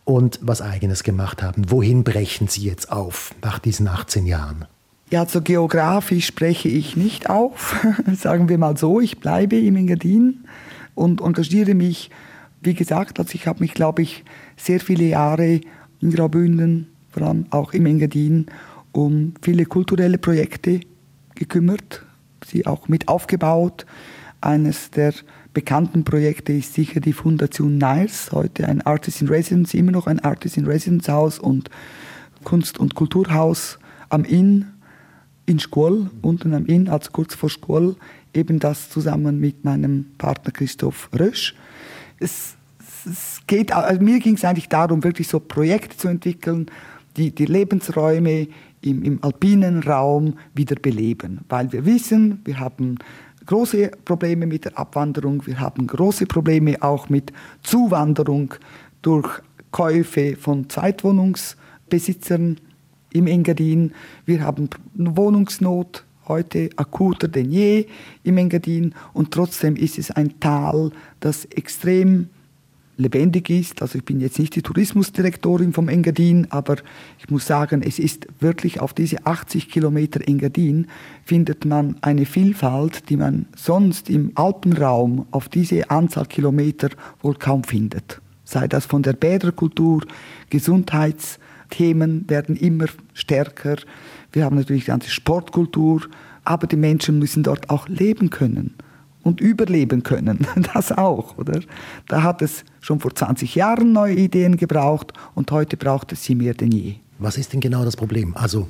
und 0.05 0.38
was 0.40 0.62
Eigenes 0.62 1.03
gemacht 1.03 1.43
haben. 1.43 1.68
Wohin 1.68 2.05
brechen 2.05 2.47
Sie 2.47 2.62
jetzt 2.62 2.93
auf 2.93 3.34
nach 3.43 3.59
diesen 3.59 3.88
18 3.88 4.24
Jahren? 4.24 4.66
Ja, 5.13 5.21
also 5.21 5.43
geografisch 5.43 6.25
spreche 6.25 6.71
ich 6.71 6.97
nicht 6.97 7.29
auf, 7.29 7.85
sagen 8.17 8.49
wir 8.49 8.57
mal 8.57 8.79
so. 8.79 8.99
Ich 8.99 9.21
bleibe 9.21 9.57
im 9.57 9.77
Engadin 9.77 10.45
und 10.95 11.21
engagiere 11.21 11.75
mich, 11.75 12.09
wie 12.63 12.73
gesagt, 12.73 13.19
also 13.19 13.33
ich 13.35 13.47
habe 13.47 13.61
mich, 13.61 13.75
glaube 13.75 14.01
ich, 14.01 14.25
sehr 14.57 14.81
viele 14.81 15.05
Jahre 15.05 15.61
in 16.01 16.13
Graubünden, 16.13 16.87
vor 17.11 17.25
allem 17.25 17.45
auch 17.51 17.75
im 17.75 17.85
Engadin, 17.85 18.47
um 18.93 19.35
viele 19.43 19.67
kulturelle 19.67 20.17
Projekte 20.17 20.81
gekümmert, 21.35 22.07
sie 22.43 22.67
auch 22.67 22.89
mit 22.89 23.09
aufgebaut. 23.09 23.85
Eines 24.41 24.93
der 24.93 25.13
bekannten 25.53 26.05
Projekte 26.05 26.55
ist 26.55 26.73
sicher 26.73 27.01
die 27.01 27.13
Fundation 27.13 27.77
Niles, 27.77 28.33
heute 28.33 28.67
ein 28.67 28.81
Artist 28.81 29.21
in 29.21 29.29
Residence, 29.29 29.75
immer 29.75 29.93
noch 29.93 30.07
ein 30.07 30.21
Artist 30.21 30.57
in 30.57 30.65
Residence 30.65 31.11
Haus 31.11 31.39
und 31.39 31.69
Kunst- 32.45 32.79
und 32.79 32.95
Kulturhaus 32.95 33.79
am 34.09 34.25
Inn 34.25 34.69
in 35.47 35.59
Schkull, 35.59 36.11
unten 36.22 36.55
am 36.55 36.66
Inn, 36.66 36.88
also 36.88 37.11
kurz 37.11 37.34
vor 37.34 37.51
Schkull, 37.51 37.97
eben 38.34 38.59
das 38.59 38.90
zusammen 38.90 39.40
mit 39.40 39.64
meinem 39.64 40.07
Partner 40.18 40.53
Christoph 40.53 41.11
Rösch. 41.18 41.55
Es, 42.18 42.55
es 43.05 43.40
geht, 43.47 43.72
also 43.72 44.03
mir 44.03 44.20
ging 44.20 44.34
es 44.34 44.45
eigentlich 44.45 44.68
darum, 44.68 45.03
wirklich 45.05 45.28
so 45.28 45.40
Projekte 45.40 45.97
zu 45.97 46.09
entwickeln, 46.09 46.66
die 47.16 47.30
die 47.34 47.47
Lebensräume 47.47 48.49
im, 48.80 49.03
im 49.03 49.22
alpinen 49.22 49.82
Raum 49.82 50.34
wieder 50.55 50.76
beleben. 50.76 51.40
Weil 51.49 51.72
wir 51.72 51.84
wissen, 51.84 52.40
wir 52.45 52.59
haben 52.59 52.99
große 53.47 53.90
Probleme 54.05 54.47
mit 54.47 54.64
der 54.64 54.78
Abwanderung, 54.78 55.47
wir 55.47 55.61
haben 55.61 55.86
große 55.86 56.26
Probleme 56.26 56.82
auch 56.82 57.09
mit 57.09 57.32
Zuwanderung 57.62 58.55
durch 59.03 59.28
Käufe 59.72 60.36
von 60.36 60.68
Zweitwohnungsbesitzern 60.68 62.59
im 63.13 63.27
Engadin. 63.27 63.93
Wir 64.27 64.43
haben 64.43 64.69
Wohnungsnot 64.95 66.05
heute 66.29 66.71
akuter 66.77 67.29
denn 67.29 67.51
je 67.51 67.87
im 68.23 68.39
Engadin 68.39 68.95
und 69.13 69.33
trotzdem 69.33 69.77
ist 69.77 69.99
es 69.99 70.11
ein 70.11 70.39
Tal, 70.41 70.91
das 71.21 71.45
extrem 71.47 72.29
lebendig 72.97 73.51
ist. 73.51 73.83
Also 73.83 73.99
ich 73.99 74.05
bin 74.05 74.21
jetzt 74.21 74.39
nicht 74.39 74.55
die 74.55 74.63
Tourismusdirektorin 74.63 75.73
vom 75.73 75.89
Engadin, 75.89 76.47
aber 76.51 76.77
ich 77.19 77.31
muss 77.31 77.47
sagen, 77.47 77.83
es 77.83 77.99
ist 77.99 78.27
wirklich 78.41 78.81
auf 78.81 78.93
diese 78.93 79.27
80 79.27 79.69
Kilometer 79.69 80.27
Engadin 80.27 80.87
findet 81.25 81.65
man 81.65 81.97
eine 82.01 82.27
Vielfalt, 82.27 83.09
die 83.09 83.17
man 83.17 83.47
sonst 83.57 84.11
im 84.11 84.33
Alpenraum 84.35 85.27
auf 85.31 85.49
diese 85.49 85.91
Anzahl 85.91 86.27
Kilometer 86.27 86.91
wohl 87.23 87.35
kaum 87.35 87.65
findet. 87.65 88.21
Sei 88.45 88.69
das 88.69 88.87
von 88.87 89.03
der 89.03 89.15
Bäderkultur, 89.15 90.05
Gesundheitsthemen 91.73 92.29
werden 92.29 92.57
immer 92.57 92.87
stärker. 93.14 93.77
Wir 94.33 94.45
haben 94.45 94.57
natürlich 94.57 94.85
die 94.85 94.91
ganze 94.91 95.11
Sportkultur, 95.11 96.03
aber 96.45 96.66
die 96.66 96.77
Menschen 96.77 97.18
müssen 97.18 97.43
dort 97.43 97.70
auch 97.70 97.89
leben 97.89 98.31
können 98.31 98.75
und 99.23 99.41
überleben 99.41 100.03
können. 100.03 100.47
Das 100.75 100.93
auch, 100.93 101.39
oder? 101.39 101.61
Da 102.09 102.23
hat 102.23 102.43
es 102.43 102.64
schon 102.81 103.01
vor 103.01 103.14
20 103.14 103.55
Jahren 103.55 103.93
neue 103.93 104.14
Ideen 104.14 104.57
gebraucht 104.57 105.12
und 105.35 105.51
heute 105.51 105.77
braucht 105.77 106.12
es 106.12 106.25
sie 106.25 106.35
mehr 106.35 106.55
denn 106.55 106.73
je. 106.73 106.95
Was 107.18 107.37
ist 107.37 107.53
denn 107.53 107.61
genau 107.61 107.85
das 107.85 107.97
Problem? 107.97 108.35
Also 108.37 108.68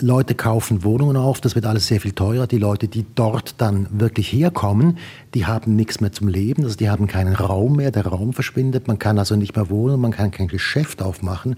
Leute 0.00 0.34
kaufen 0.34 0.82
Wohnungen 0.82 1.16
auf, 1.16 1.40
das 1.40 1.54
wird 1.54 1.66
alles 1.66 1.86
sehr 1.86 2.00
viel 2.00 2.12
teurer. 2.12 2.48
Die 2.48 2.58
Leute, 2.58 2.88
die 2.88 3.06
dort 3.14 3.60
dann 3.60 3.86
wirklich 3.92 4.32
herkommen, 4.32 4.98
die 5.34 5.46
haben 5.46 5.76
nichts 5.76 6.00
mehr 6.00 6.10
zum 6.10 6.26
Leben, 6.26 6.64
also 6.64 6.76
die 6.76 6.90
haben 6.90 7.06
keinen 7.06 7.34
Raum 7.34 7.76
mehr, 7.76 7.92
der 7.92 8.06
Raum 8.06 8.32
verschwindet, 8.32 8.88
man 8.88 8.98
kann 8.98 9.18
also 9.18 9.36
nicht 9.36 9.54
mehr 9.54 9.70
wohnen, 9.70 10.00
man 10.00 10.10
kann 10.10 10.32
kein 10.32 10.48
Geschäft 10.48 11.00
aufmachen. 11.00 11.56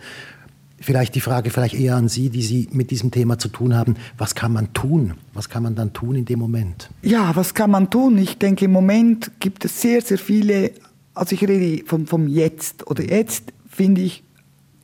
Vielleicht 0.79 1.15
die 1.15 1.21
Frage 1.21 1.51
vielleicht 1.51 1.75
eher 1.75 1.97
an 1.97 2.09
Sie, 2.09 2.29
die 2.29 2.43
Sie 2.43 2.69
mit 2.73 2.91
diesem 2.91 3.11
Thema 3.11 3.39
zu 3.39 3.49
tun 3.49 3.75
haben. 3.75 3.97
Was 4.19 4.35
kann 4.35 4.53
man 4.53 4.73
tun? 4.75 5.15
Was 5.33 5.49
kann 5.49 5.63
man 5.63 5.75
dann 5.75 5.93
tun 5.93 6.17
in 6.17 6.27
dem 6.27 6.39
Moment? 6.39 6.91
Ja, 7.03 7.35
was 7.35 7.55
kann 7.55 7.71
man 7.71 7.89
tun? 7.89 8.19
Ich 8.19 8.39
denke, 8.39 8.67
im 8.67 8.73
Moment 8.73 9.31
gibt 9.41 9.65
es 9.65 9.81
sehr, 9.81 10.03
sehr 10.03 10.19
viele, 10.19 10.73
also 11.15 11.35
ich 11.35 11.43
rede 11.43 11.85
vom, 11.87 12.07
vom 12.07 12.29
Jetzt 12.29 12.87
oder 12.87 13.03
jetzt 13.03 13.53
finde 13.71 14.03
ich, 14.03 14.23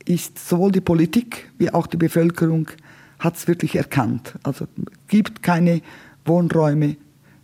ist 0.05 0.49
sowohl 0.49 0.71
die 0.71 0.81
Politik 0.81 1.51
wie 1.57 1.71
auch 1.71 1.87
die 1.87 1.97
Bevölkerung 1.97 2.67
hat 3.19 3.37
es 3.37 3.47
wirklich 3.47 3.75
erkannt. 3.75 4.33
Also 4.43 4.67
gibt 5.07 5.43
keine 5.43 5.81
Wohnräume 6.25 6.97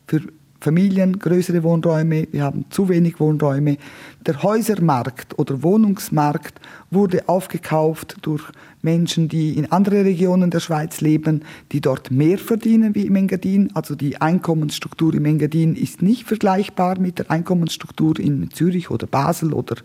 für 0.08 0.22
Familien, 0.62 1.20
größere 1.20 1.64
Wohnräume, 1.64 2.28
wir 2.32 2.44
haben 2.44 2.66
zu 2.70 2.90
wenig 2.90 3.20
Wohnräume. 3.22 3.78
Der 4.26 4.44
Häusermarkt 4.44 5.40
oder 5.40 5.64
Wohnungsmarkt 5.64 6.60
wurde 6.92 7.30
aufgekauft 7.30 8.18
durch 8.24 8.44
Menschen, 8.82 9.30
die 9.30 9.58
in 9.58 9.72
anderen 9.72 10.02
Regionen 10.04 10.52
der 10.52 10.60
Schweiz 10.60 11.00
leben, 11.00 11.44
die 11.72 11.80
dort 11.80 12.12
mehr 12.12 12.38
verdienen 12.38 12.94
wie 12.94 13.06
im 13.06 13.16
Engadin. 13.16 13.70
Also 13.74 13.96
die 13.96 14.20
Einkommensstruktur 14.20 15.14
im 15.14 15.24
Engadin 15.24 15.76
ist 15.76 16.02
nicht 16.02 16.28
vergleichbar 16.28 17.00
mit 17.00 17.20
der 17.20 17.32
Einkommensstruktur 17.32 18.20
in 18.20 18.52
Zürich 18.52 18.92
oder 18.92 19.08
Basel 19.08 19.54
oder 19.54 19.78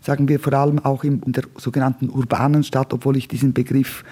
sagen 0.00 0.28
wir 0.28 0.40
vor 0.40 0.54
allem 0.54 0.78
auch 0.78 1.04
in 1.04 1.20
der 1.26 1.44
sogenannten 1.58 2.08
urbanen 2.08 2.64
Stadt, 2.64 2.94
obwohl 2.94 3.18
ich 3.18 3.28
diesen 3.28 3.52
Begriff 3.52 4.02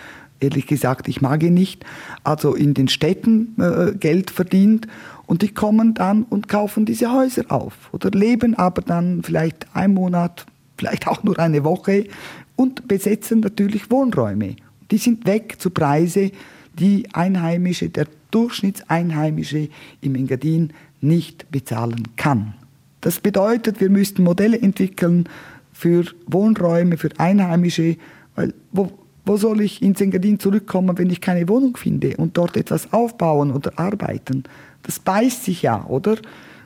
ehrlich 0.40 0.66
gesagt, 0.66 1.08
ich 1.08 1.20
mag 1.20 1.42
ihn 1.42 1.54
nicht, 1.54 1.84
also 2.24 2.54
in 2.54 2.74
den 2.74 2.88
Städten 2.88 3.54
äh, 3.60 3.92
Geld 3.92 4.30
verdient 4.30 4.86
und 5.30 5.42
die 5.42 5.54
kommen 5.54 5.94
dann 5.94 6.24
und 6.24 6.48
kaufen 6.48 6.86
diese 6.86 7.12
Häuser 7.12 7.44
auf 7.52 7.88
oder 7.92 8.10
leben 8.10 8.56
aber 8.56 8.82
dann 8.82 9.22
vielleicht 9.22 9.64
einen 9.76 9.94
Monat, 9.94 10.44
vielleicht 10.76 11.06
auch 11.06 11.22
nur 11.22 11.38
eine 11.38 11.62
Woche 11.62 12.08
und 12.56 12.88
besetzen 12.88 13.38
natürlich 13.38 13.92
Wohnräume. 13.92 14.56
Die 14.90 14.98
sind 14.98 15.26
weg 15.26 15.54
zu 15.60 15.70
Preise, 15.70 16.32
die 16.76 17.06
Einheimische, 17.12 17.90
der 17.90 18.08
Durchschnittseinheimische 18.32 19.68
im 20.00 20.16
Engadin 20.16 20.72
nicht 21.00 21.48
bezahlen 21.52 22.08
kann. 22.16 22.54
Das 23.00 23.20
bedeutet, 23.20 23.80
wir 23.80 23.88
müssten 23.88 24.24
Modelle 24.24 24.60
entwickeln 24.60 25.28
für 25.72 26.06
Wohnräume, 26.26 26.96
für 26.96 27.10
Einheimische, 27.18 27.98
weil 28.34 28.52
wo, 28.72 28.90
wo 29.24 29.36
soll 29.36 29.60
ich 29.60 29.80
ins 29.80 30.00
Engadin 30.00 30.40
zurückkommen, 30.40 30.98
wenn 30.98 31.08
ich 31.08 31.20
keine 31.20 31.48
Wohnung 31.48 31.76
finde 31.76 32.16
und 32.16 32.36
dort 32.36 32.56
etwas 32.56 32.92
aufbauen 32.92 33.52
oder 33.52 33.78
arbeiten? 33.78 34.42
Das 34.90 34.98
beißt 34.98 35.44
sich 35.44 35.62
ja, 35.62 35.84
oder? 35.84 36.16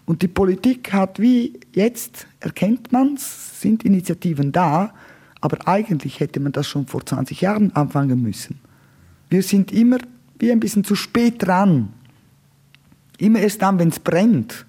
Und 0.06 0.22
die 0.22 0.28
Politik 0.28 0.94
hat 0.94 1.20
wie 1.20 1.60
jetzt, 1.74 2.26
erkennt 2.40 2.90
man 2.90 3.16
es, 3.16 3.60
sind 3.60 3.84
Initiativen 3.84 4.50
da, 4.50 4.94
aber 5.42 5.68
eigentlich 5.68 6.20
hätte 6.20 6.40
man 6.40 6.52
das 6.52 6.66
schon 6.66 6.86
vor 6.86 7.04
20 7.04 7.42
Jahren 7.42 7.76
anfangen 7.76 8.22
müssen. 8.22 8.60
Wir 9.28 9.42
sind 9.42 9.72
immer 9.72 9.98
wie 10.38 10.50
ein 10.50 10.58
bisschen 10.58 10.84
zu 10.84 10.94
spät 10.94 11.46
dran. 11.46 11.90
Immer 13.18 13.40
erst 13.40 13.60
dann, 13.60 13.78
wenn 13.78 13.88
es 13.88 14.00
brennt, 14.00 14.64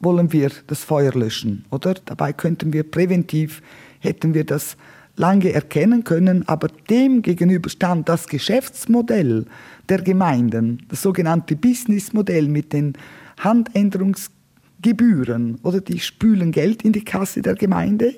wollen 0.00 0.32
wir 0.32 0.50
das 0.66 0.82
Feuer 0.82 1.12
löschen, 1.12 1.66
oder? 1.70 1.94
Dabei 1.94 2.32
könnten 2.32 2.72
wir 2.72 2.82
präventiv, 2.82 3.62
hätten 4.00 4.34
wir 4.34 4.42
das 4.42 4.76
lange 5.20 5.52
erkennen 5.52 6.02
können, 6.02 6.48
aber 6.48 6.66
dem 6.88 7.22
gegenüber 7.22 7.68
stand 7.68 8.08
das 8.08 8.26
Geschäftsmodell 8.26 9.44
der 9.88 10.00
Gemeinden, 10.00 10.82
das 10.88 11.02
sogenannte 11.02 11.54
Businessmodell 11.56 12.48
mit 12.48 12.72
den 12.72 12.94
Handänderungsgebühren 13.38 15.58
oder 15.62 15.82
die 15.82 16.00
spülen 16.00 16.52
Geld 16.52 16.82
in 16.82 16.92
die 16.92 17.04
Kasse 17.04 17.42
der 17.42 17.54
Gemeinde. 17.54 18.14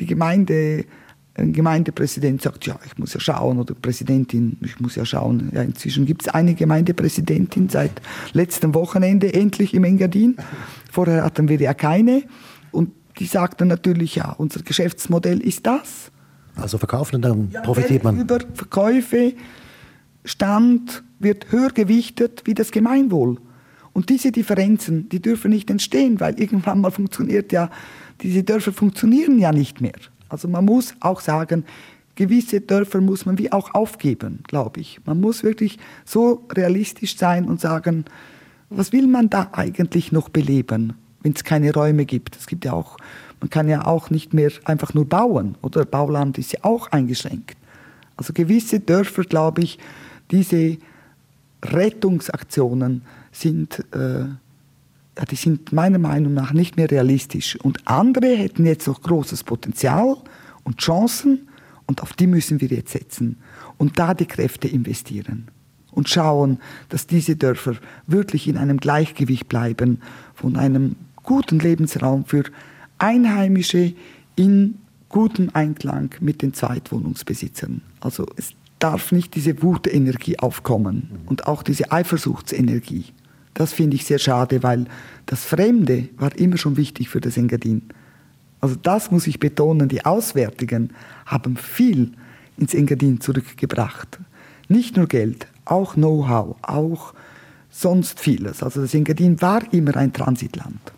Die 0.00 0.06
Gemeinde, 0.06 0.86
ein 1.34 1.52
Gemeindepräsident 1.52 2.40
sagt, 2.40 2.66
ja, 2.66 2.78
ich 2.86 2.96
muss 2.96 3.12
ja 3.12 3.20
schauen, 3.20 3.58
oder 3.58 3.74
Präsidentin, 3.74 4.56
ich 4.62 4.80
muss 4.80 4.96
ja 4.96 5.04
schauen. 5.04 5.50
Ja, 5.54 5.60
inzwischen 5.62 6.06
gibt 6.06 6.22
es 6.22 6.28
eine 6.28 6.54
Gemeindepräsidentin 6.54 7.68
seit 7.68 7.92
letztem 8.32 8.72
Wochenende 8.74 9.34
endlich 9.34 9.74
im 9.74 9.84
Engadin. 9.84 10.38
Vorher 10.90 11.24
hatten 11.24 11.50
wir 11.50 11.60
ja 11.60 11.74
keine. 11.74 12.22
Und 12.72 12.92
die 13.18 13.26
sagt 13.26 13.60
dann 13.60 13.68
natürlich, 13.68 14.16
ja, 14.16 14.32
unser 14.32 14.62
Geschäftsmodell 14.62 15.40
ist 15.40 15.66
das. 15.66 16.10
Also 16.56 16.78
verkaufen 16.78 17.16
und 17.16 17.22
dann 17.22 17.50
ja, 17.50 17.60
profitiert 17.60 18.04
man. 18.04 18.20
Über 18.20 18.38
Verkäufe, 18.54 19.34
Stand 20.24 21.02
wird 21.18 21.52
höher 21.52 21.70
gewichtet 21.70 22.42
wie 22.44 22.54
das 22.54 22.70
Gemeinwohl. 22.70 23.38
Und 23.92 24.10
diese 24.10 24.32
Differenzen, 24.32 25.08
die 25.08 25.20
dürfen 25.20 25.50
nicht 25.50 25.70
entstehen, 25.70 26.20
weil 26.20 26.38
irgendwann 26.38 26.80
mal 26.80 26.90
funktioniert 26.90 27.52
ja, 27.52 27.70
diese 28.20 28.42
Dörfer 28.42 28.72
funktionieren 28.72 29.38
ja 29.38 29.52
nicht 29.52 29.80
mehr. 29.80 29.92
Also 30.28 30.48
man 30.48 30.64
muss 30.64 30.94
auch 31.00 31.20
sagen, 31.20 31.64
gewisse 32.14 32.60
Dörfer 32.60 33.00
muss 33.00 33.24
man 33.24 33.38
wie 33.38 33.52
auch 33.52 33.74
aufgeben, 33.74 34.40
glaube 34.46 34.80
ich. 34.80 35.00
Man 35.06 35.20
muss 35.20 35.42
wirklich 35.42 35.78
so 36.04 36.46
realistisch 36.52 37.16
sein 37.16 37.46
und 37.46 37.60
sagen, 37.60 38.04
was 38.68 38.92
will 38.92 39.06
man 39.06 39.30
da 39.30 39.50
eigentlich 39.52 40.12
noch 40.12 40.28
beleben, 40.28 40.94
wenn 41.26 41.32
es 41.32 41.42
keine 41.42 41.74
Räume 41.74 42.04
gibt? 42.04 42.36
Es 42.36 42.46
gibt 42.46 42.64
ja 42.64 42.72
auch, 42.72 42.98
man 43.40 43.50
kann 43.50 43.68
ja 43.68 43.84
auch 43.84 44.10
nicht 44.10 44.32
mehr 44.32 44.52
einfach 44.64 44.94
nur 44.94 45.06
bauen 45.08 45.56
oder 45.60 45.84
Bauland 45.84 46.38
ist 46.38 46.52
ja 46.52 46.60
auch 46.62 46.92
eingeschränkt. 46.92 47.56
Also 48.16 48.32
gewisse 48.32 48.78
Dörfer, 48.78 49.24
glaube 49.24 49.62
ich, 49.62 49.80
diese 50.30 50.78
Rettungsaktionen 51.64 53.02
sind, 53.32 53.80
äh, 53.92 54.26
die 55.28 55.34
sind 55.34 55.72
meiner 55.72 55.98
Meinung 55.98 56.32
nach 56.32 56.52
nicht 56.52 56.76
mehr 56.76 56.88
realistisch. 56.88 57.58
Und 57.60 57.88
andere 57.88 58.28
hätten 58.36 58.64
jetzt 58.64 58.86
noch 58.86 59.02
großes 59.02 59.42
Potenzial 59.42 60.16
und 60.62 60.78
Chancen 60.78 61.48
und 61.86 62.02
auf 62.02 62.12
die 62.12 62.28
müssen 62.28 62.60
wir 62.60 62.68
jetzt 62.68 62.92
setzen 62.92 63.38
und 63.78 63.98
da 63.98 64.14
die 64.14 64.26
Kräfte 64.26 64.68
investieren 64.68 65.48
und 65.90 66.08
schauen, 66.08 66.60
dass 66.88 67.08
diese 67.08 67.34
Dörfer 67.34 67.74
wirklich 68.06 68.46
in 68.46 68.58
einem 68.58 68.76
Gleichgewicht 68.76 69.48
bleiben 69.48 70.00
von 70.34 70.56
einem 70.56 70.94
guten 71.26 71.58
Lebensraum 71.58 72.24
für 72.24 72.44
Einheimische 72.96 73.92
in 74.36 74.78
gutem 75.10 75.50
Einklang 75.52 76.14
mit 76.20 76.40
den 76.40 76.54
Zweitwohnungsbesitzern. 76.54 77.82
Also 78.00 78.26
es 78.36 78.52
darf 78.78 79.12
nicht 79.12 79.34
diese 79.34 79.62
Wutenergie 79.62 80.38
aufkommen 80.38 81.10
und 81.26 81.46
auch 81.46 81.62
diese 81.62 81.92
Eifersuchtsenergie. 81.92 83.04
Das 83.54 83.72
finde 83.72 83.96
ich 83.96 84.04
sehr 84.04 84.18
schade, 84.18 84.62
weil 84.62 84.86
das 85.26 85.44
Fremde 85.44 86.08
war 86.16 86.36
immer 86.36 86.58
schon 86.58 86.76
wichtig 86.76 87.08
für 87.08 87.20
das 87.20 87.36
Engadin. 87.36 87.82
Also 88.60 88.76
das 88.76 89.10
muss 89.10 89.26
ich 89.26 89.40
betonen, 89.40 89.88
die 89.88 90.04
Auswärtigen 90.04 90.90
haben 91.24 91.56
viel 91.56 92.12
ins 92.58 92.74
Engadin 92.74 93.20
zurückgebracht. 93.20 94.18
Nicht 94.68 94.96
nur 94.96 95.06
Geld, 95.06 95.46
auch 95.64 95.94
Know-how, 95.94 96.56
auch 96.62 97.14
sonst 97.70 98.20
vieles. 98.20 98.62
Also 98.62 98.82
das 98.82 98.94
Engadin 98.94 99.40
war 99.40 99.62
immer 99.72 99.96
ein 99.96 100.12
Transitland. 100.12 100.92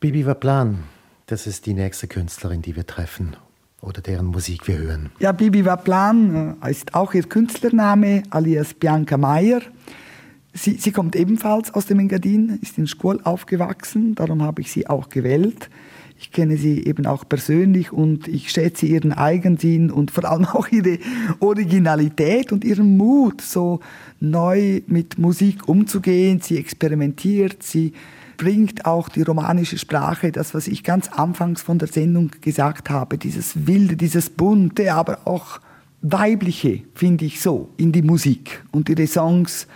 Bibi 0.00 0.24
Vaplan, 0.24 0.84
das 1.26 1.48
ist 1.48 1.66
die 1.66 1.74
nächste 1.74 2.06
Künstlerin, 2.06 2.62
die 2.62 2.76
wir 2.76 2.86
treffen 2.86 3.34
oder 3.82 4.00
deren 4.00 4.26
Musik 4.26 4.68
wir 4.68 4.78
hören. 4.78 5.10
Ja, 5.18 5.32
Bibi 5.32 5.64
Vaplan 5.64 6.56
äh, 6.62 6.70
ist 6.70 6.94
auch 6.94 7.14
ihr 7.14 7.24
Künstlername, 7.24 8.22
alias 8.30 8.74
Bianca 8.74 9.16
Meyer. 9.16 9.60
Sie, 10.52 10.74
sie 10.74 10.92
kommt 10.92 11.16
ebenfalls 11.16 11.74
aus 11.74 11.86
dem 11.86 11.98
Engadin, 11.98 12.60
ist 12.62 12.78
in 12.78 12.86
Schkuhl 12.86 13.20
aufgewachsen, 13.24 14.14
darum 14.14 14.40
habe 14.42 14.60
ich 14.60 14.70
sie 14.70 14.86
auch 14.86 15.08
gewählt. 15.08 15.68
Ich 16.20 16.30
kenne 16.30 16.58
sie 16.58 16.86
eben 16.86 17.06
auch 17.06 17.28
persönlich 17.28 17.92
und 17.92 18.28
ich 18.28 18.52
schätze 18.52 18.86
ihren 18.86 19.12
Eigensinn 19.12 19.90
und 19.90 20.12
vor 20.12 20.26
allem 20.26 20.44
auch 20.52 20.68
ihre 20.68 20.98
Originalität 21.40 22.52
und 22.52 22.64
ihren 22.64 22.96
Mut, 22.96 23.40
so 23.40 23.80
neu 24.20 24.80
mit 24.86 25.18
Musik 25.18 25.68
umzugehen. 25.68 26.40
Sie 26.40 26.56
experimentiert, 26.56 27.64
sie 27.64 27.94
bringt 28.38 28.86
auch 28.86 29.10
die 29.10 29.22
romanische 29.22 29.76
Sprache, 29.76 30.32
das, 30.32 30.54
was 30.54 30.66
ich 30.66 30.82
ganz 30.82 31.08
anfangs 31.08 31.60
von 31.60 31.78
der 31.78 31.88
Sendung 31.88 32.30
gesagt 32.40 32.88
habe, 32.88 33.18
dieses 33.18 33.66
Wilde, 33.66 33.96
dieses 33.96 34.30
Bunte, 34.30 34.94
aber 34.94 35.26
auch 35.26 35.60
Weibliche, 36.00 36.80
finde 36.94 37.26
ich 37.26 37.40
so, 37.40 37.68
in 37.76 37.92
die 37.92 38.02
Musik. 38.02 38.64
Und 38.70 38.88
ihre 38.88 39.06
Songs 39.06 39.66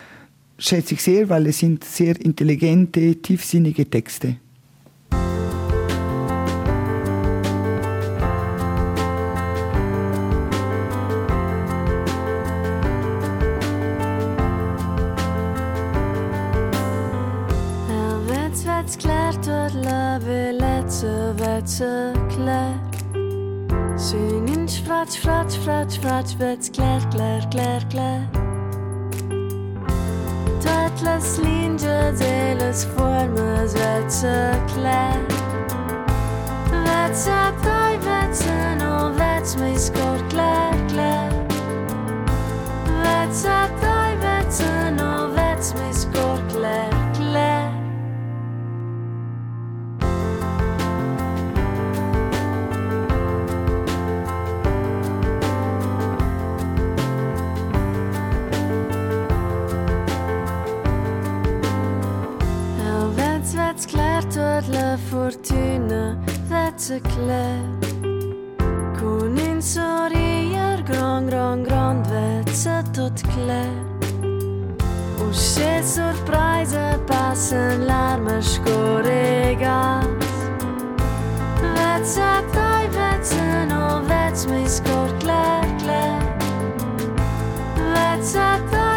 schätze 0.56 0.94
ich 0.94 1.02
sehr, 1.02 1.28
weil 1.28 1.46
es 1.48 1.58
sind 1.58 1.84
sehr 1.84 2.18
intelligente, 2.20 3.16
tiefsinnige 3.16 3.90
Texte. 3.90 4.36
Fratsch, 25.64 25.98
fratsch, 25.98 26.38
Wird's 26.38 26.70
klar, 26.72 27.00
klar, 27.10 27.40
klar, 27.50 27.80
klar 27.90 28.20
Tatlas 30.62 31.38
linje 31.38 32.12
deles 32.18 32.84
formas 32.84 33.74
Wird's 33.74 34.20
klar 34.74 35.20
Wird's 36.70 37.26
a 37.26 37.52
doi, 37.62 37.98
wird's 38.04 38.44
no 38.78 39.12
Wird's 39.16 39.56
mig 39.56 39.78
skor, 39.78 40.18
klar, 40.28 40.74
klar 40.88 41.30
Wird's 43.02 43.44
a 43.44 43.91
bicyclet 66.82 67.94
Koninsor 68.98 70.10
ger 70.50 70.82
gran, 70.82 71.26
gran, 71.26 71.64
granvetset 71.64 72.98
odkle 72.98 73.64
Všeč 75.32 75.84
surprize 75.84 76.98
pa 77.06 77.34
sem 77.34 77.86
larmeš 77.86 78.58
korega 78.66 80.02
Več 81.62 82.06
se 82.06 82.32
taj, 82.52 82.88
več 82.98 83.24
se 83.30 83.66
no, 83.70 84.02
več 84.08 84.46
mi 84.50 84.66
skor 84.66 85.14
kler, 85.22 85.68
kler 85.84 86.18
Več 87.78 88.34
se 88.34 88.48
taj 88.74 88.91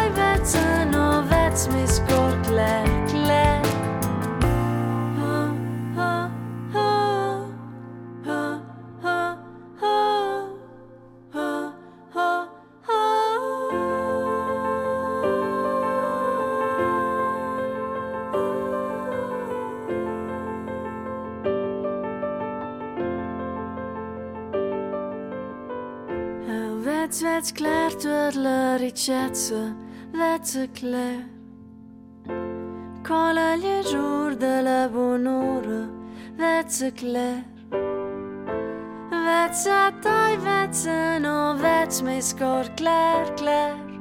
Veți, 27.16 27.34
veți 27.34 27.52
clar 27.54 27.92
tărlăriceață, 27.92 29.76
veți 30.10 30.58
clar 30.80 31.24
Colele 33.08 33.80
jur 33.90 34.32
de 34.32 34.60
la 34.62 34.88
bunură, 34.92 35.90
veți 36.36 36.84
clar 36.84 37.44
Veți 39.08 39.68
tai, 40.00 40.38
veți 40.38 40.88
nu, 41.20 41.54
veți 41.54 42.02
mi 42.02 42.20
scor 42.20 42.72
clar, 42.74 43.34
clar 43.34 44.00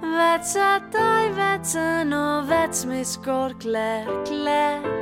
Veți 0.00 0.58
tai, 0.90 1.30
veți 1.34 1.76
nu, 2.04 2.42
veți 2.46 2.86
mi 2.86 3.04
scor 3.04 3.56
clar, 3.58 4.22
clar 4.22 4.97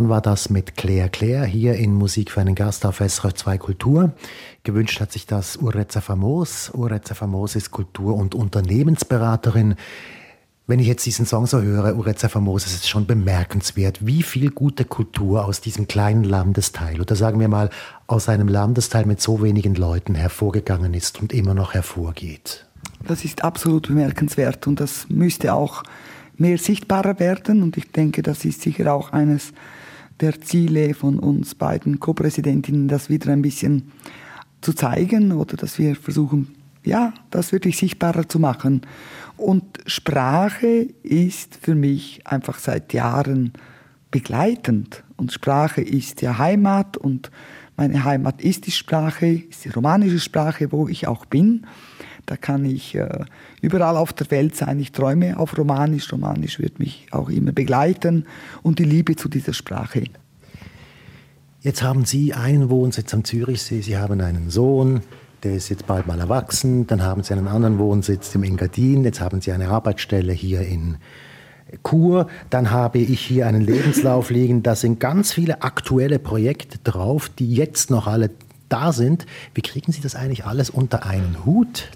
Plan 0.00 0.08
war 0.08 0.22
das 0.22 0.48
mit 0.48 0.78
Claire 0.78 1.10
Claire 1.10 1.44
hier 1.44 1.74
in 1.74 1.92
Musik 1.92 2.30
für 2.30 2.40
einen 2.40 2.54
Gast 2.54 2.86
auf 2.86 3.00
SRF 3.00 3.34
2 3.34 3.58
Kultur. 3.58 4.12
Gewünscht 4.62 4.98
hat 4.98 5.12
sich 5.12 5.26
das 5.26 5.58
Ureza 5.58 6.00
Famos. 6.00 6.70
Ureza 6.72 7.14
Famos 7.14 7.54
ist 7.54 7.70
Kultur- 7.70 8.14
und 8.14 8.34
Unternehmensberaterin. 8.34 9.74
Wenn 10.66 10.78
ich 10.78 10.86
jetzt 10.86 11.04
diesen 11.04 11.26
Song 11.26 11.46
so 11.46 11.60
höre, 11.60 11.98
Ureza 11.98 12.30
Famos, 12.30 12.64
ist 12.64 12.76
es 12.76 12.88
schon 12.88 13.04
bemerkenswert, 13.04 14.06
wie 14.06 14.22
viel 14.22 14.50
gute 14.52 14.86
Kultur 14.86 15.44
aus 15.44 15.60
diesem 15.60 15.86
kleinen 15.86 16.24
Landesteil 16.24 16.98
oder 16.98 17.14
sagen 17.14 17.38
wir 17.38 17.48
mal 17.48 17.68
aus 18.06 18.30
einem 18.30 18.48
Landesteil 18.48 19.04
mit 19.04 19.20
so 19.20 19.42
wenigen 19.42 19.74
Leuten 19.74 20.14
hervorgegangen 20.14 20.94
ist 20.94 21.20
und 21.20 21.34
immer 21.34 21.52
noch 21.52 21.74
hervorgeht. 21.74 22.64
Das 23.06 23.26
ist 23.26 23.44
absolut 23.44 23.88
bemerkenswert 23.88 24.66
und 24.66 24.80
das 24.80 25.10
müsste 25.10 25.52
auch 25.52 25.82
mehr 26.38 26.56
sichtbarer 26.56 27.20
werden. 27.20 27.62
Und 27.62 27.76
ich 27.76 27.92
denke, 27.92 28.22
das 28.22 28.46
ist 28.46 28.62
sicher 28.62 28.94
auch 28.94 29.12
eines 29.12 29.52
der 30.20 30.40
Ziele 30.40 30.94
von 30.94 31.18
uns 31.18 31.54
beiden 31.54 32.00
Co-Präsidentinnen, 32.00 32.88
das 32.88 33.08
wieder 33.08 33.32
ein 33.32 33.42
bisschen 33.42 33.90
zu 34.60 34.72
zeigen 34.72 35.32
oder 35.32 35.56
dass 35.56 35.78
wir 35.78 35.96
versuchen, 35.96 36.54
ja, 36.84 37.12
das 37.30 37.52
wirklich 37.52 37.76
sichtbarer 37.76 38.28
zu 38.28 38.38
machen. 38.38 38.82
Und 39.36 39.78
Sprache 39.86 40.88
ist 41.02 41.56
für 41.60 41.74
mich 41.74 42.26
einfach 42.26 42.58
seit 42.58 42.92
Jahren 42.92 43.52
begleitend. 44.10 45.02
Und 45.16 45.32
Sprache 45.32 45.80
ist 45.80 46.22
ja 46.22 46.38
Heimat 46.38 46.96
und 46.96 47.30
meine 47.76 48.04
Heimat 48.04 48.42
ist 48.42 48.66
die 48.66 48.72
Sprache, 48.72 49.26
ist 49.26 49.64
die 49.64 49.70
romanische 49.70 50.20
Sprache, 50.20 50.72
wo 50.72 50.88
ich 50.88 51.06
auch 51.06 51.24
bin. 51.24 51.66
Da 52.30 52.36
kann 52.36 52.64
ich 52.64 52.94
äh, 52.94 53.08
überall 53.60 53.96
auf 53.96 54.12
der 54.12 54.30
Welt 54.30 54.54
sein. 54.54 54.78
Ich 54.78 54.92
träume 54.92 55.36
auf 55.36 55.58
Romanisch. 55.58 56.12
Romanisch 56.12 56.60
wird 56.60 56.78
mich 56.78 57.08
auch 57.10 57.28
immer 57.28 57.50
begleiten 57.50 58.24
und 58.62 58.78
die 58.78 58.84
Liebe 58.84 59.16
zu 59.16 59.28
dieser 59.28 59.52
Sprache. 59.52 60.04
Jetzt 61.60 61.82
haben 61.82 62.04
Sie 62.04 62.32
einen 62.32 62.70
Wohnsitz 62.70 63.12
am 63.14 63.24
Zürichsee, 63.24 63.80
Sie 63.80 63.98
haben 63.98 64.20
einen 64.20 64.48
Sohn, 64.48 65.00
der 65.42 65.56
ist 65.56 65.70
jetzt 65.70 65.88
bald 65.88 66.06
mal 66.06 66.20
erwachsen, 66.20 66.86
dann 66.86 67.02
haben 67.02 67.24
Sie 67.24 67.32
einen 67.32 67.48
anderen 67.48 67.80
Wohnsitz 67.80 68.32
im 68.36 68.44
Engadin, 68.44 69.02
jetzt 69.02 69.20
haben 69.20 69.40
Sie 69.40 69.50
eine 69.50 69.68
Arbeitsstelle 69.70 70.32
hier 70.32 70.60
in 70.60 70.98
Kur, 71.82 72.28
dann 72.48 72.70
habe 72.70 72.98
ich 72.98 73.20
hier 73.26 73.48
einen 73.48 73.62
Lebenslauf 73.62 74.30
liegen, 74.30 74.62
da 74.62 74.76
sind 74.76 75.00
ganz 75.00 75.32
viele 75.32 75.62
aktuelle 75.62 76.20
Projekte 76.20 76.78
drauf, 76.78 77.28
die 77.28 77.52
jetzt 77.52 77.90
noch 77.90 78.06
alle 78.06 78.30
da 78.68 78.92
sind. 78.92 79.26
Wie 79.52 79.62
kriegen 79.62 79.90
Sie 79.90 80.00
das 80.00 80.14
eigentlich 80.14 80.44
alles 80.46 80.70
unter 80.70 81.04
einen 81.04 81.44
Hut? 81.44 81.90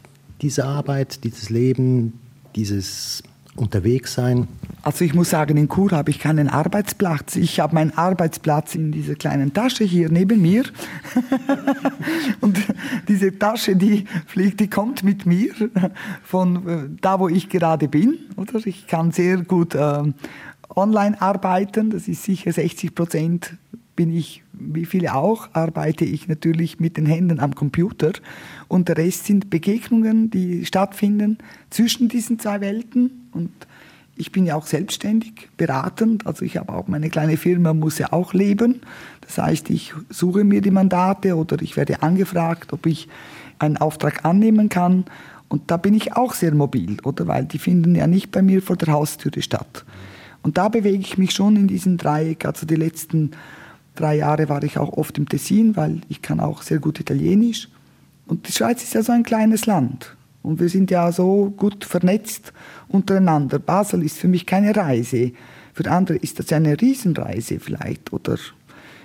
Diese 0.44 0.66
Arbeit, 0.66 1.24
dieses 1.24 1.48
Leben, 1.48 2.20
dieses 2.54 3.22
Unterwegssein? 3.56 4.46
Also 4.82 5.02
ich 5.06 5.14
muss 5.14 5.30
sagen, 5.30 5.56
in 5.56 5.70
Chur 5.70 5.92
habe 5.92 6.10
ich 6.10 6.18
keinen 6.18 6.48
Arbeitsplatz. 6.48 7.36
Ich 7.36 7.60
habe 7.60 7.74
meinen 7.74 7.96
Arbeitsplatz 7.96 8.74
in 8.74 8.92
dieser 8.92 9.14
kleinen 9.14 9.54
Tasche 9.54 9.84
hier 9.84 10.10
neben 10.10 10.42
mir. 10.42 10.64
Und 12.42 12.58
diese 13.08 13.38
Tasche, 13.38 13.74
die 13.74 14.04
fliegt, 14.26 14.60
die 14.60 14.68
kommt 14.68 15.02
mit 15.02 15.24
mir 15.24 15.54
von 16.22 16.68
äh, 16.68 16.98
da, 17.00 17.18
wo 17.20 17.28
ich 17.28 17.48
gerade 17.48 17.88
bin. 17.88 18.18
Oder 18.36 18.66
ich 18.66 18.86
kann 18.86 19.12
sehr 19.12 19.38
gut 19.38 19.74
äh, 19.74 20.02
online 20.76 21.22
arbeiten. 21.22 21.88
Das 21.88 22.06
ist 22.06 22.22
sicher 22.22 22.52
60 22.52 22.94
Prozent 22.94 23.54
bin 23.96 24.14
ich, 24.14 24.42
wie 24.52 24.86
viele 24.86 25.14
auch, 25.14 25.48
arbeite 25.52 26.04
ich 26.04 26.28
natürlich 26.28 26.80
mit 26.80 26.96
den 26.96 27.06
Händen 27.06 27.40
am 27.40 27.54
Computer. 27.54 28.12
Und 28.68 28.88
der 28.88 28.96
Rest 28.96 29.26
sind 29.26 29.50
Begegnungen, 29.50 30.30
die 30.30 30.64
stattfinden 30.64 31.38
zwischen 31.70 32.08
diesen 32.08 32.38
zwei 32.38 32.60
Welten. 32.60 33.28
Und 33.32 33.50
ich 34.16 34.32
bin 34.32 34.46
ja 34.46 34.56
auch 34.56 34.66
selbstständig, 34.66 35.48
beratend. 35.56 36.26
Also 36.26 36.44
ich 36.44 36.56
habe 36.56 36.72
auch 36.72 36.88
meine 36.88 37.10
kleine 37.10 37.36
Firma, 37.36 37.74
muss 37.74 37.98
ja 37.98 38.12
auch 38.12 38.32
leben. 38.32 38.80
Das 39.20 39.38
heißt, 39.38 39.70
ich 39.70 39.94
suche 40.10 40.44
mir 40.44 40.60
die 40.60 40.70
Mandate 40.70 41.36
oder 41.36 41.60
ich 41.62 41.76
werde 41.76 42.02
angefragt, 42.02 42.72
ob 42.72 42.86
ich 42.86 43.08
einen 43.58 43.76
Auftrag 43.76 44.24
annehmen 44.24 44.68
kann. 44.68 45.04
Und 45.48 45.70
da 45.70 45.76
bin 45.76 45.94
ich 45.94 46.14
auch 46.14 46.34
sehr 46.34 46.54
mobil, 46.54 46.96
oder? 47.04 47.26
Weil 47.28 47.44
die 47.44 47.58
finden 47.58 47.94
ja 47.94 48.06
nicht 48.06 48.30
bei 48.30 48.42
mir 48.42 48.62
vor 48.62 48.76
der 48.76 48.92
Haustüre 48.92 49.42
statt. 49.42 49.84
Und 50.42 50.58
da 50.58 50.68
bewege 50.68 50.98
ich 50.98 51.16
mich 51.16 51.32
schon 51.32 51.56
in 51.56 51.68
diesem 51.68 51.96
Dreieck. 51.96 52.44
Also 52.44 52.66
die 52.66 52.76
letzten 52.76 53.30
drei 53.94 54.16
Jahre 54.16 54.48
war 54.48 54.62
ich 54.62 54.78
auch 54.78 54.92
oft 54.92 55.18
im 55.18 55.28
Tessin, 55.28 55.76
weil 55.76 56.00
ich 56.08 56.22
kann 56.22 56.40
auch 56.40 56.62
sehr 56.62 56.78
gut 56.78 57.00
Italienisch. 57.00 57.68
Und 58.26 58.48
die 58.48 58.52
Schweiz 58.52 58.82
ist 58.82 58.94
ja 58.94 59.02
so 59.02 59.12
ein 59.12 59.22
kleines 59.22 59.66
Land. 59.66 60.16
Und 60.42 60.60
wir 60.60 60.68
sind 60.68 60.90
ja 60.90 61.10
so 61.10 61.52
gut 61.56 61.84
vernetzt 61.84 62.52
untereinander. 62.88 63.58
Basel 63.58 64.02
ist 64.02 64.18
für 64.18 64.28
mich 64.28 64.46
keine 64.46 64.76
Reise. 64.76 65.32
Für 65.72 65.90
andere 65.90 66.18
ist 66.18 66.38
das 66.38 66.52
eine 66.52 66.80
Riesenreise 66.80 67.58
vielleicht. 67.60 68.12
Oder 68.12 68.38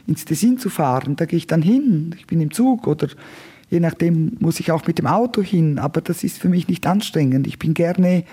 ins 0.05 0.25
Tessin 0.25 0.57
zu 0.57 0.69
fahren, 0.69 1.15
da 1.15 1.25
gehe 1.25 1.37
ich 1.37 1.47
dann 1.47 1.61
hin. 1.61 2.15
Ich 2.17 2.27
bin 2.27 2.41
im 2.41 2.51
Zug 2.51 2.87
oder 2.87 3.07
je 3.69 3.79
nachdem 3.79 4.37
muss 4.39 4.59
ich 4.59 4.71
auch 4.71 4.85
mit 4.87 4.97
dem 4.97 5.07
Auto 5.07 5.41
hin. 5.41 5.79
Aber 5.79 6.01
das 6.01 6.23
ist 6.23 6.39
für 6.39 6.49
mich 6.49 6.67
nicht 6.67 6.85
anstrengend. 6.85 7.47
Ich 7.47 7.59
bin 7.59 7.73
gerne, 7.73 8.23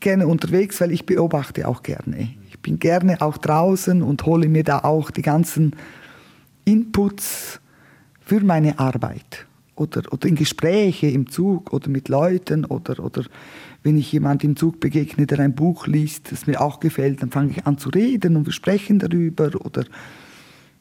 gerne 0.00 0.26
unterwegs, 0.26 0.80
weil 0.80 0.92
ich 0.92 1.06
beobachte 1.06 1.68
auch 1.68 1.82
gerne. 1.82 2.28
Ich 2.58 2.62
bin 2.62 2.80
gerne 2.80 3.20
auch 3.20 3.38
draußen 3.38 4.02
und 4.02 4.26
hole 4.26 4.48
mir 4.48 4.64
da 4.64 4.80
auch 4.80 5.12
die 5.12 5.22
ganzen 5.22 5.76
Inputs 6.64 7.60
für 8.20 8.40
meine 8.40 8.78
Arbeit 8.80 9.46
oder, 9.76 10.02
oder 10.12 10.28
in 10.28 10.34
Gespräche 10.34 11.06
im 11.06 11.30
Zug 11.30 11.72
oder 11.72 11.88
mit 11.88 12.08
Leuten 12.08 12.64
oder, 12.64 13.02
oder 13.02 13.22
wenn 13.84 13.96
ich 13.96 14.10
jemand 14.10 14.42
im 14.42 14.56
Zug 14.56 14.80
begegne, 14.80 15.24
der 15.26 15.38
ein 15.38 15.54
Buch 15.54 15.86
liest, 15.86 16.32
das 16.32 16.48
mir 16.48 16.60
auch 16.60 16.80
gefällt, 16.80 17.22
dann 17.22 17.30
fange 17.30 17.52
ich 17.52 17.64
an 17.64 17.78
zu 17.78 17.90
reden 17.90 18.36
und 18.36 18.44
wir 18.44 18.52
sprechen 18.52 18.98
darüber 18.98 19.50
oder 19.64 19.84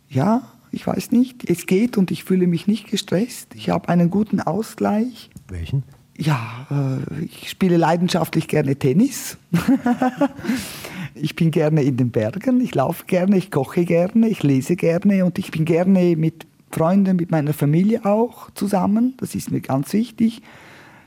ja, 0.10 0.42
Ich 0.72 0.86
weiß 0.86 1.12
nicht. 1.12 1.50
Es 1.50 1.66
geht 1.68 1.96
und 1.96 2.12
ich 2.12 2.24
fühle 2.24 2.48
mich 2.48 2.68
nicht 2.68 2.90
gestresst. 2.90 3.54
Ich 3.56 3.70
habe 3.70 3.88
einen 3.90 4.10
guten 4.10 4.42
Ausgleich. 4.42 5.30
Welchen? 5.48 5.84
Ja, 6.18 6.68
äh, 6.72 7.26
ich 7.26 7.50
spiele 7.50 7.78
leidenschaftlich 7.78 8.48
gerne 8.48 8.76
Tennis. 8.76 9.38
ich 11.16 11.36
bin 11.36 11.52
gerne 11.52 11.84
in 11.84 11.98
den 11.98 12.12
Bergen, 12.12 12.62
ich 12.62 12.76
laufe 12.76 13.06
gerne, 13.06 13.38
ich 13.38 13.52
koche 13.52 13.86
gerne, 13.86 14.28
ich 14.28 14.44
lese 14.44 14.76
gerne 14.76 15.26
und 15.26 15.40
ich 15.40 15.52
bin 15.52 15.66
gerne 15.66 16.16
mit 16.16 16.46
Freunden, 16.72 17.16
mit 17.16 17.32
meiner 17.32 17.54
Familie 17.54 18.06
auch 18.06 18.52
zusammen. 18.52 19.16
Das 19.18 19.36
ist 19.36 19.52
mir 19.52 19.62
ganz 19.62 19.94
wichtig. 19.94 20.42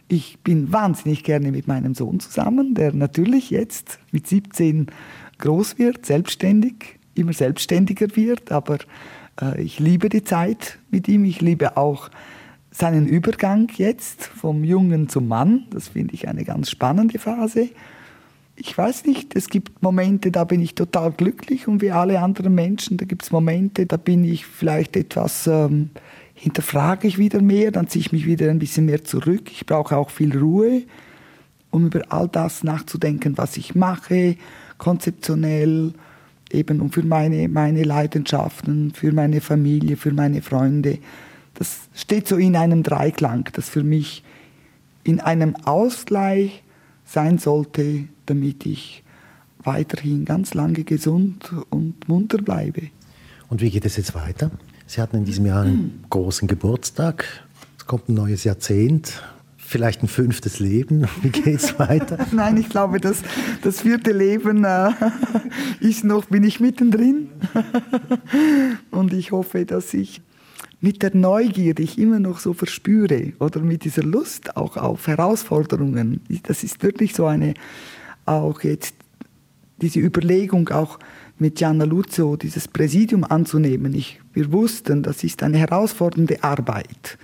Ich 0.08 0.38
bin 0.40 0.72
wahnsinnig 0.72 1.22
gerne 1.22 1.52
mit 1.52 1.68
meinem 1.68 1.94
Sohn 1.94 2.18
zusammen, 2.18 2.74
der 2.74 2.92
natürlich 2.92 3.50
jetzt 3.50 3.98
mit 4.10 4.26
17 4.26 4.86
groß 5.38 5.78
wird, 5.78 6.06
selbstständig, 6.06 6.98
immer 7.14 7.32
selbstständiger 7.32 8.16
wird, 8.16 8.50
aber 8.50 8.78
äh, 9.40 9.60
ich 9.62 9.78
liebe 9.78 10.08
die 10.08 10.24
Zeit 10.24 10.78
mit 10.90 11.08
ihm. 11.08 11.24
Ich 11.24 11.40
liebe 11.40 11.76
auch 11.76 12.10
seinen 12.70 13.06
Übergang 13.06 13.68
jetzt 13.76 14.24
vom 14.24 14.64
Jungen 14.64 15.08
zum 15.08 15.28
Mann. 15.28 15.66
Das 15.70 15.88
finde 15.88 16.14
ich 16.14 16.28
eine 16.28 16.44
ganz 16.44 16.70
spannende 16.70 17.18
Phase. 17.18 17.68
Ich 18.62 18.76
weiß 18.76 19.06
nicht, 19.06 19.34
es 19.36 19.48
gibt 19.48 19.82
Momente, 19.82 20.30
da 20.30 20.44
bin 20.44 20.60
ich 20.60 20.74
total 20.74 21.12
glücklich 21.12 21.66
und 21.66 21.80
wie 21.80 21.92
alle 21.92 22.20
anderen 22.20 22.54
Menschen, 22.54 22.98
da 22.98 23.06
gibt 23.06 23.22
es 23.22 23.30
Momente, 23.30 23.86
da 23.86 23.96
bin 23.96 24.22
ich 24.22 24.44
vielleicht 24.44 24.96
etwas, 24.96 25.46
ähm, 25.46 25.88
hinterfrage 26.34 27.08
ich 27.08 27.16
wieder 27.16 27.40
mehr, 27.40 27.70
dann 27.70 27.88
ziehe 27.88 28.02
ich 28.02 28.12
mich 28.12 28.26
wieder 28.26 28.50
ein 28.50 28.58
bisschen 28.58 28.84
mehr 28.84 29.02
zurück. 29.02 29.50
Ich 29.50 29.64
brauche 29.64 29.96
auch 29.96 30.10
viel 30.10 30.36
Ruhe, 30.36 30.82
um 31.70 31.86
über 31.86 32.02
all 32.10 32.28
das 32.28 32.62
nachzudenken, 32.62 33.38
was 33.38 33.56
ich 33.56 33.74
mache, 33.74 34.36
konzeptionell, 34.76 35.94
eben 36.52 36.82
um 36.82 36.92
für 36.92 37.02
meine, 37.02 37.48
meine 37.48 37.82
Leidenschaften, 37.82 38.92
für 38.92 39.12
meine 39.12 39.40
Familie, 39.40 39.96
für 39.96 40.12
meine 40.12 40.42
Freunde. 40.42 40.98
Das 41.54 41.88
steht 41.94 42.28
so 42.28 42.36
in 42.36 42.56
einem 42.56 42.82
Dreiklang, 42.82 43.48
das 43.54 43.70
für 43.70 43.84
mich 43.84 44.22
in 45.02 45.18
einem 45.18 45.56
Ausgleich 45.64 46.62
sein 47.06 47.38
sollte, 47.38 48.04
damit 48.30 48.64
ich 48.64 49.02
weiterhin 49.62 50.24
ganz 50.24 50.54
lange 50.54 50.84
gesund 50.84 51.52
und 51.68 52.08
munter 52.08 52.38
bleibe. 52.38 52.82
Und 53.48 53.60
wie 53.60 53.70
geht 53.70 53.84
es 53.84 53.96
jetzt 53.96 54.14
weiter? 54.14 54.50
Sie 54.86 55.00
hatten 55.00 55.16
in 55.16 55.24
diesem 55.24 55.46
Jahr 55.46 55.62
einen 55.62 56.04
großen 56.08 56.48
Geburtstag. 56.48 57.24
Es 57.76 57.86
kommt 57.86 58.08
ein 58.08 58.14
neues 58.14 58.44
Jahrzehnt 58.44 59.20
vielleicht 59.70 60.02
ein 60.02 60.08
fünftes 60.08 60.58
Leben? 60.58 61.06
Wie 61.22 61.30
geht 61.30 61.60
es 61.60 61.78
weiter? 61.78 62.18
Nein, 62.32 62.56
ich 62.56 62.68
glaube, 62.68 62.98
das, 62.98 63.22
das 63.62 63.82
vierte 63.82 64.10
Leben 64.10 64.64
äh, 64.64 64.90
ist 65.80 66.02
noch, 66.02 66.24
bin 66.24 66.42
ich 66.42 66.58
mittendrin. 66.58 67.28
Und 68.90 69.12
ich 69.12 69.30
hoffe, 69.30 69.64
dass 69.64 69.94
ich 69.94 70.22
mit 70.80 71.02
der 71.02 71.14
Neugier, 71.14 71.74
die 71.74 71.84
ich 71.84 71.98
immer 71.98 72.18
noch 72.18 72.40
so 72.40 72.52
verspüre, 72.52 73.32
oder 73.38 73.60
mit 73.60 73.84
dieser 73.84 74.02
Lust 74.02 74.56
auch 74.56 74.76
auf 74.76 75.06
Herausforderungen, 75.06 76.20
das 76.42 76.64
ist 76.64 76.82
wirklich 76.82 77.14
so 77.14 77.26
eine, 77.26 77.54
auch 78.30 78.62
jetzt 78.62 78.94
diese 79.80 80.00
Überlegung 80.00 80.68
auch 80.68 80.98
mit 81.38 81.56
Gianna 81.56 81.84
Luzzo, 81.84 82.36
dieses 82.36 82.68
Präsidium 82.68 83.24
anzunehmen. 83.24 83.94
Ich, 83.94 84.20
wir 84.34 84.52
wussten, 84.52 85.02
das 85.02 85.24
ist 85.24 85.42
eine 85.42 85.58
herausfordernde 85.58 86.42
Arbeit. 86.44 87.18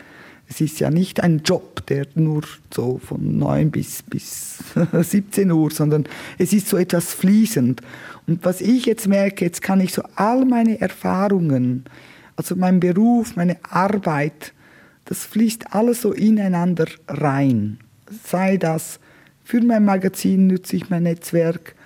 Es 0.49 0.61
ist 0.61 0.79
ja 0.81 0.91
nicht 0.91 1.21
ein 1.21 1.43
Job, 1.45 1.85
der 1.87 2.07
nur 2.15 2.43
so 2.73 2.99
von 2.99 3.39
9 3.39 3.71
bis, 3.71 4.03
bis 4.03 4.59
17 4.93 5.51
Uhr, 5.51 5.71
sondern 5.71 6.05
es 6.39 6.53
ist 6.53 6.69
so 6.69 6.77
etwas 6.77 7.13
fließend. 7.15 7.83
Und 8.27 8.45
was 8.45 8.61
ich 8.61 8.87
jetzt 8.87 9.09
merke, 9.09 9.45
jetzt 9.45 9.61
kann 9.61 9.81
ich 9.81 9.93
so 9.93 10.03
all 10.15 10.45
meine 10.45 10.81
Erfahrungen, 10.81 11.85
also 12.37 12.55
mein 12.55 12.81
Beruf, 12.81 13.37
meine 13.37 13.57
Arbeit, 13.69 14.53
das 15.05 15.25
fließt 15.25 15.75
alles 15.75 16.03
so 16.03 16.13
ineinander 16.13 16.87
rein. 17.09 17.79
Sei 18.25 18.57
das 18.57 19.01
für 19.47 19.61
mein 19.61 19.85
Magazin 19.85 20.49
nutze 20.49 20.75
ich 20.75 20.91
mein 20.91 21.05
Netzwerk, 21.05 21.77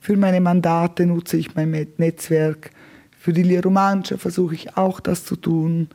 für 0.00 0.16
meine 0.16 0.40
Mandate 0.40 1.04
nutze 1.04 1.36
ich 1.36 1.54
mein 1.54 1.70
Netzwerk, 1.98 2.70
für 3.10 3.34
die 3.34 3.42
Liromancia 3.42 4.16
versuche 4.16 4.54
ich 4.54 4.78
auch 4.78 4.98
das 4.98 5.26
zu 5.26 5.36
tun 5.36 5.88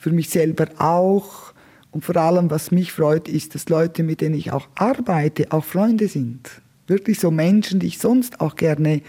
für 0.00 0.10
mich 0.10 0.30
selber 0.30 0.66
auch. 0.78 1.52
Und 1.90 2.04
vor 2.04 2.16
allem, 2.16 2.50
was 2.50 2.70
mich 2.70 2.92
freut, 2.92 3.28
ist, 3.28 3.54
dass 3.54 3.68
Leute, 3.68 4.02
mit 4.02 4.22
denen 4.22 4.34
ich 4.34 4.50
auch 4.50 4.68
arbeite, 4.76 5.52
auch 5.52 5.64
Freunde 5.64 6.08
sind. 6.08 6.62
Wirklich 6.86 7.20
so 7.20 7.30
Menschen, 7.30 7.80
die 7.80 7.88
ich 7.88 7.98
sonst 7.98 8.40
auch 8.40 8.56
gerne 8.56 9.02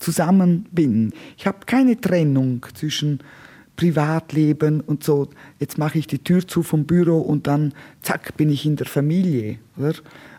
zusammen 0.00 0.66
bin. 0.72 1.12
Ich 1.36 1.46
habe 1.46 1.58
keine 1.66 2.00
Trennung 2.00 2.66
zwischen 2.74 3.20
Privatleben 3.76 4.80
und 4.80 5.04
so. 5.04 5.28
Jetzt 5.60 5.78
mache 5.78 5.98
ich 5.98 6.08
die 6.08 6.18
Tür 6.18 6.46
zu 6.46 6.64
vom 6.64 6.84
Büro 6.84 7.18
und 7.20 7.46
dann 7.46 7.72
zack 8.02 8.36
bin 8.36 8.50
ich 8.50 8.66
in 8.66 8.74
der 8.74 8.86
Familie. 8.86 9.58
Oder? 9.76 9.94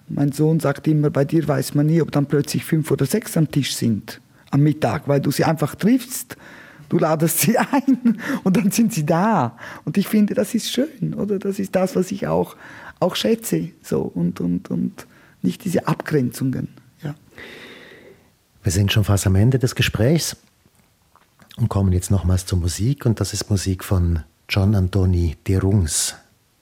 Mein 0.07 0.31
Sohn 0.31 0.59
sagt 0.59 0.87
immer, 0.87 1.09
bei 1.09 1.25
dir 1.25 1.47
weiß 1.47 1.73
man 1.73 1.87
nie, 1.87 2.01
ob 2.01 2.11
dann 2.11 2.27
plötzlich 2.27 2.63
fünf 2.63 2.91
oder 2.91 3.05
sechs 3.05 3.37
am 3.37 3.49
Tisch 3.49 3.75
sind 3.75 4.21
am 4.51 4.61
Mittag, 4.61 5.07
weil 5.07 5.19
du 5.19 5.31
sie 5.31 5.43
einfach 5.43 5.75
triffst 5.75 6.37
Du 6.89 6.99
ladest 6.99 7.39
sie 7.39 7.57
ein 7.71 8.21
und 8.43 8.57
dann 8.57 8.71
sind 8.71 8.93
sie 8.93 9.05
da. 9.05 9.57
Und 9.85 9.97
ich 9.97 10.07
finde, 10.07 10.33
das 10.33 10.53
ist 10.55 10.71
schön, 10.71 11.13
oder? 11.13 11.39
Das 11.39 11.59
ist 11.59 11.75
das, 11.75 11.95
was 11.95 12.11
ich 12.11 12.27
auch, 12.27 12.55
auch 12.99 13.15
schätze. 13.15 13.69
So, 13.81 14.01
und, 14.01 14.39
und, 14.39 14.69
und 14.69 15.07
nicht 15.41 15.65
diese 15.65 15.87
Abgrenzungen. 15.87 16.69
Ja. 17.03 17.15
Wir 18.63 18.71
sind 18.71 18.91
schon 18.91 19.03
fast 19.03 19.27
am 19.27 19.35
Ende 19.35 19.59
des 19.59 19.75
Gesprächs 19.75 20.37
und 21.57 21.69
kommen 21.69 21.91
jetzt 21.91 22.11
nochmals 22.11 22.45
zur 22.45 22.59
Musik. 22.59 23.05
Und 23.05 23.19
das 23.19 23.33
ist 23.33 23.49
Musik 23.49 23.83
von 23.83 24.23
John 24.49 24.75
Antoni 24.75 25.37
de 25.47 25.57
Rungs, 25.57 26.15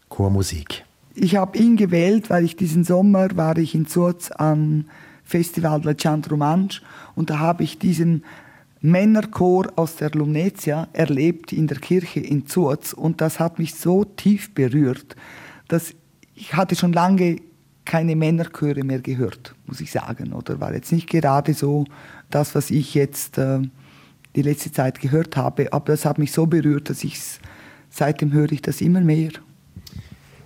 Chormusik. 0.09 0.85
Ich 1.15 1.35
habe 1.35 1.57
ihn 1.57 1.77
gewählt, 1.77 2.29
weil 2.29 2.43
ich 2.43 2.55
diesen 2.55 2.83
Sommer 2.83 3.29
war 3.35 3.57
ich 3.57 3.75
in 3.75 3.85
Surz 3.85 4.31
am 4.31 4.85
Festival 5.23 5.81
Centro 5.95 6.37
Manch 6.37 6.81
und 7.15 7.29
da 7.29 7.39
habe 7.39 7.63
ich 7.63 7.77
diesen 7.77 8.23
Männerchor 8.81 9.71
aus 9.75 9.95
der 9.95 10.11
Lumnezia 10.11 10.89
erlebt 10.91 11.53
in 11.53 11.67
der 11.67 11.77
Kirche 11.77 12.19
in 12.19 12.47
Zurz 12.47 12.93
und 12.93 13.21
das 13.21 13.39
hat 13.39 13.59
mich 13.59 13.75
so 13.75 14.03
tief 14.03 14.53
berührt, 14.53 15.15
dass 15.67 15.93
ich 16.35 16.53
hatte 16.55 16.75
schon 16.75 16.93
lange 16.93 17.37
keine 17.85 18.15
Männerchöre 18.15 18.83
mehr 18.83 18.99
gehört, 18.99 19.55
muss 19.67 19.81
ich 19.81 19.91
sagen, 19.91 20.33
oder 20.33 20.59
war 20.59 20.73
jetzt 20.73 20.91
nicht 20.91 21.09
gerade 21.09 21.53
so 21.53 21.85
das, 22.29 22.55
was 22.55 22.71
ich 22.71 22.93
jetzt 22.93 23.37
äh, 23.37 23.59
die 24.35 24.41
letzte 24.41 24.71
Zeit 24.71 24.99
gehört 24.99 25.37
habe, 25.37 25.71
aber 25.71 25.93
das 25.93 26.05
hat 26.05 26.17
mich 26.17 26.31
so 26.31 26.47
berührt, 26.47 26.89
dass 26.89 27.03
ich 27.03 27.19
seitdem 27.89 28.33
höre 28.33 28.51
ich 28.51 28.61
das 28.61 28.81
immer 28.81 29.01
mehr. 29.01 29.31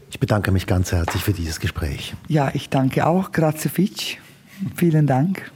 Ich 0.09 0.19
bedanke 0.19 0.51
mich 0.51 0.67
ganz 0.67 0.91
herzlich 0.91 1.23
für 1.23 1.33
dieses 1.33 1.59
Gespräch. 1.59 2.15
Ja, 2.27 2.51
ich 2.53 2.69
danke 2.69 3.05
auch. 3.05 3.31
Grazie 3.31 3.69
Fitch. 3.69 4.17
Vielen 4.75 5.05
Dank. 5.07 5.51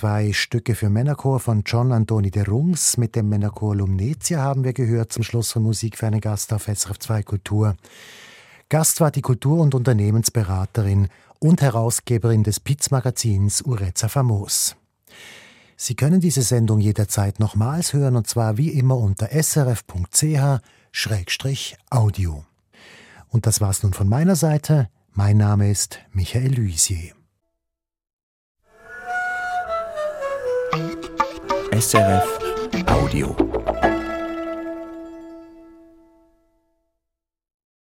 Zwei 0.00 0.32
Stücke 0.32 0.74
für 0.74 0.88
Männerchor 0.88 1.40
von 1.40 1.62
John 1.66 1.92
Antoni 1.92 2.30
de 2.30 2.44
Rums 2.44 2.96
mit 2.96 3.14
dem 3.16 3.28
Männerchor 3.28 3.76
Lumnetia 3.76 4.40
haben 4.40 4.64
wir 4.64 4.72
gehört 4.72 5.12
zum 5.12 5.22
Schluss 5.22 5.52
von 5.52 5.62
Musik 5.62 5.98
für 5.98 6.06
einen 6.06 6.22
Gast 6.22 6.54
auf 6.54 6.68
SRF 6.74 6.98
2 6.98 7.22
Kultur. 7.22 7.76
Gast 8.70 9.02
war 9.02 9.10
die 9.10 9.20
Kultur- 9.20 9.60
und 9.60 9.74
Unternehmensberaterin 9.74 11.08
und 11.38 11.60
Herausgeberin 11.60 12.44
des 12.44 12.60
Piz-Magazins 12.60 13.60
Ureza 13.60 14.08
Famos. 14.08 14.74
Sie 15.76 15.96
können 15.96 16.22
diese 16.22 16.40
Sendung 16.40 16.80
jederzeit 16.80 17.38
nochmals 17.38 17.92
hören 17.92 18.16
und 18.16 18.26
zwar 18.26 18.56
wie 18.56 18.70
immer 18.70 18.96
unter 18.96 19.28
srf.ch-audio. 19.30 19.84
Und 23.28 23.46
das 23.46 23.60
war's 23.60 23.82
nun 23.82 23.92
von 23.92 24.08
meiner 24.08 24.36
Seite. 24.36 24.88
Mein 25.12 25.36
Name 25.36 25.70
ist 25.70 25.98
Michael 26.14 26.54
Luisier. 26.54 27.19
SRF 31.80 32.28
Audio. 32.88 33.99